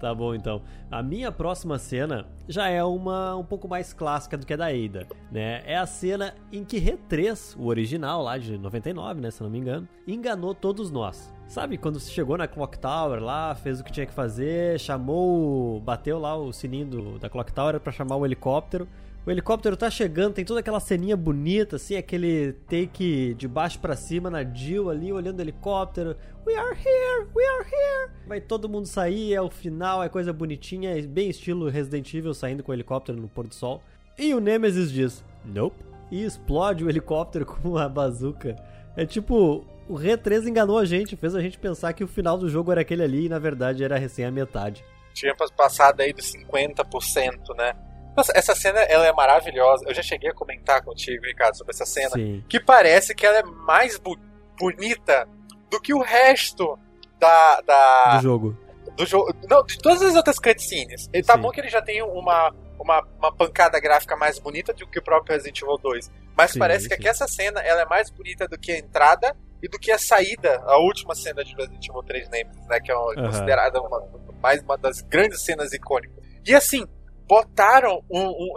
Tá 0.00 0.14
bom, 0.14 0.34
então. 0.34 0.62
A 0.90 1.02
minha 1.02 1.30
próxima 1.30 1.76
cena 1.78 2.26
já 2.48 2.68
é 2.70 2.82
uma 2.82 3.36
um 3.36 3.44
pouco 3.44 3.68
mais 3.68 3.92
clássica 3.92 4.38
do 4.38 4.46
que 4.46 4.54
a 4.54 4.56
da 4.56 4.68
Ada, 4.68 5.06
né? 5.30 5.62
É 5.66 5.76
a 5.76 5.84
cena 5.84 6.34
em 6.50 6.64
que 6.64 6.80
Re3, 6.80 7.54
o 7.58 7.66
original 7.66 8.22
lá 8.22 8.38
de 8.38 8.56
99, 8.56 9.20
né, 9.20 9.30
se 9.30 9.42
não 9.42 9.50
me 9.50 9.58
engano, 9.58 9.86
enganou 10.06 10.54
todos 10.54 10.90
nós. 10.90 11.30
Sabe, 11.46 11.76
quando 11.76 12.00
você 12.00 12.10
chegou 12.10 12.38
na 12.38 12.48
Clock 12.48 12.78
Tower 12.78 13.22
lá, 13.22 13.54
fez 13.54 13.78
o 13.80 13.84
que 13.84 13.92
tinha 13.92 14.06
que 14.06 14.12
fazer, 14.12 14.80
chamou, 14.80 15.78
bateu 15.80 16.18
lá 16.18 16.34
o 16.34 16.50
sininho 16.52 16.86
do- 16.86 17.18
da 17.18 17.28
Clock 17.28 17.52
Tower 17.52 17.78
pra 17.80 17.92
chamar 17.92 18.16
o 18.16 18.24
helicóptero, 18.24 18.88
o 19.28 19.30
helicóptero 19.30 19.76
tá 19.76 19.90
chegando, 19.90 20.32
tem 20.32 20.44
toda 20.44 20.60
aquela 20.60 20.80
ceninha 20.80 21.14
bonita, 21.14 21.76
assim, 21.76 21.96
aquele 21.96 22.54
take 22.66 23.34
de 23.34 23.46
baixo 23.46 23.78
pra 23.78 23.94
cima 23.94 24.30
na 24.30 24.42
Jill 24.42 24.88
ali, 24.88 25.12
olhando 25.12 25.38
o 25.38 25.42
helicóptero. 25.42 26.16
We 26.46 26.56
are 26.56 26.74
here, 26.74 27.28
we 27.36 27.44
are 27.44 27.62
here. 27.62 28.10
Vai 28.26 28.40
todo 28.40 28.70
mundo 28.70 28.86
sair, 28.86 29.34
é 29.34 29.42
o 29.42 29.50
final, 29.50 30.02
é 30.02 30.08
coisa 30.08 30.32
bonitinha, 30.32 30.98
é 30.98 31.02
bem 31.02 31.28
estilo 31.28 31.68
Resident 31.68 32.14
Evil 32.14 32.32
saindo 32.32 32.62
com 32.62 32.72
o 32.72 32.74
helicóptero 32.74 33.20
no 33.20 33.28
pôr 33.28 33.46
do 33.46 33.54
sol. 33.54 33.82
E 34.16 34.32
o 34.32 34.40
Nemesis 34.40 34.90
diz, 34.90 35.22
nope. 35.44 35.76
E 36.10 36.24
explode 36.24 36.82
o 36.82 36.88
helicóptero 36.88 37.44
com 37.44 37.68
uma 37.68 37.86
bazuca. 37.86 38.56
É 38.96 39.04
tipo, 39.04 39.62
o 39.86 39.94
Re3 39.96 40.46
enganou 40.46 40.78
a 40.78 40.86
gente, 40.86 41.16
fez 41.16 41.34
a 41.34 41.42
gente 41.42 41.58
pensar 41.58 41.92
que 41.92 42.02
o 42.02 42.08
final 42.08 42.38
do 42.38 42.48
jogo 42.48 42.72
era 42.72 42.80
aquele 42.80 43.02
ali 43.02 43.26
e 43.26 43.28
na 43.28 43.38
verdade 43.38 43.84
era 43.84 43.98
recém 43.98 44.24
a 44.24 44.30
metade. 44.30 44.82
Tinha 45.12 45.34
passado 45.34 46.00
aí 46.00 46.14
dos 46.14 46.32
50%, 46.32 47.54
né? 47.54 47.74
Nossa, 48.18 48.32
essa 48.34 48.54
cena 48.54 48.80
ela 48.80 49.06
é 49.06 49.12
maravilhosa. 49.12 49.84
Eu 49.86 49.94
já 49.94 50.02
cheguei 50.02 50.28
a 50.30 50.34
comentar 50.34 50.82
contigo, 50.82 51.24
Ricardo, 51.24 51.56
sobre 51.56 51.72
essa 51.72 51.86
cena. 51.86 52.10
Sim. 52.10 52.44
Que 52.48 52.58
parece 52.58 53.14
que 53.14 53.24
ela 53.24 53.38
é 53.38 53.42
mais 53.44 53.96
bu- 53.98 54.18
bonita 54.58 55.28
do 55.70 55.80
que 55.80 55.94
o 55.94 56.02
resto 56.02 56.76
da. 57.18 57.60
da 57.60 58.16
Do 58.16 58.22
jogo. 58.22 58.58
do 58.96 59.06
jogo. 59.06 59.32
Não, 59.48 59.64
de 59.64 59.78
todas 59.78 60.02
as 60.02 60.16
outras 60.16 60.38
cutscenes. 60.38 61.08
Ele 61.12 61.22
tá 61.22 61.34
Sim. 61.34 61.40
bom 61.42 61.50
que 61.52 61.60
ele 61.60 61.68
já 61.68 61.80
tem 61.80 62.02
uma, 62.02 62.52
uma, 62.78 63.06
uma 63.18 63.32
pancada 63.32 63.78
gráfica 63.78 64.16
mais 64.16 64.38
bonita 64.40 64.72
do 64.74 64.86
que 64.88 64.98
o 64.98 65.02
próprio 65.02 65.34
Resident 65.36 65.62
Evil 65.62 65.78
2. 65.78 66.10
Mas 66.36 66.50
Sim, 66.52 66.58
parece 66.58 66.88
que 66.88 66.94
sim. 66.94 67.00
aqui 67.00 67.08
essa 67.08 67.28
cena 67.28 67.60
ela 67.60 67.82
é 67.82 67.86
mais 67.86 68.10
bonita 68.10 68.48
do 68.48 68.58
que 68.58 68.72
a 68.72 68.78
entrada 68.78 69.36
e 69.62 69.68
do 69.68 69.78
que 69.78 69.92
a 69.92 69.98
saída, 69.98 70.60
a 70.66 70.76
última 70.78 71.14
cena 71.14 71.44
de 71.44 71.54
Resident 71.54 71.86
Evil 71.88 72.02
3 72.02 72.28
Nemesis, 72.30 72.66
né? 72.66 72.80
Que 72.80 72.90
é 72.90 72.96
uma- 72.96 73.12
Aham. 73.12 73.26
considerada 73.26 73.80
uma, 73.80 74.02
mais 74.42 74.60
uma 74.62 74.76
das 74.76 75.00
grandes 75.02 75.40
cenas 75.44 75.72
icônicas. 75.72 76.16
E 76.44 76.54
assim, 76.54 76.84
botaram 77.28 78.02
um. 78.10 78.28
um- 78.28 78.54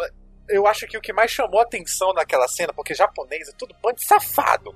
eu 0.49 0.67
acho 0.67 0.85
que 0.85 0.97
o 0.97 1.01
que 1.01 1.13
mais 1.13 1.31
chamou 1.31 1.61
atenção 1.61 2.11
naquela 2.13 2.45
cena, 2.45 2.73
porque 2.73 2.93
japonês 2.93 3.47
é 3.47 3.53
tudo 3.57 3.73
bando 3.81 3.95
de 3.95 4.05
safado. 4.05 4.75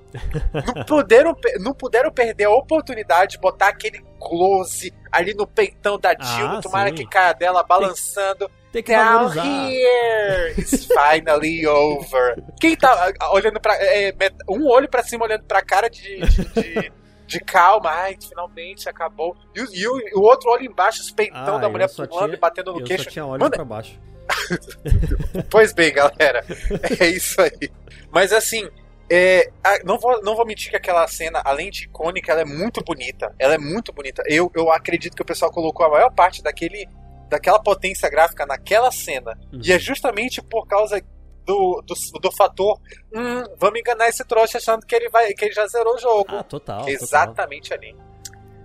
não, 0.54 0.84
puderam, 0.86 1.36
não 1.60 1.74
puderam 1.74 2.10
perder 2.10 2.44
a 2.44 2.50
oportunidade 2.50 3.32
de 3.32 3.38
botar 3.38 3.68
aquele 3.68 4.00
close 4.18 4.90
ali 5.12 5.34
no 5.34 5.46
peitão 5.46 5.98
da 5.98 6.10
Jill, 6.10 6.46
Ah, 6.46 6.60
tomara 6.62 6.88
sim. 6.88 6.94
que 6.94 7.06
caia 7.06 7.34
dela 7.34 7.62
balançando. 7.62 8.50
Tem 8.72 8.82
que 8.82 8.92
Down 8.94 9.28
valorizar. 9.28 9.70
here! 9.70 10.54
It's 10.60 10.86
finally 10.86 11.66
over. 11.66 12.42
Quem 12.58 12.74
tá 12.76 13.12
olhando 13.32 13.60
pra. 13.60 13.74
é, 13.76 14.12
met- 14.12 14.34
um 14.48 14.66
olho 14.68 14.88
pra 14.88 15.02
cima 15.02 15.24
olhando 15.26 15.44
pra 15.44 15.62
cara 15.62 15.90
de. 15.90 16.20
de, 16.20 16.44
de- 16.44 16.92
de 17.26 17.40
calma, 17.40 17.90
ai, 17.90 18.16
finalmente 18.20 18.88
acabou. 18.88 19.36
E, 19.54 19.60
o- 19.60 19.74
e 19.74 19.88
o, 19.88 19.98
e 19.98 20.14
o 20.14 20.20
outro 20.22 20.50
olho 20.50 20.64
embaixo, 20.64 21.00
os 21.02 21.10
peitão 21.10 21.56
Ah, 21.56 21.58
da 21.58 21.68
mulher 21.68 21.88
pulando 21.94 22.34
e 22.34 22.36
batendo 22.36 22.72
no 22.72 22.80
Eu 22.80 22.84
queixo. 22.84 23.04
só 23.04 23.10
tinha 23.10 23.26
olhos 23.26 23.40
Mano, 23.40 23.50
pra 23.54 23.64
baixo. 23.64 23.98
Pois 25.50 25.72
bem, 25.72 25.92
galera. 25.92 26.44
É 27.00 27.06
isso 27.08 27.40
aí. 27.40 27.70
Mas 28.10 28.32
assim, 28.32 28.68
é, 29.10 29.50
não, 29.84 29.98
vou, 29.98 30.20
não 30.22 30.34
vou 30.34 30.46
mentir 30.46 30.70
que 30.70 30.76
aquela 30.76 31.06
cena, 31.06 31.40
além 31.44 31.70
de 31.70 31.84
icônica, 31.84 32.30
ela 32.32 32.42
é 32.42 32.44
muito 32.44 32.82
bonita. 32.82 33.34
Ela 33.38 33.54
é 33.54 33.58
muito 33.58 33.92
bonita. 33.92 34.22
Eu, 34.26 34.50
eu 34.54 34.70
acredito 34.70 35.14
que 35.14 35.22
o 35.22 35.26
pessoal 35.26 35.50
colocou 35.50 35.86
a 35.86 35.90
maior 35.90 36.10
parte 36.12 36.42
daquele, 36.42 36.88
daquela 37.28 37.58
potência 37.62 38.08
gráfica 38.08 38.46
naquela 38.46 38.90
cena. 38.90 39.38
Uhum. 39.52 39.60
E 39.64 39.72
é 39.72 39.78
justamente 39.78 40.42
por 40.42 40.66
causa 40.66 41.00
do, 41.46 41.82
do, 41.86 41.94
do 42.20 42.32
fator. 42.32 42.78
Hum, 43.14 43.44
vamos 43.58 43.78
enganar 43.80 44.08
esse 44.08 44.24
trouxa 44.24 44.58
achando 44.58 44.84
que 44.84 44.94
ele, 44.94 45.08
vai, 45.08 45.32
que 45.32 45.44
ele 45.46 45.54
já 45.54 45.66
zerou 45.68 45.94
o 45.94 45.98
jogo. 45.98 46.26
Ah, 46.36 46.42
total. 46.42 46.80
total. 46.80 46.88
Exatamente 46.88 47.72
ali. 47.72 47.96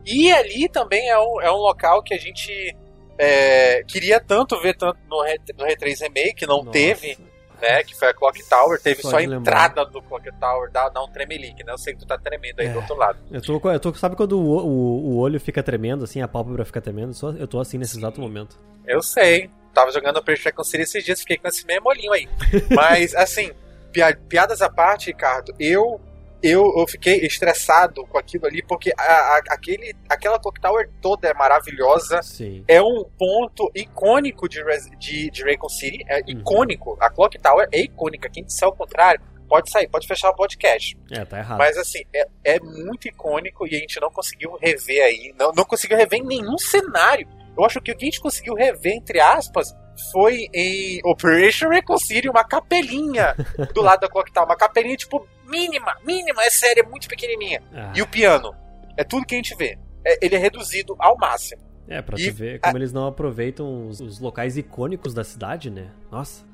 E 0.05 0.31
ali 0.33 0.67
também 0.67 1.09
é 1.09 1.19
um, 1.19 1.39
é 1.41 1.51
um 1.51 1.57
local 1.57 2.01
que 2.01 2.13
a 2.13 2.17
gente 2.17 2.75
é, 3.17 3.83
queria 3.83 4.19
tanto 4.19 4.59
ver 4.59 4.75
tanto 4.75 4.97
no, 5.07 5.21
Re, 5.21 5.39
no 5.57 5.63
Re3 5.65 6.01
Remake, 6.01 6.45
não 6.47 6.57
Nossa. 6.57 6.71
teve, 6.71 7.17
né? 7.61 7.83
Que 7.83 7.95
foi 7.95 8.07
a 8.09 8.13
Clock 8.15 8.43
Tower, 8.49 8.81
teve 8.81 9.03
Só 9.03 9.11
só, 9.11 9.17
a 9.17 9.23
entrada 9.23 9.85
do 9.85 10.01
Clock 10.01 10.27
Tower, 10.39 10.71
dá, 10.71 10.89
dá 10.89 11.03
um 11.03 11.07
tremelique, 11.11 11.63
né? 11.63 11.71
Eu 11.71 11.77
sei 11.77 11.93
que 11.93 11.99
tu 11.99 12.07
tá 12.07 12.17
tremendo 12.17 12.59
aí 12.61 12.65
É. 12.67 12.71
do 12.71 12.79
outro 12.79 12.95
lado. 12.95 13.19
Eu 13.29 13.41
tô, 13.41 13.61
eu 13.71 13.79
tô, 13.79 13.93
sabe 13.93 14.15
quando 14.15 14.39
o, 14.39 14.57
o, 14.57 15.09
o 15.11 15.17
olho 15.19 15.39
fica 15.39 15.61
tremendo, 15.61 16.03
assim, 16.03 16.19
a 16.19 16.27
pálpebra 16.27 16.65
fica 16.65 16.81
tremendo? 16.81 17.13
Só- 17.13 17.29
Eu 17.31 17.47
tô 17.47 17.59
assim 17.59 17.77
nesse 17.77 17.95
exato 17.97 18.19
momento. 18.19 18.59
Eu 18.87 19.03
sei. 19.03 19.51
Tava 19.73 19.91
jogando 19.91 20.21
Preto 20.23 20.43
Reconcilio 20.43 20.83
esses 20.83 21.03
dias, 21.03 21.19
fiquei 21.21 21.37
com 21.37 21.47
esse 21.47 21.65
mesmo 21.65 21.87
olhinho 21.89 22.11
aí. 22.13 22.27
Mas, 22.75 23.15
assim, 23.15 23.51
pia- 23.91 24.17
piadas 24.27 24.61
à 24.61 24.69
parte, 24.69 25.07
Ricardo, 25.07 25.53
eu, 25.59 25.99
eu, 26.43 26.73
eu 26.77 26.87
fiquei 26.87 27.19
estressado 27.25 28.05
com 28.07 28.17
aquilo 28.17 28.45
ali, 28.47 28.61
porque 28.63 28.91
a, 28.97 29.01
a- 29.03 29.41
aquele, 29.49 29.95
aquela 30.09 30.39
Clock 30.39 30.59
Tower 30.59 30.89
toda 31.01 31.27
é 31.29 31.33
maravilhosa. 31.33 32.21
Sim. 32.21 32.63
é 32.67 32.81
um 32.81 33.03
ponto 33.17 33.71
icônico 33.75 34.49
de, 34.49 34.63
Res- 34.63 34.89
de, 34.99 35.29
de 35.29 35.43
Raycon 35.43 35.69
City. 35.69 36.03
É 36.07 36.17
Uhum. 36.17 36.23
icônico. 36.39 36.97
A 36.99 37.09
Clock 37.09 37.37
Tower 37.39 37.67
é 37.71 37.79
icônica. 37.79 38.29
Quem 38.29 38.43
disser 38.43 38.67
o 38.67 38.73
contrário, 38.73 39.21
pode 39.47 39.69
sair, 39.69 39.87
pode 39.89 40.07
fechar 40.07 40.29
o 40.29 40.35
podcast. 40.35 40.97
É, 41.11 41.25
tá 41.25 41.39
errado. 41.39 41.57
Mas 41.57 41.77
assim, 41.77 42.03
é, 42.13 42.25
é 42.43 42.59
muito 42.59 43.07
icônico 43.07 43.67
e 43.67 43.75
a 43.75 43.79
gente 43.79 43.99
não 43.99 44.09
conseguiu 44.09 44.57
rever 44.61 45.03
aí. 45.03 45.33
Não, 45.37 45.51
não 45.53 45.63
conseguiu 45.65 45.97
rever 45.97 46.19
em 46.19 46.25
nenhum 46.25 46.57
cenário. 46.57 47.27
Eu 47.57 47.65
acho 47.65 47.81
que 47.81 47.91
o 47.91 47.95
que 47.97 48.03
a 48.03 48.07
gente 48.07 48.21
conseguiu 48.21 48.53
rever, 48.55 48.93
entre 48.93 49.19
aspas, 49.19 49.73
foi 50.11 50.47
em 50.53 50.99
Operation 51.05 51.69
Reconcilio, 51.69 52.31
uma 52.31 52.43
capelinha 52.43 53.35
do 53.73 53.81
lado 53.81 54.01
da 54.01 54.09
Clock 54.09 54.31
Tower. 54.31 54.47
Uma 54.47 54.55
capelinha, 54.55 54.95
tipo, 54.95 55.27
mínima, 55.47 55.95
mínima, 56.05 56.43
é 56.43 56.49
sério, 56.49 56.83
é 56.85 56.89
muito 56.89 57.07
pequenininha. 57.07 57.61
Ah, 57.73 57.93
E 57.95 58.01
o 58.01 58.07
piano. 58.07 58.55
É 58.97 59.03
tudo 59.03 59.25
que 59.25 59.35
a 59.35 59.37
gente 59.37 59.55
vê. 59.55 59.77
É- 60.05 60.25
ele 60.25 60.35
é 60.35 60.37
reduzido 60.37 60.95
ao 60.99 61.17
máximo. 61.17 61.61
É, 61.87 62.01
pra 62.01 62.17
e- 62.19 62.31
tu 62.31 62.33
ver 62.33 62.59
como 62.59 62.77
eles 62.77 62.93
não 62.93 63.07
aproveitam 63.07 63.87
os, 63.87 63.99
os 63.99 64.19
locais 64.19 64.57
icônicos 64.57 65.13
da 65.13 65.23
cidade, 65.23 65.69
né? 65.69 65.89
Nossa, 66.09 66.45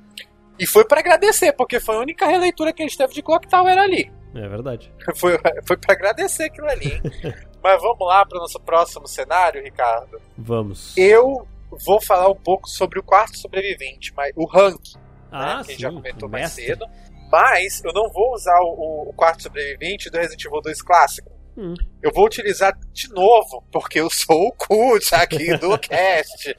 E 0.59 0.65
foi 0.65 0.83
pra 0.85 0.99
agradecer, 0.99 1.53
porque 1.53 1.79
foi 1.79 1.95
a 1.95 1.99
única 1.99 2.25
releitura 2.25 2.73
que 2.73 2.81
a 2.81 2.87
gente 2.87 2.97
teve 2.97 3.13
de 3.13 3.21
Clock 3.21 3.47
Tower 3.47 3.77
ali. 3.77 4.11
É 4.35 4.47
verdade. 4.47 4.91
Foi, 5.15 5.37
foi 5.65 5.77
para 5.77 5.93
agradecer 5.93 6.43
aquilo 6.45 6.67
ali. 6.67 6.93
hein? 6.93 7.01
Mas 7.63 7.81
vamos 7.81 8.07
lá 8.07 8.25
para 8.25 8.37
o 8.37 8.41
nosso 8.41 8.59
próximo 8.59 9.07
cenário, 9.07 9.63
Ricardo. 9.63 10.21
Vamos. 10.37 10.95
Eu 10.97 11.47
vou 11.69 12.01
falar 12.01 12.29
um 12.29 12.35
pouco 12.35 12.69
sobre 12.69 12.99
o 12.99 13.03
quarto 13.03 13.37
sobrevivente, 13.37 14.13
mas 14.15 14.31
o 14.37 14.47
Hank, 14.47 14.93
ah, 15.31 15.39
né, 15.39 15.53
que 15.55 15.59
a 15.59 15.63
sim, 15.63 15.71
gente 15.71 15.81
já 15.81 15.91
comentou 15.91 16.29
mais 16.29 16.51
cedo. 16.51 16.85
Mas 17.29 17.83
eu 17.83 17.91
não 17.91 18.09
vou 18.09 18.33
usar 18.33 18.57
o, 18.61 19.09
o 19.09 19.13
quarto 19.13 19.43
sobrevivente 19.43 20.09
do 20.09 20.17
Resident 20.17 20.45
Evil 20.45 20.61
2 20.61 20.81
clássico. 20.81 21.29
Hum. 21.57 21.73
Eu 22.01 22.11
vou 22.13 22.25
utilizar 22.25 22.77
de 22.93 23.09
novo, 23.09 23.63
porque 23.71 23.99
eu 23.99 24.09
sou 24.09 24.47
o 24.47 24.51
cult 24.53 25.13
aqui 25.13 25.57
do 25.57 25.77
cast. 25.79 26.55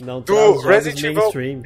Não 0.00 0.20
Do 0.20 0.58
Resident 0.58 1.04
Evil-. 1.04 1.62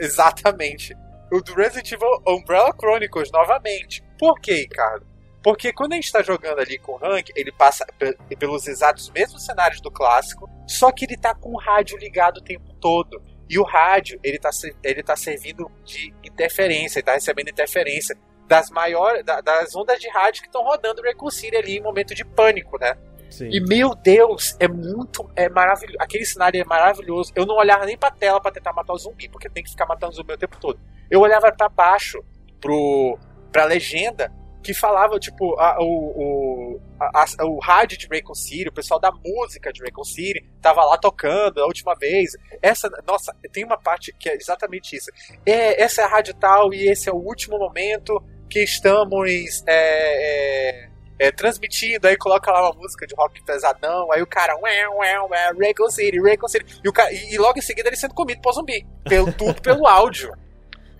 Exatamente. 0.00 0.94
O 1.32 1.40
do 1.40 1.54
Resident 1.54 1.90
Evil 1.92 2.08
Umbrella 2.26 2.72
Chronicles 2.78 3.30
novamente. 3.32 4.02
Por 4.18 4.40
quê, 4.40 4.54
Ricardo? 4.54 5.06
Porque 5.42 5.72
quando 5.72 5.92
a 5.92 5.96
gente 5.96 6.10
tá 6.10 6.22
jogando 6.22 6.58
ali 6.60 6.78
com 6.78 6.92
o 6.92 7.04
Hank, 7.04 7.30
ele 7.36 7.52
passa 7.52 7.86
pe- 7.98 8.16
pelos 8.36 8.66
exatos 8.66 9.10
mesmos 9.10 9.44
cenários 9.44 9.80
do 9.80 9.90
clássico, 9.90 10.48
só 10.66 10.90
que 10.90 11.04
ele 11.04 11.16
tá 11.16 11.34
com 11.34 11.50
o 11.52 11.58
rádio 11.58 11.96
ligado 11.98 12.38
o 12.38 12.42
tempo 12.44 12.72
todo. 12.80 13.22
E 13.48 13.58
o 13.58 13.62
rádio, 13.62 14.18
ele 14.24 14.38
tá, 14.40 14.50
ele 14.82 15.02
tá 15.04 15.14
servindo 15.14 15.70
de 15.84 16.12
interferência, 16.24 16.98
ele 16.98 17.06
tá 17.06 17.12
recebendo 17.12 17.48
interferência 17.48 18.16
das 18.48 18.70
maiores, 18.70 19.24
da- 19.24 19.40
das 19.40 19.74
ondas 19.76 20.00
de 20.00 20.08
rádio 20.08 20.42
que 20.42 20.48
estão 20.48 20.64
rodando 20.64 21.00
o 21.00 21.04
Reconcile 21.04 21.56
ali 21.56 21.76
em 21.78 21.80
momento 21.82 22.12
de 22.14 22.24
pânico, 22.24 22.76
né? 22.78 22.96
Sim. 23.30 23.48
E 23.50 23.60
meu 23.60 23.94
Deus, 23.94 24.56
é 24.60 24.68
muito, 24.68 25.28
é 25.36 25.48
maravilhoso. 25.48 25.96
Aquele 26.00 26.24
cenário 26.24 26.60
é 26.60 26.64
maravilhoso. 26.64 27.32
Eu 27.34 27.44
não 27.46 27.56
olhava 27.56 27.84
nem 27.86 27.96
pra 27.98 28.10
tela 28.10 28.40
pra 28.40 28.50
tentar 28.52 28.72
matar 28.72 28.92
o 28.92 28.98
zumbi, 28.98 29.28
porque 29.28 29.48
tem 29.48 29.62
que 29.62 29.70
ficar 29.70 29.86
matando 29.86 30.12
o 30.12 30.16
zumbi 30.16 30.32
o 30.34 30.38
tempo 30.38 30.56
todo. 30.60 30.78
Eu 31.10 31.20
olhava 31.20 31.50
pra 31.52 31.68
baixo, 31.68 32.22
pro, 32.60 33.18
pra 33.52 33.64
legenda, 33.64 34.32
que 34.62 34.74
falava, 34.74 35.16
tipo, 35.20 35.54
a- 35.60 35.76
o, 35.80 35.84
o, 35.86 36.80
a- 36.98 37.24
a- 37.38 37.44
o 37.46 37.58
rádio 37.60 37.96
de 37.96 38.08
Raycon 38.08 38.34
City, 38.34 38.68
o 38.68 38.72
pessoal 38.72 38.98
da 38.98 39.12
música 39.12 39.72
de 39.72 39.80
Raycon 39.80 40.02
City, 40.02 40.44
tava 40.60 40.84
lá 40.84 40.98
tocando 40.98 41.60
a 41.62 41.66
última 41.66 41.94
vez. 41.94 42.32
Essa, 42.60 42.88
nossa, 43.06 43.32
tem 43.52 43.64
uma 43.64 43.78
parte 43.78 44.12
que 44.18 44.28
é 44.28 44.34
exatamente 44.34 44.96
isso. 44.96 45.08
É, 45.44 45.80
essa 45.80 46.02
é 46.02 46.04
a 46.04 46.08
rádio 46.08 46.34
tal 46.34 46.74
e 46.74 46.88
esse 46.88 47.08
é 47.08 47.12
o 47.12 47.16
último 47.16 47.58
momento 47.58 48.20
que 48.50 48.60
estamos 48.64 49.62
é, 49.68 50.86
é, 50.86 50.88
é, 51.18 51.30
transmitindo, 51.30 52.06
aí 52.06 52.16
coloca 52.16 52.50
lá 52.50 52.70
uma 52.70 52.80
música 52.80 53.06
de 53.06 53.14
rock 53.14 53.42
pesadão, 53.42 54.10
aí 54.12 54.22
o 54.22 54.26
cara, 54.26 54.56
ué, 54.58 54.88
ué, 54.88 55.20
ué, 55.22 55.52
Raycon 55.58 55.90
City, 55.90 56.20
Raycon 56.20 56.48
City, 56.48 56.80
e, 56.84 56.88
o 56.88 56.92
e, 57.32 57.38
logo 57.38 57.58
em 57.58 57.62
seguida 57.62 57.88
ele 57.88 57.96
sendo 57.96 58.14
comido 58.14 58.40
por 58.40 58.52
zumbi, 58.52 58.86
pelo, 59.04 59.32
tudo 59.32 59.60
pelo 59.62 59.86
áudio. 59.88 60.32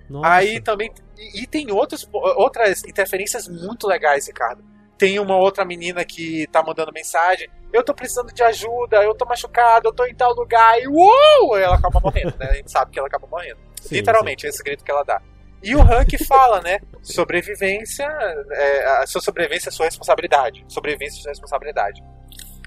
Nossa. 0.09 0.29
Aí 0.29 0.59
também, 0.61 0.91
e, 1.17 1.43
e 1.43 1.47
tem 1.47 1.71
outros, 1.71 2.07
outras 2.11 2.83
interferências 2.83 3.47
muito 3.47 3.87
legais, 3.87 4.27
Ricardo. 4.27 4.63
Tem 4.97 5.19
uma 5.19 5.37
outra 5.37 5.63
menina 5.63 6.03
que 6.03 6.47
tá 6.47 6.63
mandando 6.63 6.91
mensagem, 6.91 7.47
eu 7.71 7.83
tô 7.83 7.93
precisando 7.93 8.33
de 8.33 8.41
ajuda, 8.41 9.03
eu 9.03 9.13
tô 9.13 9.25
machucado, 9.25 9.89
eu 9.89 9.93
tô 9.93 10.05
em 10.05 10.15
tal 10.15 10.33
lugar, 10.33 10.81
e 10.81 10.87
uou! 10.87 11.55
Ela 11.55 11.75
acaba 11.75 11.99
morrendo, 11.99 12.35
né? 12.39 12.47
A 12.49 12.53
gente 12.55 12.71
sabe 12.71 12.91
que 12.91 12.97
ela 12.97 13.07
acaba 13.07 13.27
morrendo. 13.27 13.59
Sim, 13.81 13.95
Literalmente, 13.95 14.47
é 14.47 14.49
esse 14.49 14.63
grito 14.63 14.83
que 14.83 14.89
ela 14.89 15.03
dá. 15.03 15.21
E 15.63 15.75
o 15.75 15.81
Hank 15.81 16.17
fala, 16.25 16.61
né? 16.61 16.79
Sobrevivência, 17.01 18.05
é, 18.51 18.85
a 19.01 19.07
sua 19.07 19.21
sobrevivência 19.21 19.69
é 19.69 19.71
sua 19.71 19.85
responsabilidade. 19.85 20.63
Sobrevivência 20.67 21.19
é 21.19 21.21
sua 21.23 21.31
responsabilidade. 21.31 22.03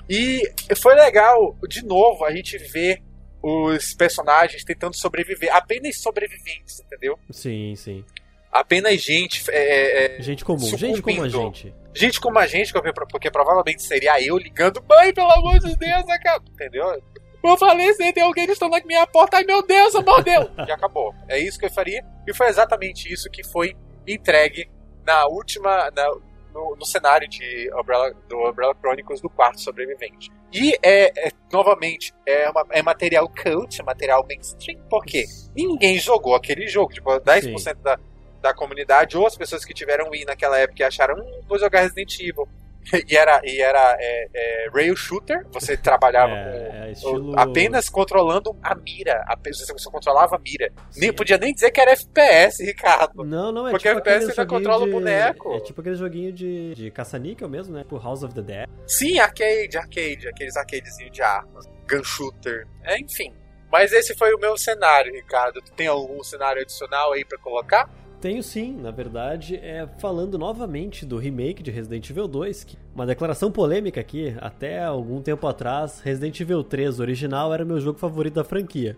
E 0.09 0.43
foi 0.77 0.95
legal, 0.95 1.57
de 1.69 1.85
novo, 1.85 2.25
a 2.25 2.33
gente 2.33 2.59
ver 2.59 3.03
os 3.43 3.95
personagens 3.95 4.65
tentando 4.65 4.95
sobreviver. 4.97 5.55
Apenas 5.55 6.01
sobreviventes, 6.01 6.81
entendeu? 6.81 7.19
Sim, 7.31 7.75
sim. 7.77 8.05
Apenas 8.53 9.01
gente. 9.01 9.45
é, 9.51 10.19
é, 10.19 10.23
Gente 10.23 10.45
comum, 10.45 10.59
gente 10.77 11.01
como 11.01 11.23
a 11.23 11.29
gente. 11.29 11.73
gente 11.95 12.21
como 12.21 12.39
a 12.39 12.47
gente, 12.47 12.73
porque, 12.73 12.93
porque 12.93 13.31
provavelmente 13.31 13.83
seria 13.83 14.21
eu 14.21 14.37
ligando, 14.37 14.85
mãe, 14.89 15.15
pelo 15.15 15.31
amor 15.31 15.61
de 15.61 15.77
Deus, 15.77 16.09
acabou. 16.09 16.53
Entendeu? 16.53 17.01
Vou 17.43 17.57
falecer, 17.57 18.13
tem 18.13 18.23
alguém 18.23 18.45
estando 18.51 18.73
na 18.73 18.81
minha 18.85 19.07
porta, 19.07 19.39
ai 19.39 19.45
meu 19.45 19.63
Deus, 19.67 19.95
mordeu! 19.95 20.51
e 20.67 20.71
acabou. 20.73 21.15
É 21.29 21.39
isso 21.39 21.59
que 21.59 21.67
eu 21.67 21.71
faria. 21.71 22.05
E 22.27 22.35
foi 22.35 22.49
exatamente 22.49 23.13
isso 23.13 23.31
que 23.31 23.43
foi 23.45 23.77
entregue 24.07 24.71
na 25.05 25.27
última. 25.27 25.91
na- 25.91 26.31
no, 26.53 26.75
no 26.75 26.85
cenário 26.85 27.29
de 27.29 27.71
Umbrella, 27.81 28.13
do 28.29 28.37
Umbrella 28.51 28.75
Chronicles 28.75 29.21
do 29.21 29.31
quarto 29.31 29.61
sobrevivente. 29.61 30.29
E 30.53 30.73
é, 30.83 31.29
é, 31.29 31.31
novamente, 31.53 32.13
é, 32.27 32.51
uma- 32.51 32.67
é 32.73 32.83
material 32.83 33.29
cult, 33.29 33.81
é 33.81 33.85
material 33.85 34.27
mainstream, 34.29 34.81
porque 34.91 35.27
ninguém 35.55 35.97
jogou 36.01 36.35
aquele 36.35 36.67
jogo. 36.67 36.93
Tipo, 36.93 37.21
10% 37.21 37.75
da, 37.83 37.97
da 38.43 38.53
comunidade, 38.53 39.17
ou 39.17 39.29
as 39.29 39.37
pessoas 39.37 39.65
que 39.65 39.73
tiveram 39.73 40.11
Wii 40.11 40.25
naquela 40.25 40.59
época 40.59 40.83
e 40.83 40.85
acharam, 40.85 41.23
hum, 41.23 41.41
vou 41.49 41.57
jogar 41.57 41.83
Resident 41.83 42.19
Evil. 42.19 42.49
E 43.09 43.17
era, 43.17 43.41
e 43.45 43.61
era 43.61 43.97
é, 44.01 44.29
é, 44.35 44.69
rail 44.75 44.97
shooter, 44.97 45.47
você 45.53 45.77
trabalhava 45.77 46.33
É, 46.33 46.69
com 46.69 46.75
é 46.77 46.93
estilo... 46.93 47.39
apenas 47.39 47.89
controlando 47.89 48.57
a 48.63 48.75
mira, 48.75 49.23
apenas 49.29 49.59
você 49.59 49.73
só 49.79 49.91
controlava 49.91 50.37
a 50.37 50.39
mira. 50.39 50.73
Nem, 50.97 51.13
podia 51.13 51.39
nem 51.39 51.53
dizer 51.53 51.71
que 51.71 51.81
era 51.81 51.93
FPS, 51.93 52.65
Ricardo. 52.65 53.23
Não, 53.25 53.53
não, 53.53 53.69
é 53.69 53.71
Porque 53.71 53.89
tipo 53.89 54.01
FPS 54.01 54.35
joguinho 54.35 54.47
controla 54.49 54.83
o 54.83 54.87
de- 54.87 54.93
boneco. 54.93 55.55
É 55.55 55.61
tipo 55.61 55.81
aquele 55.81 55.97
joguinho 55.97 56.33
de, 56.33 56.75
de 56.75 56.91
caça-níquel 56.91 57.49
mesmo, 57.49 57.75
né? 57.75 57.83
Tipo 57.83 57.99
House 57.99 58.23
of 58.23 58.35
the 58.35 58.43
Dead. 58.43 58.69
Sim, 58.87 59.19
arcade, 59.19 59.77
arcade, 59.77 60.29
aqueles 60.29 60.57
arcadezinhos 60.57 61.13
de 61.13 61.23
armas, 61.23 61.67
gun 61.89 62.03
shooter, 62.03 62.67
é, 62.83 62.99
enfim. 62.99 63.33
Mas 63.71 63.93
esse 63.93 64.17
foi 64.17 64.35
o 64.35 64.39
meu 64.39 64.57
cenário, 64.57 65.13
Ricardo. 65.13 65.61
Tu 65.63 65.71
tem 65.73 65.87
algum 65.87 66.25
cenário 66.25 66.61
adicional 66.63 67.13
aí 67.13 67.25
pra 67.25 67.39
colocar? 67.39 67.89
Tenho 68.21 68.43
sim, 68.43 68.77
na 68.77 68.91
verdade, 68.91 69.57
é 69.57 69.89
falando 69.97 70.39
novamente 70.39 71.07
do 71.07 71.17
remake 71.17 71.63
de 71.63 71.71
Resident 71.71 72.11
Evil 72.11 72.29
2, 72.29 72.65
que 72.65 72.77
uma 72.95 73.07
declaração 73.07 73.51
polêmica 73.51 73.99
aqui, 73.99 74.37
até 74.41 74.85
algum 74.85 75.23
tempo 75.23 75.47
atrás, 75.47 76.01
Resident 76.01 76.39
Evil 76.39 76.63
3 76.63 77.01
original 77.01 77.55
era 77.55 77.65
meu 77.65 77.81
jogo 77.81 77.99
favorito 77.99 78.35
da 78.35 78.45
franquia. 78.45 78.95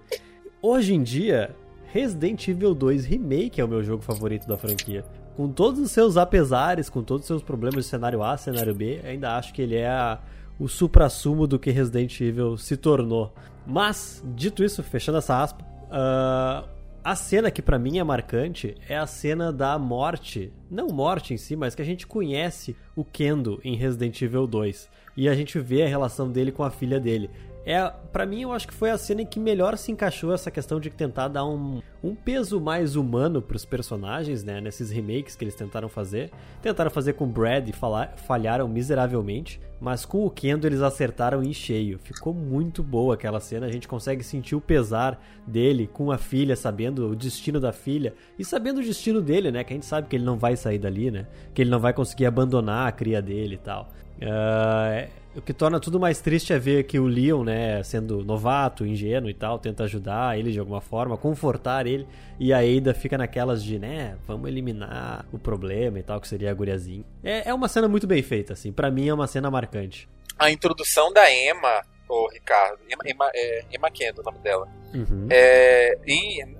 Hoje 0.61 0.93
em 0.93 1.05
dia, 1.05 1.55
Resident 1.87 2.49
Evil 2.49 2.75
2 2.75 3.05
Remake 3.05 3.61
é 3.61 3.65
o 3.65 3.69
meu 3.69 3.85
jogo 3.85 4.03
favorito 4.03 4.49
da 4.49 4.59
franquia. 4.59 5.05
Com 5.37 5.49
todos 5.49 5.79
os 5.79 5.93
seus 5.93 6.17
apesares, 6.17 6.91
com 6.91 7.01
todos 7.01 7.23
os 7.23 7.29
seus 7.29 7.43
problemas 7.45 7.85
de 7.85 7.91
cenário 7.91 8.25
A, 8.25 8.37
cenário 8.37 8.75
B, 8.75 9.01
ainda 9.05 9.37
acho 9.37 9.55
que 9.55 9.63
ele 9.63 9.77
é 9.77 10.19
o 10.59 10.67
supra-sumo 10.67 11.47
do 11.47 11.61
que 11.61 11.71
Resident 11.71 12.21
Evil 12.21 12.57
se 12.57 12.77
tornou. 12.77 13.33
Mas, 13.65 14.21
dito 14.35 14.65
isso, 14.65 14.83
fechando 14.83 15.19
essa 15.19 15.41
aspa, 15.41 15.65
ah, 15.93 16.65
a 17.05 17.17
cena 17.17 17.51
que 17.51 17.61
pra 17.61 17.79
mim 17.79 17.99
é 17.99 18.05
marcante 18.05 18.77
é 18.89 18.97
a 18.97 19.07
cena 19.07 19.53
da 19.53 19.77
morte, 19.77 20.53
não 20.71 20.87
morte 20.89 21.35
em 21.35 21.37
si, 21.37 21.57
mas 21.57 21.75
que 21.75 21.83
a 21.83 21.85
gente 21.85 22.07
conhece 22.07 22.77
o 22.95 23.05
Kendo 23.05 23.61
em 23.65 23.75
Resident 23.75 24.21
Evil 24.23 24.47
2 24.47 24.89
e 25.17 25.29
a 25.29 25.35
gente 25.35 25.59
vê 25.59 25.83
a 25.83 25.89
relação 25.89 26.31
dele 26.31 26.53
com 26.53 26.63
a 26.63 26.71
filha 26.71 27.01
dele. 27.01 27.29
É, 27.65 27.93
para 28.13 28.27
mim 28.27 28.43
eu 28.43 28.53
acho 28.53 28.69
que 28.69 28.75
foi 28.75 28.91
a 28.91 28.99
cena 28.99 29.23
em 29.23 29.27
que 29.27 29.41
melhor 29.41 29.77
se 29.77 29.91
encaixou 29.91 30.33
essa 30.33 30.51
questão 30.51 30.79
de 30.79 30.91
tentar 30.91 31.29
dar 31.29 31.45
um, 31.45 31.81
um 32.03 32.15
peso 32.15 32.61
mais 32.61 32.95
humano 32.95 33.43
pros 33.43 33.65
personagens, 33.65 34.45
né, 34.45 34.61
nesses 34.61 34.91
remakes 34.91 35.35
que 35.35 35.45
eles 35.45 35.55
tentaram 35.55 35.89
fazer. 35.89 36.31
Tentaram 36.61 36.91
fazer 36.91 37.15
com 37.15 37.25
o 37.25 37.29
Brad 37.29 37.69
e 37.69 37.73
falar, 37.73 38.15
falharam 38.17 38.69
miseravelmente, 38.69 39.61
mas 39.83 40.05
com 40.05 40.25
o 40.25 40.31
Kendo 40.31 40.65
eles 40.65 40.81
acertaram 40.81 41.43
em 41.43 41.53
cheio. 41.53 41.99
Ficou 41.99 42.33
muito 42.33 42.85
boa 42.85 43.15
aquela 43.15 43.41
cena, 43.41 43.67
a 43.67 43.73
gente 43.73 43.89
consegue 43.89 44.23
sentir 44.23 44.55
o 44.55 44.61
pesar 44.61 45.21
dele 45.45 45.91
com 45.93 46.13
a 46.13 46.17
filha, 46.17 46.55
sabendo 46.55 47.11
o 47.11 47.17
destino 47.17 47.59
da 47.59 47.73
filha 47.73 48.15
e 48.39 48.45
sabendo 48.45 48.79
o 48.79 48.85
destino 48.85 49.21
dele, 49.21 49.51
né, 49.51 49.65
que 49.65 49.73
a 49.73 49.77
gente 49.77 49.85
sabe 49.85 50.07
que 50.07 50.15
ele 50.15 50.25
não 50.25 50.39
vai 50.39 50.57
sair 50.57 50.79
dali, 50.79 51.11
né, 51.11 51.27
que 51.53 51.61
ele 51.61 51.71
não 51.71 51.81
vai 51.81 51.93
conseguir 51.93 52.27
abandonar 52.27 52.87
a 52.87 52.93
cria 52.93 53.21
dele 53.21 53.57
e 53.57 53.59
tal. 53.59 53.91
Ah, 54.27 55.07
o 55.35 55.41
que 55.41 55.53
torna 55.55 55.81
tudo 55.81 55.99
mais 55.99 56.21
triste 56.21 56.53
é 56.53 56.59
ver 56.59 56.85
que 56.85 56.99
o 56.99 57.07
Leon, 57.07 57.43
né, 57.45 57.83
sendo 57.83 58.23
novato, 58.23 58.85
ingênuo 58.87 59.31
e 59.31 59.35
tal, 59.35 59.59
tenta 59.59 59.85
ajudar 59.85 60.39
ele 60.39 60.53
de 60.53 60.59
alguma 60.59 60.81
forma, 60.83 61.17
confortar 61.17 61.87
ele, 61.87 62.07
e 62.39 62.53
a 62.53 62.59
Ada 62.59 62.93
fica 62.93 63.17
naquelas 63.17 63.65
de, 63.65 63.79
né, 63.79 64.17
vamos 64.27 64.47
eliminar 64.49 65.25
o 65.33 65.39
problema 65.39 65.99
e 65.99 66.03
tal, 66.03 66.21
que 66.21 66.29
seria 66.29 66.51
a 66.51 66.55
guriazinha. 66.55 67.03
É, 67.25 67.49
é 67.49 67.55
uma 67.55 67.67
cena 67.69 67.89
muito 67.89 68.07
bem 68.07 68.23
feita, 68.23 68.53
assim, 68.53 68.71
pra 68.71 68.91
mim 68.91 69.09
é 69.09 69.15
uma 69.15 69.27
cena 69.27 69.51
marcante. 69.51 70.07
A 70.39 70.51
introdução 70.51 71.11
da 71.13 71.33
Emma, 71.33 71.83
ô 72.09 72.29
Ricardo, 72.31 72.79
Emma, 72.87 73.03
Emma, 73.07 73.31
é, 73.35 73.65
Emma 73.73 73.91
Kendo, 73.91 74.21
o 74.21 74.25
nome 74.25 74.39
dela. 74.41 74.69
Uhum. 74.93 75.29
É, 75.31 75.97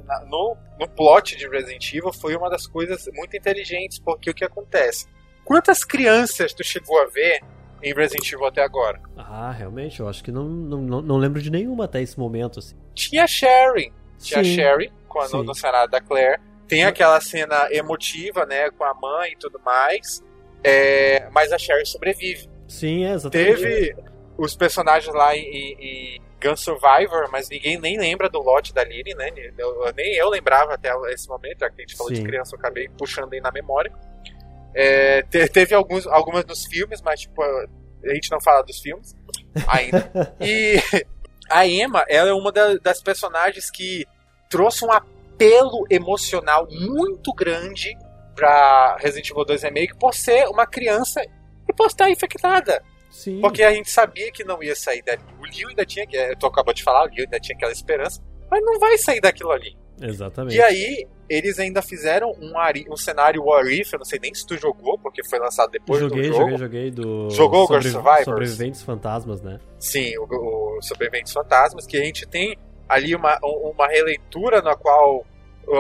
na- 0.07 0.25
no, 0.25 0.57
no 0.81 0.89
plot 0.89 1.37
de 1.37 1.47
Resident 1.47 1.93
Evil 1.93 2.13
foi 2.13 2.35
uma 2.35 2.49
das 2.49 2.67
coisas 2.67 3.05
muito 3.13 3.37
inteligentes, 3.37 3.99
porque 3.99 4.31
o 4.31 4.35
que 4.35 4.45
acontece? 4.47 5.07
Quantas 5.53 5.85
crianças 5.85 6.55
tu 6.55 6.65
chegou 6.65 6.99
a 6.99 7.05
ver 7.05 7.43
em 7.83 7.93
Resident 7.93 8.27
Evil 8.33 8.47
até 8.47 8.63
agora? 8.63 8.99
Ah, 9.19 9.51
realmente, 9.51 10.01
eu 10.01 10.09
acho 10.09 10.25
que 10.25 10.33
não, 10.33 10.45
não, 10.45 11.03
não, 11.03 11.19
lembro 11.19 11.43
de 11.43 11.51
nenhuma 11.51 11.85
até 11.85 12.01
esse 12.01 12.19
momento, 12.19 12.59
assim. 12.59 12.75
Tinha 12.95 13.25
a 13.25 13.27
Sherry, 13.27 13.93
tinha 14.19 14.41
a 14.41 14.45
Sim. 14.45 14.55
Sherry 14.55 14.91
com 15.07 15.21
a, 15.21 15.25
no, 15.25 15.29
Sim. 15.29 15.43
no 15.45 15.55
cenário 15.55 15.91
da 15.91 16.01
Claire. 16.01 16.41
Tem 16.67 16.85
aquela 16.85 17.21
cena 17.21 17.69
emotiva, 17.71 18.47
né, 18.47 18.71
com 18.71 18.83
a 18.83 18.95
mãe 18.95 19.33
e 19.33 19.37
tudo 19.37 19.61
mais. 19.63 20.25
É, 20.65 21.29
mas 21.29 21.53
a 21.53 21.59
Sherry 21.59 21.85
sobrevive. 21.85 22.49
Sim, 22.67 23.05
é 23.05 23.13
exatamente. 23.13 23.61
Teve 23.61 23.95
os 24.39 24.57
personagens 24.57 25.15
lá 25.15 25.37
em, 25.37 25.43
em, 25.45 25.77
em 26.17 26.23
Gun 26.43 26.57
Survivor, 26.57 27.29
mas 27.31 27.51
ninguém 27.51 27.79
nem 27.79 27.99
lembra 27.99 28.31
do 28.31 28.41
lote 28.41 28.73
da 28.73 28.83
Lily, 28.85 29.15
né? 29.15 29.29
Eu- 29.59 29.93
nem 29.95 30.15
eu 30.15 30.31
lembrava 30.31 30.73
até 30.73 30.91
esse 31.13 31.29
momento, 31.29 31.59
já 31.61 31.69
que 31.69 31.83
a 31.83 31.85
gente 31.85 31.95
falou 31.95 32.11
de 32.11 32.21
Sim. 32.21 32.25
criança, 32.25 32.57
eu 32.57 32.59
acabei 32.59 32.89
puxando 32.97 33.35
aí 33.35 33.41
na 33.43 33.53
memória. 33.53 33.93
É, 34.75 35.23
te- 35.23 35.49
teve 35.49 35.75
alguns, 35.75 36.07
algumas 36.07 36.45
nos 36.47 36.65
filmes, 36.67 37.01
mas 37.03 37.21
tipo, 37.21 37.43
a 37.43 38.15
gente 38.15 38.31
não 38.31 38.41
fala 38.41 38.63
dos 38.63 38.79
filmes 38.81 39.15
ainda. 39.69 40.11
e 40.41 40.77
a 41.51 41.67
Emma, 41.67 42.05
ela 42.09 42.31
é 42.31 42.33
uma 42.33 42.51
da- 42.51 42.77
das 42.77 43.03
personagens 43.03 43.71
que 43.71 44.07
trouxe 44.49 44.85
um 44.85 44.93
apelo 44.93 45.85
emocional 45.91 46.67
muito 46.71 47.33
grande 47.35 47.97
pra 48.35 48.97
Resident 48.99 49.31
Evil 49.31 49.45
2 49.45 49.63
Remake 49.63 49.95
por 49.99 50.15
ser 50.15 50.47
uma 50.49 50.67
criança 50.67 51.21
e 51.69 51.73
por 51.75 51.87
estar 51.87 52.11
infectada. 52.11 52.83
Sim. 53.11 53.41
Porque 53.43 53.63
a 53.63 53.73
gente 53.73 53.91
sabia 53.91 54.33
que 54.33 54.43
não 54.43 54.63
ia 54.63 54.75
sair 54.75 55.03
dali. 55.03 55.21
O 55.39 55.45
Liu 55.45 55.69
ainda 55.69 55.85
tinha, 55.85 56.07
que 56.07 56.35
tu 56.37 56.47
acabou 56.47 56.73
de 56.73 56.83
falar, 56.83 57.05
o 57.05 57.09
Liu 57.09 57.25
ainda 57.25 57.39
tinha 57.39 57.55
aquela 57.55 57.73
esperança, 57.73 58.23
mas 58.51 58.65
não 58.65 58.79
vai 58.81 58.97
sair 58.97 59.21
daquilo 59.21 59.51
ali. 59.53 59.77
Exatamente. 60.01 60.57
E 60.57 60.63
aí, 60.63 61.07
eles 61.35 61.59
ainda 61.59 61.81
fizeram 61.83 62.33
um, 62.41 62.59
ari- 62.59 62.87
um 62.91 62.97
cenário 62.97 63.43
What 63.45 63.69
If, 63.73 63.93
eu 63.93 63.99
não 63.99 64.05
sei 64.05 64.19
nem 64.21 64.35
se 64.35 64.47
tu 64.47 64.57
jogou, 64.57 64.99
porque 64.99 65.23
foi 65.25 65.39
lançado 65.39 65.71
depois 65.71 66.01
joguei, 66.01 66.23
do 66.23 66.29
jogo. 66.29 66.39
joguei, 66.41 66.59
joguei 66.59 66.91
do. 66.91 67.31
Jogou 67.31 67.67
Ghost 67.67 67.91
Survivors? 67.91 68.25
Sobreviventes 68.25 68.83
Fantasmas, 68.83 69.41
né? 69.43 69.59
Sim, 69.79 70.17
o, 70.19 70.25
o 70.79 70.83
Sobreviventes 70.83 71.33
Fantasmas, 71.33 71.87
que 71.87 71.97
a 71.97 72.05
gente 72.05 72.27
tem 72.27 72.57
ali 72.89 73.15
uma, 73.15 73.39
um- 73.43 73.71
uma 73.75 73.87
releitura 73.89 74.61
na 74.61 74.75
qual, 74.77 75.25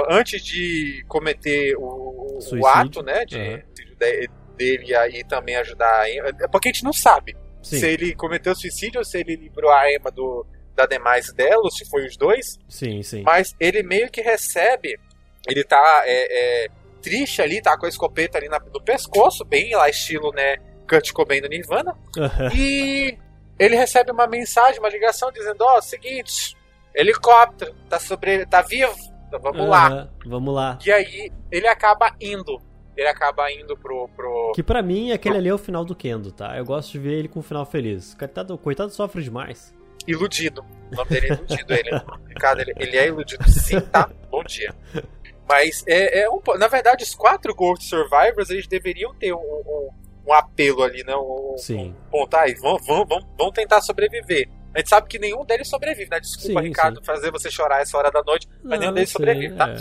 antes 0.08 0.42
de 0.42 1.04
cometer 1.08 1.74
o, 1.76 2.38
o 2.60 2.66
ato, 2.66 3.02
né, 3.02 3.24
de, 3.24 3.36
Aham. 3.38 3.62
de- 3.74 4.30
dele 4.56 4.94
aí 4.94 5.24
também 5.24 5.56
ajudar 5.56 6.08
é 6.08 6.46
porque 6.48 6.68
a 6.68 6.72
gente 6.72 6.84
não 6.84 6.92
sabe 6.92 7.34
Sim, 7.62 7.78
se 7.78 7.86
ele 7.86 8.14
cometeu 8.14 8.54
suicídio 8.54 8.98
ou 8.98 9.04
se 9.04 9.18
ele 9.18 9.34
livrou 9.36 9.70
a 9.70 9.90
Emma 9.92 10.10
do, 10.10 10.44
da 10.76 10.84
demais 10.86 11.32
dela, 11.32 11.62
ou 11.62 11.70
se 11.70 11.88
foi 11.88 12.04
os 12.06 12.16
dois, 12.16 12.58
sim, 12.68 13.02
sim. 13.02 13.22
mas 13.22 13.54
ele 13.58 13.82
meio 13.82 14.10
que 14.10 14.20
recebe, 14.20 14.98
ele 15.48 15.64
tá 15.64 16.02
é, 16.04 16.64
é, 16.64 16.68
triste 17.02 17.40
ali, 17.42 17.60
tá 17.60 17.76
com 17.78 17.86
a 17.86 17.88
escopeta 17.88 18.38
ali 18.38 18.48
na- 18.48 18.60
no 18.72 18.80
pescoço, 18.82 19.44
bem 19.44 19.74
lá 19.74 19.88
estilo, 19.88 20.32
né, 20.32 20.56
Kurt 20.88 21.12
Cobain 21.12 21.40
do 21.40 21.48
Nirvana, 21.48 21.96
e 22.54 23.16
ele 23.58 23.76
recebe 23.76 24.10
uma 24.12 24.26
mensagem, 24.26 24.78
uma 24.78 24.88
ligação 24.88 25.30
dizendo, 25.32 25.62
ó, 25.62 25.80
seguinte, 25.80 26.56
helicóptero, 26.94 27.74
tá, 27.88 27.98
sobre, 27.98 28.46
tá 28.46 28.62
vivo, 28.62 28.94
então 29.28 29.40
vamos 29.40 29.68
lá. 29.68 29.86
Aham, 29.88 30.10
Vamos 30.26 30.54
lá. 30.54 30.78
E 30.84 30.92
aí 30.92 31.32
ele 31.50 31.66
acaba 31.66 32.14
indo, 32.20 32.60
ele 32.96 33.08
acaba 33.08 33.50
indo 33.50 33.76
pro... 33.76 34.08
pro... 34.14 34.52
Que 34.54 34.62
pra 34.62 34.82
mim, 34.82 35.10
aquele 35.10 35.38
ali 35.38 35.48
é 35.48 35.54
o 35.54 35.58
final 35.58 35.84
do 35.84 35.94
Kendo, 35.94 36.30
tá? 36.30 36.56
Eu 36.56 36.64
gosto 36.64 36.92
de 36.92 36.98
ver 36.98 37.14
ele 37.14 37.28
com 37.28 37.40
um 37.40 37.42
final 37.42 37.64
feliz. 37.64 38.14
Coitado, 38.14 38.56
coitado 38.58 38.90
sofre 38.92 39.22
demais. 39.22 39.74
Iludido. 40.06 40.64
O 40.92 40.96
nome 40.96 41.08
dele 41.10 41.26
é 41.28 41.32
Iludido, 41.34 41.72
ele. 41.72 41.90
Ricardo, 42.28 42.60
ele, 42.60 42.74
ele 42.76 42.96
é 42.96 43.06
iludido 43.06 43.48
sim, 43.48 43.80
tá? 43.80 44.10
Bom 44.30 44.44
dia. 44.44 44.74
Mas 45.48 45.82
é, 45.86 46.22
é 46.22 46.30
um, 46.30 46.40
na 46.58 46.68
verdade, 46.68 47.04
os 47.04 47.14
quatro 47.14 47.54
Ghost 47.54 47.86
Survivors 47.88 48.48
eles 48.50 48.66
deveriam 48.66 49.14
ter 49.14 49.32
um, 49.34 49.38
um, 49.38 49.88
um 50.26 50.32
apelo 50.32 50.82
ali, 50.82 51.02
né? 51.04 51.14
Um, 51.16 51.54
Sim. 51.58 51.94
um 52.06 52.10
ponto, 52.10 52.36
vão, 52.60 52.78
vão, 52.78 53.04
vão, 53.06 53.20
vão 53.38 53.52
tentar 53.52 53.80
sobreviver. 53.80 54.48
A 54.74 54.78
gente 54.78 54.88
sabe 54.88 55.06
que 55.06 55.18
nenhum 55.18 55.44
deles 55.44 55.68
sobrevive, 55.68 56.08
né? 56.10 56.18
Desculpa, 56.18 56.60
Sim, 56.62 56.68
Ricardo, 56.68 56.98
sim. 57.00 57.04
fazer 57.04 57.30
você 57.30 57.50
chorar 57.50 57.82
essa 57.82 57.98
hora 57.98 58.10
da 58.10 58.22
noite, 58.22 58.48
mas 58.64 58.78
nenhum 58.80 58.92
Não, 58.92 58.94
deles 58.94 59.14
eu 59.14 59.20
sei, 59.20 59.34
sobrevive, 59.34 59.54
tá? 59.56 59.68
é. 59.68 59.76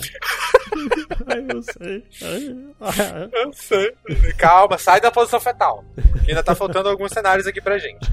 Ai, 1.33 1.45
eu 1.49 1.63
sei. 1.63 2.05
Ai. 2.81 3.29
Eu 3.31 3.53
sei. 3.53 3.95
Calma, 4.37 4.77
sai 4.77 4.99
da 4.99 5.09
posição 5.11 5.39
fetal. 5.39 5.85
Ainda 6.27 6.43
tá 6.43 6.53
faltando 6.53 6.89
alguns 6.89 7.11
cenários 7.13 7.47
aqui 7.47 7.61
pra 7.61 7.77
gente. 7.77 8.05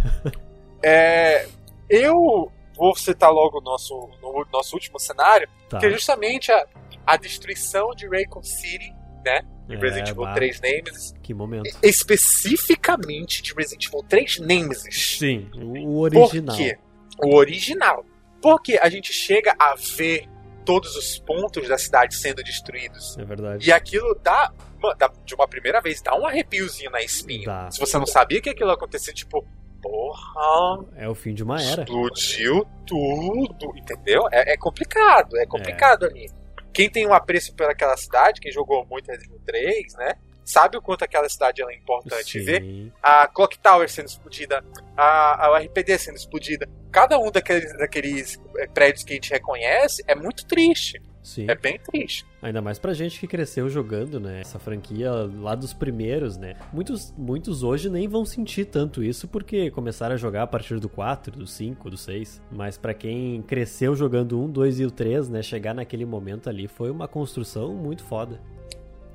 É, 0.83 1.47
eu 1.89 2.51
vou 2.77 2.95
citar 2.95 3.33
logo 3.33 3.59
o 3.59 3.63
nosso, 3.63 4.09
no 4.23 4.47
nosso 4.53 4.77
último 4.77 4.99
cenário, 5.01 5.49
Tá. 5.69 5.79
que 5.79 5.87
é 5.87 5.91
justamente 5.91 6.51
a, 6.53 6.65
a 7.13 7.17
destruição 7.17 7.91
de 7.95 8.07
Raycon 8.09 8.43
City, 8.43 8.93
né? 9.25 9.41
De 9.67 9.75
É, 9.77 9.79
Resident 9.79 10.09
Evil 10.11 10.23
bah. 10.25 10.35
3 10.35 10.61
Nemesis. 10.61 11.15
Que 11.23 11.35
momento. 11.35 11.69
Especificamente 11.83 13.43
de 13.43 13.53
Resident 13.55 13.87
Evil 13.87 14.03
3 14.09 14.39
Nemesis. 14.41 15.19
Sim, 15.19 15.51
o 15.55 15.73
o 16.07 16.11
Por 16.11 16.17
original. 16.23 16.57
quê? 16.57 16.79
O 17.23 17.35
original. 17.35 18.05
Porque 18.41 18.79
a 18.81 18.89
gente 18.89 19.13
chega 19.13 19.55
a 19.59 19.75
ver 19.75 20.29
todos 20.65 20.95
os 20.97 21.19
pontos 21.19 21.67
da 21.69 21.77
cidade 21.79 22.15
sendo 22.15 22.43
destruídos. 22.43 23.17
É 23.19 23.25
verdade. 23.25 23.69
E 23.69 23.73
aquilo 23.73 24.15
dá, 24.23 24.53
dá- 24.99 25.13
de 25.25 25.35
uma 25.35 25.49
primeira 25.49 25.81
vez, 25.81 26.01
dá 26.01 26.15
um 26.15 26.27
arrepiozinho 26.27 26.91
na 26.91 27.03
espinha. 27.03 27.47
Dá. 27.47 27.71
Se 27.71 27.81
você 27.81 27.99
não 27.99 28.07
sabia 28.07 28.41
que 28.41 28.51
aquilo 28.51 28.71
ia 28.71 28.75
acontecer, 28.75 29.13
tipo, 29.13 29.45
porra, 29.83 30.85
É 30.97 31.09
o 31.09 31.15
fim 31.15 31.35
de 31.35 31.43
uma 31.43 31.61
era. 31.61 31.83
explodiu 31.83 32.65
tudo, 32.87 33.77
entendeu? 33.77 34.23
É, 34.31 34.53
é 34.55 34.57
complicado, 34.57 35.37
é 35.39 35.47
complicado 35.47 36.05
ali. 36.07 36.31
Quem 36.79 36.89
tem 36.89 37.05
um 37.09 37.13
apreço 37.13 37.53
pelaquela 37.57 37.97
cidade, 37.97 38.41
quem 38.41 38.53
jogou 38.53 38.87
muito 38.87 39.09
Resident 39.09 39.33
Evil 39.33 39.43
3, 39.45 39.95
né? 39.95 40.15
Sabe 40.45 40.79
o 40.79 40.81
quanto 40.81 41.03
aquela 41.03 41.29
cidade 41.29 41.61
é 41.61 41.75
importante. 41.75 42.39
Ver 42.39 42.63
Sim. 42.63 42.93
a 43.03 43.27
Clock 43.27 43.59
Tower 43.59 43.91
sendo 43.91 44.07
explodida, 44.07 44.65
a, 44.97 45.49
a 45.49 45.59
RPD 45.59 45.99
sendo 45.99 46.15
explodida. 46.15 46.69
Cada 46.93 47.19
um 47.19 47.33
daqueles, 47.33 47.77
daqueles 47.77 48.41
eh, 48.59 48.69
prédios 48.69 49.03
que 49.03 49.13
a 49.13 49.17
gente 49.17 49.29
reconhece 49.29 50.05
é 50.07 50.15
muito 50.15 50.47
triste. 50.47 51.03
Sim. 51.29 51.45
É 51.47 51.55
bem 51.55 51.79
triste. 51.79 52.25
Ainda 52.41 52.63
mais 52.63 52.79
pra 52.79 52.95
gente 52.95 53.21
que 53.21 53.27
cresceu 53.27 53.69
jogando, 53.69 54.19
né? 54.19 54.41
Essa 54.41 54.59
franquia 54.59 55.13
lá 55.13 55.55
dos 55.55 55.75
primeiros, 55.75 56.39
né? 56.39 56.57
Muitos, 56.73 57.13
muitos 57.19 57.63
hoje 57.63 57.91
nem 57.91 58.09
vão 58.09 58.25
sentir 58.25 58.65
tanto 58.65 59.05
isso 59.05 59.29
porque 59.29 59.71
começaram 59.71 60.15
a 60.15 60.17
jogar 60.17 60.45
a 60.45 60.47
partir 60.47 60.81
do 60.81 60.89
4, 60.89 61.37
do 61.37 61.47
5, 61.47 61.91
do 61.91 61.99
6. 61.99 62.41
Mas 62.51 62.79
pra 62.79 62.95
quem 62.95 63.43
cresceu 63.43 63.95
jogando 63.95 64.41
o 64.41 64.45
1, 64.47 64.51
2 64.53 64.81
e 64.81 64.87
o 64.87 64.91
3, 64.91 65.29
né? 65.29 65.43
Chegar 65.43 65.75
naquele 65.75 66.07
momento 66.07 66.49
ali 66.49 66.67
foi 66.67 66.91
uma 66.91 67.07
construção 67.07 67.75
muito 67.75 68.03
foda. 68.05 68.41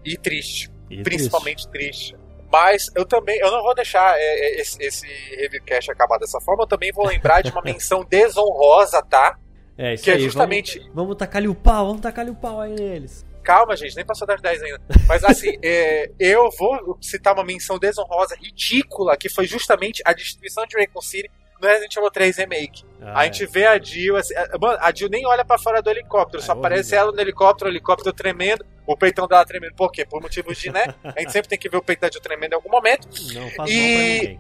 E 0.06 0.16
triste. 0.16 0.70
E 0.92 1.02
principalmente 1.02 1.68
triste. 1.70 2.16
Mas 2.52 2.92
eu 2.96 3.06
também, 3.08 3.40
eu 3.40 3.50
não 3.50 3.64
vou 3.64 3.74
deixar 3.74 4.16
é, 4.16 4.22
é, 4.22 4.62
esse, 4.62 4.78
esse 4.84 5.08
reviewcast 5.36 5.90
acabar 5.90 6.20
dessa 6.20 6.40
forma, 6.42 6.62
eu 6.62 6.68
também 6.68 6.92
vou 6.92 7.08
lembrar 7.08 7.42
de 7.42 7.50
uma 7.50 7.62
menção 7.66 8.06
desonrosa, 8.08 9.02
tá? 9.02 9.40
É, 9.78 9.94
isso 9.96 10.04
Que 10.04 10.12
é 10.12 10.16
aí. 10.16 10.24
justamente. 10.24 10.80
Vamos, 10.80 10.94
vamos 10.96 11.16
tacar-lhe 11.18 11.48
o 11.48 11.56
pau, 11.56 11.88
vamos 11.88 12.02
tacar-lhe 12.02 12.32
o 12.32 12.36
pau 12.36 12.62
aí 12.62 12.74
neles. 12.76 13.26
Calma, 13.44 13.76
gente, 13.76 13.96
nem 13.96 14.06
passou 14.06 14.26
das 14.26 14.40
10 14.42 14.64
ainda. 14.64 14.82
Mas 15.08 15.24
assim, 15.24 15.58
é, 15.64 16.10
eu 16.20 16.50
vou 16.58 16.98
citar 17.02 17.34
uma 17.34 17.44
menção 17.44 17.78
desonrosa, 17.78 18.36
ridícula, 18.42 19.18
que 19.18 19.28
foi 19.30 19.46
justamente 19.46 20.02
a 20.06 20.14
destruição 20.14 20.66
de 20.66 20.78
Raycon 20.78 21.02
City 21.02 21.30
no 21.62 21.68
Resident 21.68 21.96
Evil 21.96 22.12
3 22.12 22.38
Remake. 22.38 22.84
Ah, 23.02 23.20
a 23.22 23.26
gente 23.26 23.46
vê 23.46 23.66
a 23.66 23.78
Jill, 23.82 24.16
assim, 24.16 24.34
a- 24.36 24.58
mano, 24.60 24.78
a 24.80 24.94
Jill 24.94 25.10
nem 25.10 25.26
olha 25.26 25.44
pra 25.44 25.58
fora 25.58 25.82
do 25.82 25.90
helicóptero, 25.90 26.42
Ah, 26.42 26.46
só 26.46 26.54
é 26.54 26.58
aparece 26.58 26.96
ela 26.96 27.12
no 27.12 27.20
helicóptero, 27.20 27.70
o 27.70 27.74
helicóptero 27.74 28.14
tremendo, 28.16 28.66
o 28.88 28.96
peitão 28.96 29.28
dela 29.28 29.46
tremendo. 29.46 29.74
Por 29.76 29.92
quê? 29.92 30.06
Por 30.06 30.22
motivos 30.22 30.58
de, 30.58 30.72
né? 30.72 30.84
A 31.04 31.20
gente 31.20 31.32
sempre 31.34 31.50
tem 31.50 31.58
que 31.60 31.68
ver 31.68 31.78
o 31.78 31.82
peito 31.82 32.00
da 32.02 32.10
Jill 32.10 32.22
tremendo 32.22 32.54
em 32.54 32.56
algum 32.56 32.70
momento. 32.70 33.08
Não 33.34 33.50
faz 33.50 33.50
E- 33.50 33.50
mal 33.50 33.56
pra 33.56 33.66
ninguém. 33.66 34.40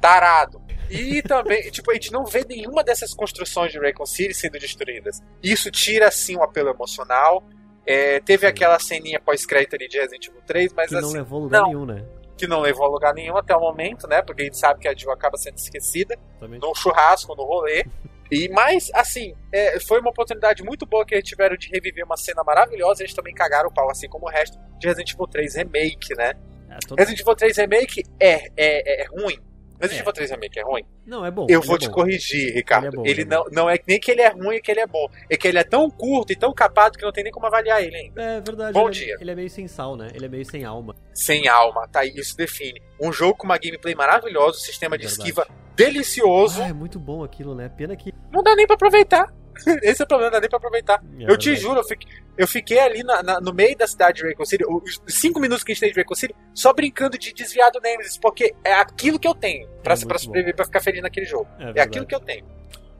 tarado. 0.00 0.62
E 0.90 1.22
também, 1.22 1.70
tipo, 1.70 1.90
a 1.90 1.94
gente 1.94 2.12
não 2.12 2.24
vê 2.24 2.44
nenhuma 2.48 2.84
dessas 2.84 3.14
construções 3.14 3.72
de 3.72 3.78
Raycon 3.78 4.06
City 4.06 4.34
sendo 4.34 4.58
destruídas. 4.58 5.20
Isso 5.42 5.70
tira, 5.70 6.08
assim, 6.08 6.36
o 6.36 6.42
apelo 6.42 6.70
emocional. 6.70 7.42
É, 7.86 8.20
teve 8.20 8.46
aquela 8.46 8.78
ceninha 8.78 9.20
pós-crédito 9.20 9.74
ali 9.74 9.88
de 9.88 9.98
Resident 9.98 10.26
Evil 10.26 10.40
3, 10.46 10.72
mas 10.72 10.88
Que 10.88 10.94
não 10.94 11.08
assim, 11.08 11.16
levou 11.18 11.38
a 11.38 11.42
lugar 11.42 11.60
não. 11.60 11.68
nenhum, 11.68 11.86
né? 11.86 12.04
que 12.36 12.46
não 12.46 12.60
levou 12.60 12.86
a 12.86 12.88
lugar 12.88 13.14
nenhum 13.14 13.36
até 13.36 13.54
o 13.56 13.60
momento, 13.60 14.06
né? 14.06 14.20
Porque 14.22 14.42
a 14.42 14.44
gente 14.44 14.58
sabe 14.58 14.80
que 14.80 14.88
a 14.88 14.94
Jill 14.94 15.10
acaba 15.10 15.36
sendo 15.36 15.56
esquecida 15.56 16.18
Também. 16.40 16.58
no 16.58 16.74
churrasco, 16.74 17.34
no 17.34 17.44
rolê. 17.44 17.84
E 18.30 18.48
mas, 18.48 18.90
assim, 18.94 19.34
é, 19.52 19.78
foi 19.78 20.00
uma 20.00 20.10
oportunidade 20.10 20.62
muito 20.62 20.84
boa 20.86 21.04
que 21.04 21.14
eles 21.14 21.28
tiveram 21.28 21.56
de 21.56 21.68
reviver 21.68 22.04
uma 22.04 22.16
cena 22.16 22.42
maravilhosa. 22.42 23.02
Eles 23.02 23.14
também 23.14 23.34
cagaram 23.34 23.68
o 23.68 23.72
pau, 23.72 23.90
assim 23.90 24.08
como 24.08 24.26
o 24.26 24.30
resto 24.30 24.58
de 24.78 24.86
Resident 24.88 25.12
Evil 25.12 25.26
3 25.26 25.54
Remake, 25.56 26.14
né? 26.16 26.32
É, 26.68 26.94
Resident 26.98 27.20
Evil 27.20 27.36
3 27.36 27.56
Remake 27.58 28.02
é, 28.18 28.48
é, 28.56 29.02
é 29.02 29.06
ruim. 29.06 29.38
Resident 29.80 29.98
É. 29.98 30.02
Evil 30.02 30.12
3 30.12 30.30
Remake 30.30 30.58
é 30.58 30.62
ruim. 30.62 30.82
Não, 31.06 31.24
é 31.26 31.30
bom. 31.30 31.46
Eu 31.48 31.60
vou 31.60 31.76
é 31.76 31.78
te 31.78 31.88
bom. 31.88 31.94
corrigir, 31.94 32.54
Ricardo. 32.54 32.86
Ele 32.86 32.94
é 32.94 32.96
bom, 32.96 33.06
Ele, 33.06 33.22
é 33.22 33.24
não, 33.24 33.44
não 33.52 33.70
é 33.70 33.78
nem 33.86 33.98
que 34.00 34.10
ele 34.10 34.22
é 34.22 34.28
ruim 34.28 34.56
e 34.56 34.60
que 34.60 34.70
ele 34.70 34.80
é 34.80 34.86
bom. 34.86 35.08
É 35.28 35.36
que 35.36 35.46
ele 35.48 35.58
é 35.58 35.64
tão 35.64 35.90
curto 35.90 36.32
e 36.32 36.36
tão 36.36 36.52
capado 36.54 36.96
que 36.98 37.04
não 37.04 37.12
tem 37.12 37.24
nem 37.24 37.32
como 37.32 37.46
avaliar 37.46 37.82
ele 37.82 37.96
ainda. 37.96 38.22
É 38.22 38.40
verdade. 38.40 38.72
Bom 38.72 38.88
ele, 38.88 38.96
é- 38.96 39.04
dia. 39.04 39.16
ele 39.20 39.30
é 39.30 39.34
meio 39.34 39.50
sem 39.50 39.66
sal, 39.68 39.96
né? 39.96 40.08
Ele 40.14 40.26
é 40.26 40.28
meio 40.28 40.44
sem 40.44 40.64
alma. 40.64 40.94
Sem 41.12 41.48
alma, 41.48 41.86
tá? 41.88 42.04
Isso 42.04 42.36
define. 42.36 42.80
Um 43.00 43.12
jogo 43.12 43.34
com 43.36 43.44
uma 43.46 43.58
gameplay 43.58 43.94
maravilhosa, 43.94 44.56
um 44.58 44.60
sistema 44.60 44.96
de 44.96 45.06
Verdade. 45.06 45.22
esquiva 45.28 45.46
delicioso. 45.76 46.62
Ah, 46.62 46.68
é 46.68 46.72
muito 46.72 46.98
bom 46.98 47.22
aquilo, 47.24 47.54
né? 47.54 47.68
Pena 47.68 47.94
que. 47.96 48.12
Não 48.32 48.42
dá 48.42 48.54
nem 48.56 48.66
pra 48.66 48.74
aproveitar. 48.74 49.32
Esse 49.82 50.02
é 50.02 50.04
o 50.04 50.08
problema, 50.08 50.30
não 50.30 50.36
dá 50.36 50.40
nem 50.40 50.48
pra 50.48 50.56
aproveitar. 50.58 51.02
É 51.18 51.24
eu 51.30 51.36
te 51.36 51.50
verdade. 51.50 51.56
juro, 51.60 51.80
eu 51.80 51.84
fiquei, 51.84 52.12
eu 52.36 52.48
fiquei 52.48 52.78
ali 52.78 53.02
na- 53.02 53.22
na- 53.22 53.40
no 53.40 53.52
meio 53.52 53.76
da 53.76 53.86
cidade 53.86 54.18
de 54.18 54.24
Raycon 54.24 54.44
City, 54.44 54.64
os 54.66 55.00
cinco 55.08 55.38
minutos 55.40 55.62
que 55.64 55.72
a 55.72 55.74
gente 55.74 55.80
tem 55.82 55.90
de 55.90 55.96
Raycon 55.96 56.14
City, 56.14 56.34
só 56.54 56.72
brincando 56.72 57.18
de 57.18 57.32
desviar 57.32 57.70
do 57.70 57.80
Nemesis, 57.80 58.16
porque 58.18 58.54
é 58.64 58.72
aquilo 58.74 59.18
que 59.18 59.28
eu 59.28 59.34
tenho 59.34 59.68
pra, 59.82 59.94
É 59.94 60.06
pra 60.06 60.18
sobreviver, 60.18 60.54
pra 60.56 60.64
ficar 60.64 60.80
feliz 60.80 61.02
naquele 61.02 61.26
jogo. 61.26 61.48
É, 61.58 61.80
É 61.80 61.82
aquilo 61.82 62.06
que 62.06 62.14
eu 62.14 62.20
tenho. 62.20 62.44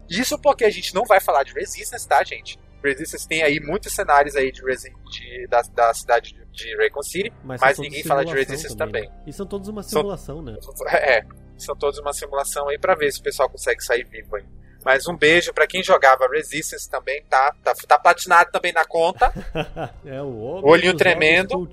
Isso 0.09 0.38
porque 0.38 0.64
a 0.64 0.70
gente 0.70 0.94
não 0.94 1.05
vai 1.05 1.20
falar 1.20 1.42
de 1.44 1.52
Resistance, 1.55 2.07
tá, 2.07 2.22
gente? 2.22 2.59
Resistance 2.82 3.26
tem 3.26 3.42
aí 3.42 3.59
muitos 3.61 3.94
cenários 3.94 4.36
aí 4.36 4.52
de, 4.52 5.46
da, 5.48 5.62
da 5.74 5.94
cidade 5.94 6.34
de, 6.52 6.76
Raycon 6.76 7.02
City, 7.02 7.32
Mas, 7.42 7.59
mas 7.61 7.76
são 7.76 7.82
ninguém 7.82 8.05
fala 8.05 8.22
de 8.24 8.32
Resistance 8.34 8.76
também. 8.76 9.05
também. 9.05 9.18
né? 9.18 9.24
E 9.26 9.32
são 9.32 9.46
todos 9.46 9.68
uma 9.68 9.82
São- 9.82 10.00
simulação, 10.02 10.42
né? 10.42 10.57
É, 10.92 11.22
são 11.57 11.74
todos 11.74 11.98
uma 11.98 12.12
simulação 12.12 12.68
aí 12.68 12.78
pra 12.78 12.94
ver 12.94 13.11
se 13.11 13.20
o 13.20 13.22
pessoal 13.22 13.48
consegue 13.48 13.82
sair 13.82 14.05
vivo 14.07 14.36
aí. 14.36 14.44
Mas 14.85 15.09
um 15.09 15.16
beijo 15.16 15.53
pra 15.53 15.66
quem 15.66 15.82
jogava 15.82 16.28
Resistance 16.28 16.89
também, 16.89 17.24
tá? 17.28 17.55
Tá, 17.62 17.74
tá 17.89 17.99
platinado 17.99 18.51
também 18.53 18.72
na 18.72 18.85
conta. 18.85 19.32
é 20.05 20.20
o 20.20 20.61
Olhinho 20.64 20.97
tremendo. 20.97 21.68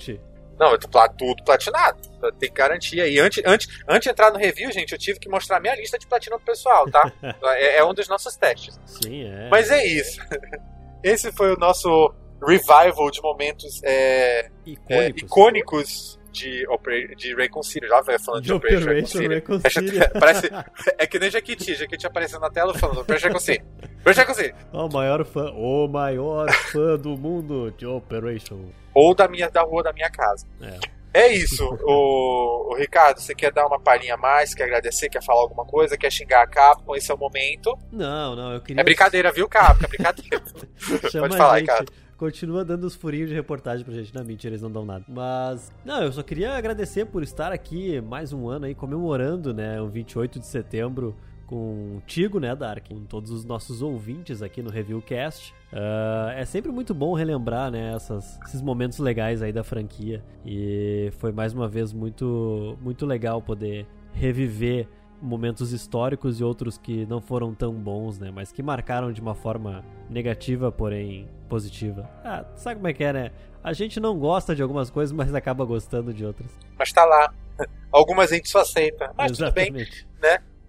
Não, 0.58 0.74
eu 0.74 0.78
tô 0.78 1.10
tudo 1.18 1.44
platinado. 1.44 2.00
Tem 2.40 2.48
que 2.48 2.56
garantir 2.56 3.02
aí. 3.02 3.20
Antes, 3.20 3.44
antes, 3.44 3.68
antes 3.88 4.04
de 4.04 4.10
entrar 4.12 4.32
no 4.32 4.38
review, 4.38 4.72
gente, 4.72 4.94
eu 4.94 5.00
tive 5.00 5.20
que 5.20 5.28
mostrar 5.28 5.60
minha 5.60 5.76
lista 5.76 5.98
de 5.98 6.06
platina 6.06 6.38
pro 6.38 6.46
pessoal, 6.46 6.90
tá? 6.90 7.12
é, 7.56 7.78
é 7.78 7.84
um 7.84 7.96
dos 7.96 8.08
nossos 8.08 8.36
testes. 8.36 8.80
Sim, 8.86 9.26
é. 9.26 9.50
Mas 9.50 9.72
é 9.72 9.84
isso. 9.84 10.22
Esse 11.04 11.32
foi 11.32 11.52
o 11.52 11.58
nosso 11.58 12.14
revival 12.48 13.10
de 13.10 13.22
momentos 13.24 13.82
é, 13.84 14.52
é, 14.88 15.08
Icônicos. 15.10 16.20
De, 16.32 16.66
Opera- 16.68 17.16
de 17.16 17.36
Raycon 17.36 17.64
City. 17.64 17.88
Já 17.88 18.02
vai 18.02 18.18
falando 18.20 18.42
de, 18.42 18.48
De 18.48 18.54
Operation 18.54 18.84
Operation 18.84 19.60
City. 19.60 19.90
City. 19.92 20.20
Parece, 20.20 20.50
é 20.98 21.08
que 21.08 21.20
nem 21.20 21.30
Jaquiti. 21.30 21.76
Jaquiti 21.76 22.08
aparecendo 22.08 22.42
na 22.42 22.50
tela 22.50 22.74
falando 22.74 23.02
Operation 23.02 23.28
Raycon 23.28 23.40
City. 23.40 23.64
Operation. 24.02 24.56
O 24.74 24.90
maior 24.90 25.26
fã, 25.26 25.52
o 25.52 25.88
maior 25.88 26.52
fã 26.52 26.98
do 26.98 27.18
mundo 27.18 27.72
de 27.78 27.86
Operation. 27.86 28.60
Ou 28.94 29.14
da, 29.16 29.28
minha, 29.28 29.50
da 29.50 29.62
rua 29.62 29.84
da 29.84 29.94
minha 29.94 30.10
casa. 30.10 30.46
É. 30.62 31.02
É 31.14 31.28
isso, 31.28 31.66
o, 31.84 32.72
o 32.72 32.76
Ricardo. 32.78 33.20
Você 33.20 33.36
quer 33.36 33.52
dar 33.52 33.68
uma 33.68 33.78
palhinha 33.78 34.14
a 34.14 34.18
mais? 34.18 34.56
Quer 34.56 34.64
agradecer? 34.64 35.10
Quer 35.10 35.22
falar 35.22 35.42
alguma 35.42 35.66
coisa? 35.66 35.98
Quer 35.98 36.10
xingar 36.10 36.42
a 36.44 36.48
Capcom? 36.48 36.96
Esse 36.96 37.12
é 37.12 37.14
o 37.14 37.18
momento. 37.18 37.78
Não, 37.92 38.34
não, 38.34 38.54
eu 38.54 38.62
queria. 38.62 38.80
É 38.80 38.84
brincadeira, 38.84 39.30
viu, 39.30 39.46
Capcom? 39.50 39.84
É 39.84 39.88
brincadeira. 39.90 40.42
Pode 41.20 41.36
falar. 41.38 41.58
Ricardo. 41.60 41.92
Continua 42.26 42.64
dando 42.64 42.84
os 42.84 42.94
furinhos 42.94 43.30
de 43.30 43.34
reportagem 43.36 43.84
pra 43.84 43.96
gente. 43.96 44.14
Não, 44.14 44.24
mentira, 44.24 44.52
eles 44.54 44.62
não 44.62 44.72
dão 44.72 44.86
nada. 44.86 45.04
Mas, 45.08 45.72
não, 45.84 46.04
eu 46.04 46.12
só 46.12 46.22
queria 46.22 46.56
agradecer 46.56 47.04
por 47.08 47.24
estar 47.24 47.52
aqui 47.52 48.00
mais 48.00 48.32
um 48.32 48.48
ano 48.48 48.66
aí 48.68 48.76
comemorando, 48.76 49.52
né, 49.56 49.82
o 49.82 49.88
28 49.88 50.38
de 50.40 50.46
setembro 50.46 51.16
contigo, 51.48 52.40
né, 52.40 52.56
Dark, 52.56 52.88
com 52.90 53.04
todos 53.06 53.32
os 53.32 53.44
nossos 53.44 53.82
ouvintes 53.82 54.44
aqui 54.44 54.62
no 54.62 54.70
Reviewcast. 54.70 55.52
Ah, 55.74 56.32
é 56.38 56.46
sempre 56.46 56.72
muito 56.72 56.94
bom 56.94 57.16
relembrar, 57.16 57.72
né, 57.72 57.96
essas- 57.96 58.40
esses 58.46 58.62
momentos 58.62 59.00
legais 59.00 59.42
aí 59.42 59.52
da 59.52 59.64
franquia. 59.64 60.24
E 60.46 61.10
foi 61.18 61.32
mais 61.32 61.54
uma 61.56 61.68
vez 61.68 61.92
muito, 61.92 62.78
muito 62.84 63.04
legal 63.04 63.42
poder 63.42 63.88
reviver 64.14 64.88
momentos 65.22 65.72
históricos 65.72 66.40
e 66.40 66.44
outros 66.44 66.78
que 66.78 67.06
não 67.06 67.22
foram 67.22 67.54
tão 67.54 67.74
bons, 67.74 68.18
né? 68.18 68.32
Mas 68.34 68.52
que 68.52 68.64
marcaram 68.64 69.12
de 69.12 69.22
uma 69.22 69.36
forma 69.36 69.84
negativa, 70.10 70.72
porém 70.72 71.28
positiva. 71.48 72.10
Ah, 72.24 72.46
sabe 72.56 72.76
como 72.76 72.88
é 72.88 72.94
que 72.94 73.04
é, 73.04 73.14
né? 73.14 73.32
A 73.64 73.74
gente 73.74 74.00
não 74.00 74.18
gosta 74.18 74.56
de 74.56 74.62
algumas 74.64 74.90
coisas, 74.90 75.14
mas 75.14 75.34
acaba 75.36 75.64
gostando 75.66 76.14
de 76.14 76.26
outras. 76.26 76.50
Mas 76.78 76.92
tá 76.92 77.06
lá. 77.06 77.34
Algumas 77.92 78.32
a 78.32 78.36
gente 78.36 78.50
só 78.50 78.62
aceita. 78.62 79.14
Mas 79.16 79.38
tudo 79.38 79.52
bem. 79.52 79.66
Exatamente. 79.66 80.08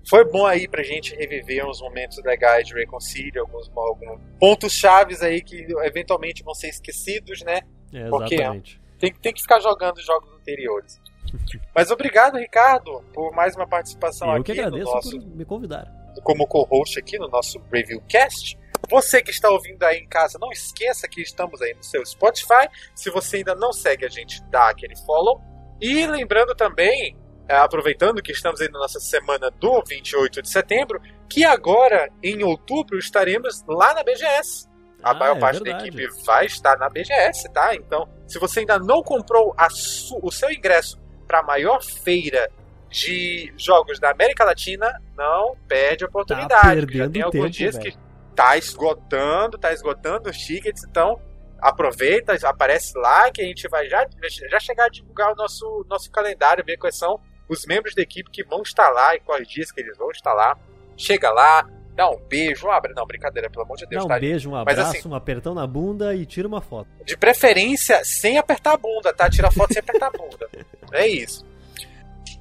Foi 0.08 0.24
bom 0.28 0.44
aí 0.44 0.66
pra 0.66 0.82
gente 0.82 1.14
reviver 1.14 1.64
uns 1.66 1.80
momentos 1.80 2.18
legais 2.24 2.66
de 2.66 2.74
Reconcile, 2.74 3.38
alguns, 3.38 3.70
alguns 3.74 4.20
pontos 4.38 4.72
chaves 4.72 5.22
aí 5.22 5.40
que 5.40 5.64
eventualmente 5.84 6.42
vão 6.42 6.54
ser 6.54 6.68
esquecidos, 6.68 7.42
né? 7.42 7.60
É, 7.92 8.08
Porque- 8.08 8.34
exatamente. 8.34 8.82
Tem, 8.98 9.12
tem 9.12 9.32
que 9.32 9.42
ficar 9.42 9.58
jogando 9.60 9.96
os 9.96 10.04
jogos 10.04 10.32
anteriores. 10.32 11.00
Mas 11.74 11.90
obrigado, 11.90 12.36
Ricardo, 12.38 13.02
por 13.12 13.32
mais 13.34 13.54
uma 13.56 13.66
participação 13.66 14.28
Eu 14.28 14.40
aqui 14.40 14.52
que 14.52 14.60
agradeço 14.60 14.84
no 14.84 14.94
nosso, 14.94 15.20
me 15.36 15.44
convidar. 15.44 15.86
como 16.22 16.46
co-host 16.46 16.98
aqui 16.98 17.18
no 17.18 17.28
nosso 17.28 17.58
Reviewcast. 17.72 18.58
Você 18.90 19.22
que 19.22 19.30
está 19.30 19.48
ouvindo 19.50 19.82
aí 19.84 19.98
em 19.98 20.08
casa, 20.08 20.38
não 20.40 20.50
esqueça 20.50 21.06
que 21.08 21.20
estamos 21.22 21.62
aí 21.62 21.72
no 21.74 21.82
seu 21.82 22.04
Spotify. 22.04 22.68
Se 22.94 23.10
você 23.10 23.38
ainda 23.38 23.54
não 23.54 23.72
segue 23.72 24.04
a 24.04 24.08
gente, 24.08 24.42
dá 24.50 24.68
aquele 24.70 24.96
follow. 25.06 25.40
E 25.80 26.06
lembrando 26.06 26.54
também 26.54 27.16
é, 27.48 27.56
aproveitando 27.56 28.20
que 28.22 28.32
estamos 28.32 28.60
aí 28.60 28.68
na 28.68 28.80
nossa 28.80 28.98
semana 29.00 29.50
do 29.50 29.82
28 29.88 30.42
de 30.42 30.48
setembro, 30.50 31.00
que 31.30 31.44
agora, 31.44 32.08
em 32.22 32.42
outubro, 32.42 32.98
estaremos 32.98 33.62
lá 33.66 33.94
na 33.94 34.02
BGS. 34.02 34.68
A 35.02 35.10
Ah, 35.10 35.14
maior 35.14 35.36
é 35.36 35.40
parte 35.40 35.62
da 35.64 35.70
equipe 35.78 36.06
vai 36.24 36.46
estar 36.46 36.76
na 36.78 36.88
BGS, 36.88 37.52
tá? 37.52 37.74
Então, 37.74 38.08
se 38.28 38.38
você 38.38 38.60
ainda 38.60 38.78
não 38.78 39.02
comprou 39.02 39.52
a 39.56 39.68
su- 39.70 40.20
o 40.22 40.30
seu 40.30 40.50
ingresso 40.50 41.00
para 41.32 41.40
a 41.40 41.42
maior 41.42 41.82
feira 41.82 42.50
de 42.90 43.54
jogos 43.56 43.98
da 43.98 44.10
América 44.10 44.44
Latina, 44.44 45.00
não 45.16 45.56
perde 45.66 46.04
a 46.04 46.06
oportunidade. 46.06 46.80
porque 46.82 46.98
já 46.98 47.08
tem 47.08 47.22
alguns 47.22 47.40
tempo, 47.40 47.50
dias 47.50 47.76
velho. 47.78 47.90
que 47.90 47.98
tá 48.36 48.58
esgotando, 48.58 49.56
tá 49.56 49.72
esgotando 49.72 50.28
os 50.28 50.36
tickets, 50.36 50.84
então 50.84 51.18
aproveita, 51.58 52.36
aparece 52.46 52.92
lá 52.98 53.30
que 53.30 53.40
a 53.40 53.46
gente 53.46 53.66
vai 53.68 53.88
já, 53.88 54.06
já 54.50 54.60
chegar 54.60 54.84
a 54.84 54.88
divulgar 54.90 55.32
o 55.32 55.34
nosso, 55.34 55.86
nosso 55.88 56.10
calendário, 56.10 56.62
ver 56.62 56.76
quais 56.76 56.98
são 56.98 57.18
os 57.48 57.64
membros 57.64 57.94
da 57.94 58.02
equipe 58.02 58.30
que 58.30 58.44
vão 58.44 58.60
estar 58.60 58.90
lá 58.90 59.14
e 59.16 59.20
quais 59.20 59.48
dias 59.48 59.72
que 59.72 59.80
eles 59.80 59.96
vão 59.96 60.10
estar 60.10 60.34
lá. 60.34 60.54
Chega 60.98 61.30
lá, 61.30 61.66
dá 61.94 62.08
um 62.10 62.16
beijo, 62.28 62.68
abre, 62.70 62.92
não, 62.94 63.06
brincadeira, 63.06 63.50
pelo 63.50 63.64
amor 63.64 63.76
de 63.76 63.86
Deus, 63.86 64.02
Dá 64.02 64.06
um 64.06 64.08
tá? 64.08 64.18
beijo, 64.20 64.48
um 64.48 64.52
Mas 64.52 64.60
abraço, 64.78 64.96
assim- 64.98 65.08
um 65.08 65.14
apertão 65.14 65.54
na 65.54 65.66
bunda 65.66 66.14
e 66.14 66.24
tira 66.26 66.48
uma 66.48 66.60
foto. 66.60 66.88
De 67.04 67.16
preferência, 67.16 68.02
sem 68.04 68.38
apertar 68.38 68.72
a 68.72 68.76
bunda, 68.76 69.12
tá? 69.12 69.28
Tira 69.28 69.50
foto 69.50 69.72
sem 69.72 69.80
apertar 69.80 70.06
a 70.06 70.10
bunda. 70.10 70.48
É 70.92 71.06
isso. 71.06 71.42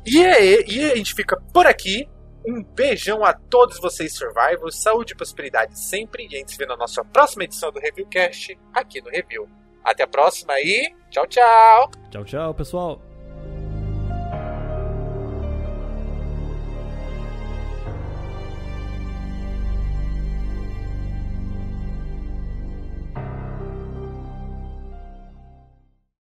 E, 0.06 0.26
aí, 0.26 0.66
e 0.68 0.91
a 0.91 0.95
gente 0.97 1.14
fica 1.14 1.41
por 1.54 1.66
aqui. 1.66 2.10
Um 2.45 2.62
beijão 2.64 3.24
a 3.24 3.34
todos 3.34 3.80
vocês, 3.80 4.14
Survivors. 4.18 4.82
Saúde 4.82 5.14
e 5.14 5.16
prosperidade 5.16 5.80
sempre. 5.80 6.24
E 6.24 6.36
a 6.36 6.39
gente 6.39 6.52
se 6.52 6.58
vê 6.58 6.66
na 6.66 6.76
nossa 6.76 7.02
próxima 7.06 7.43
edição 7.45 7.72
do 7.72 7.80
Reviewcast 7.80 8.58
aqui 8.74 8.99
no 8.99 9.10
Review. 9.10 9.47
Até 9.84 10.04
a 10.04 10.08
próxima 10.08 10.60
e 10.60 10.93
tchau, 11.10 11.26
tchau! 11.28 11.91
Tchau, 12.10 12.26
tchau, 12.26 12.54
pessoal. 12.54 13.02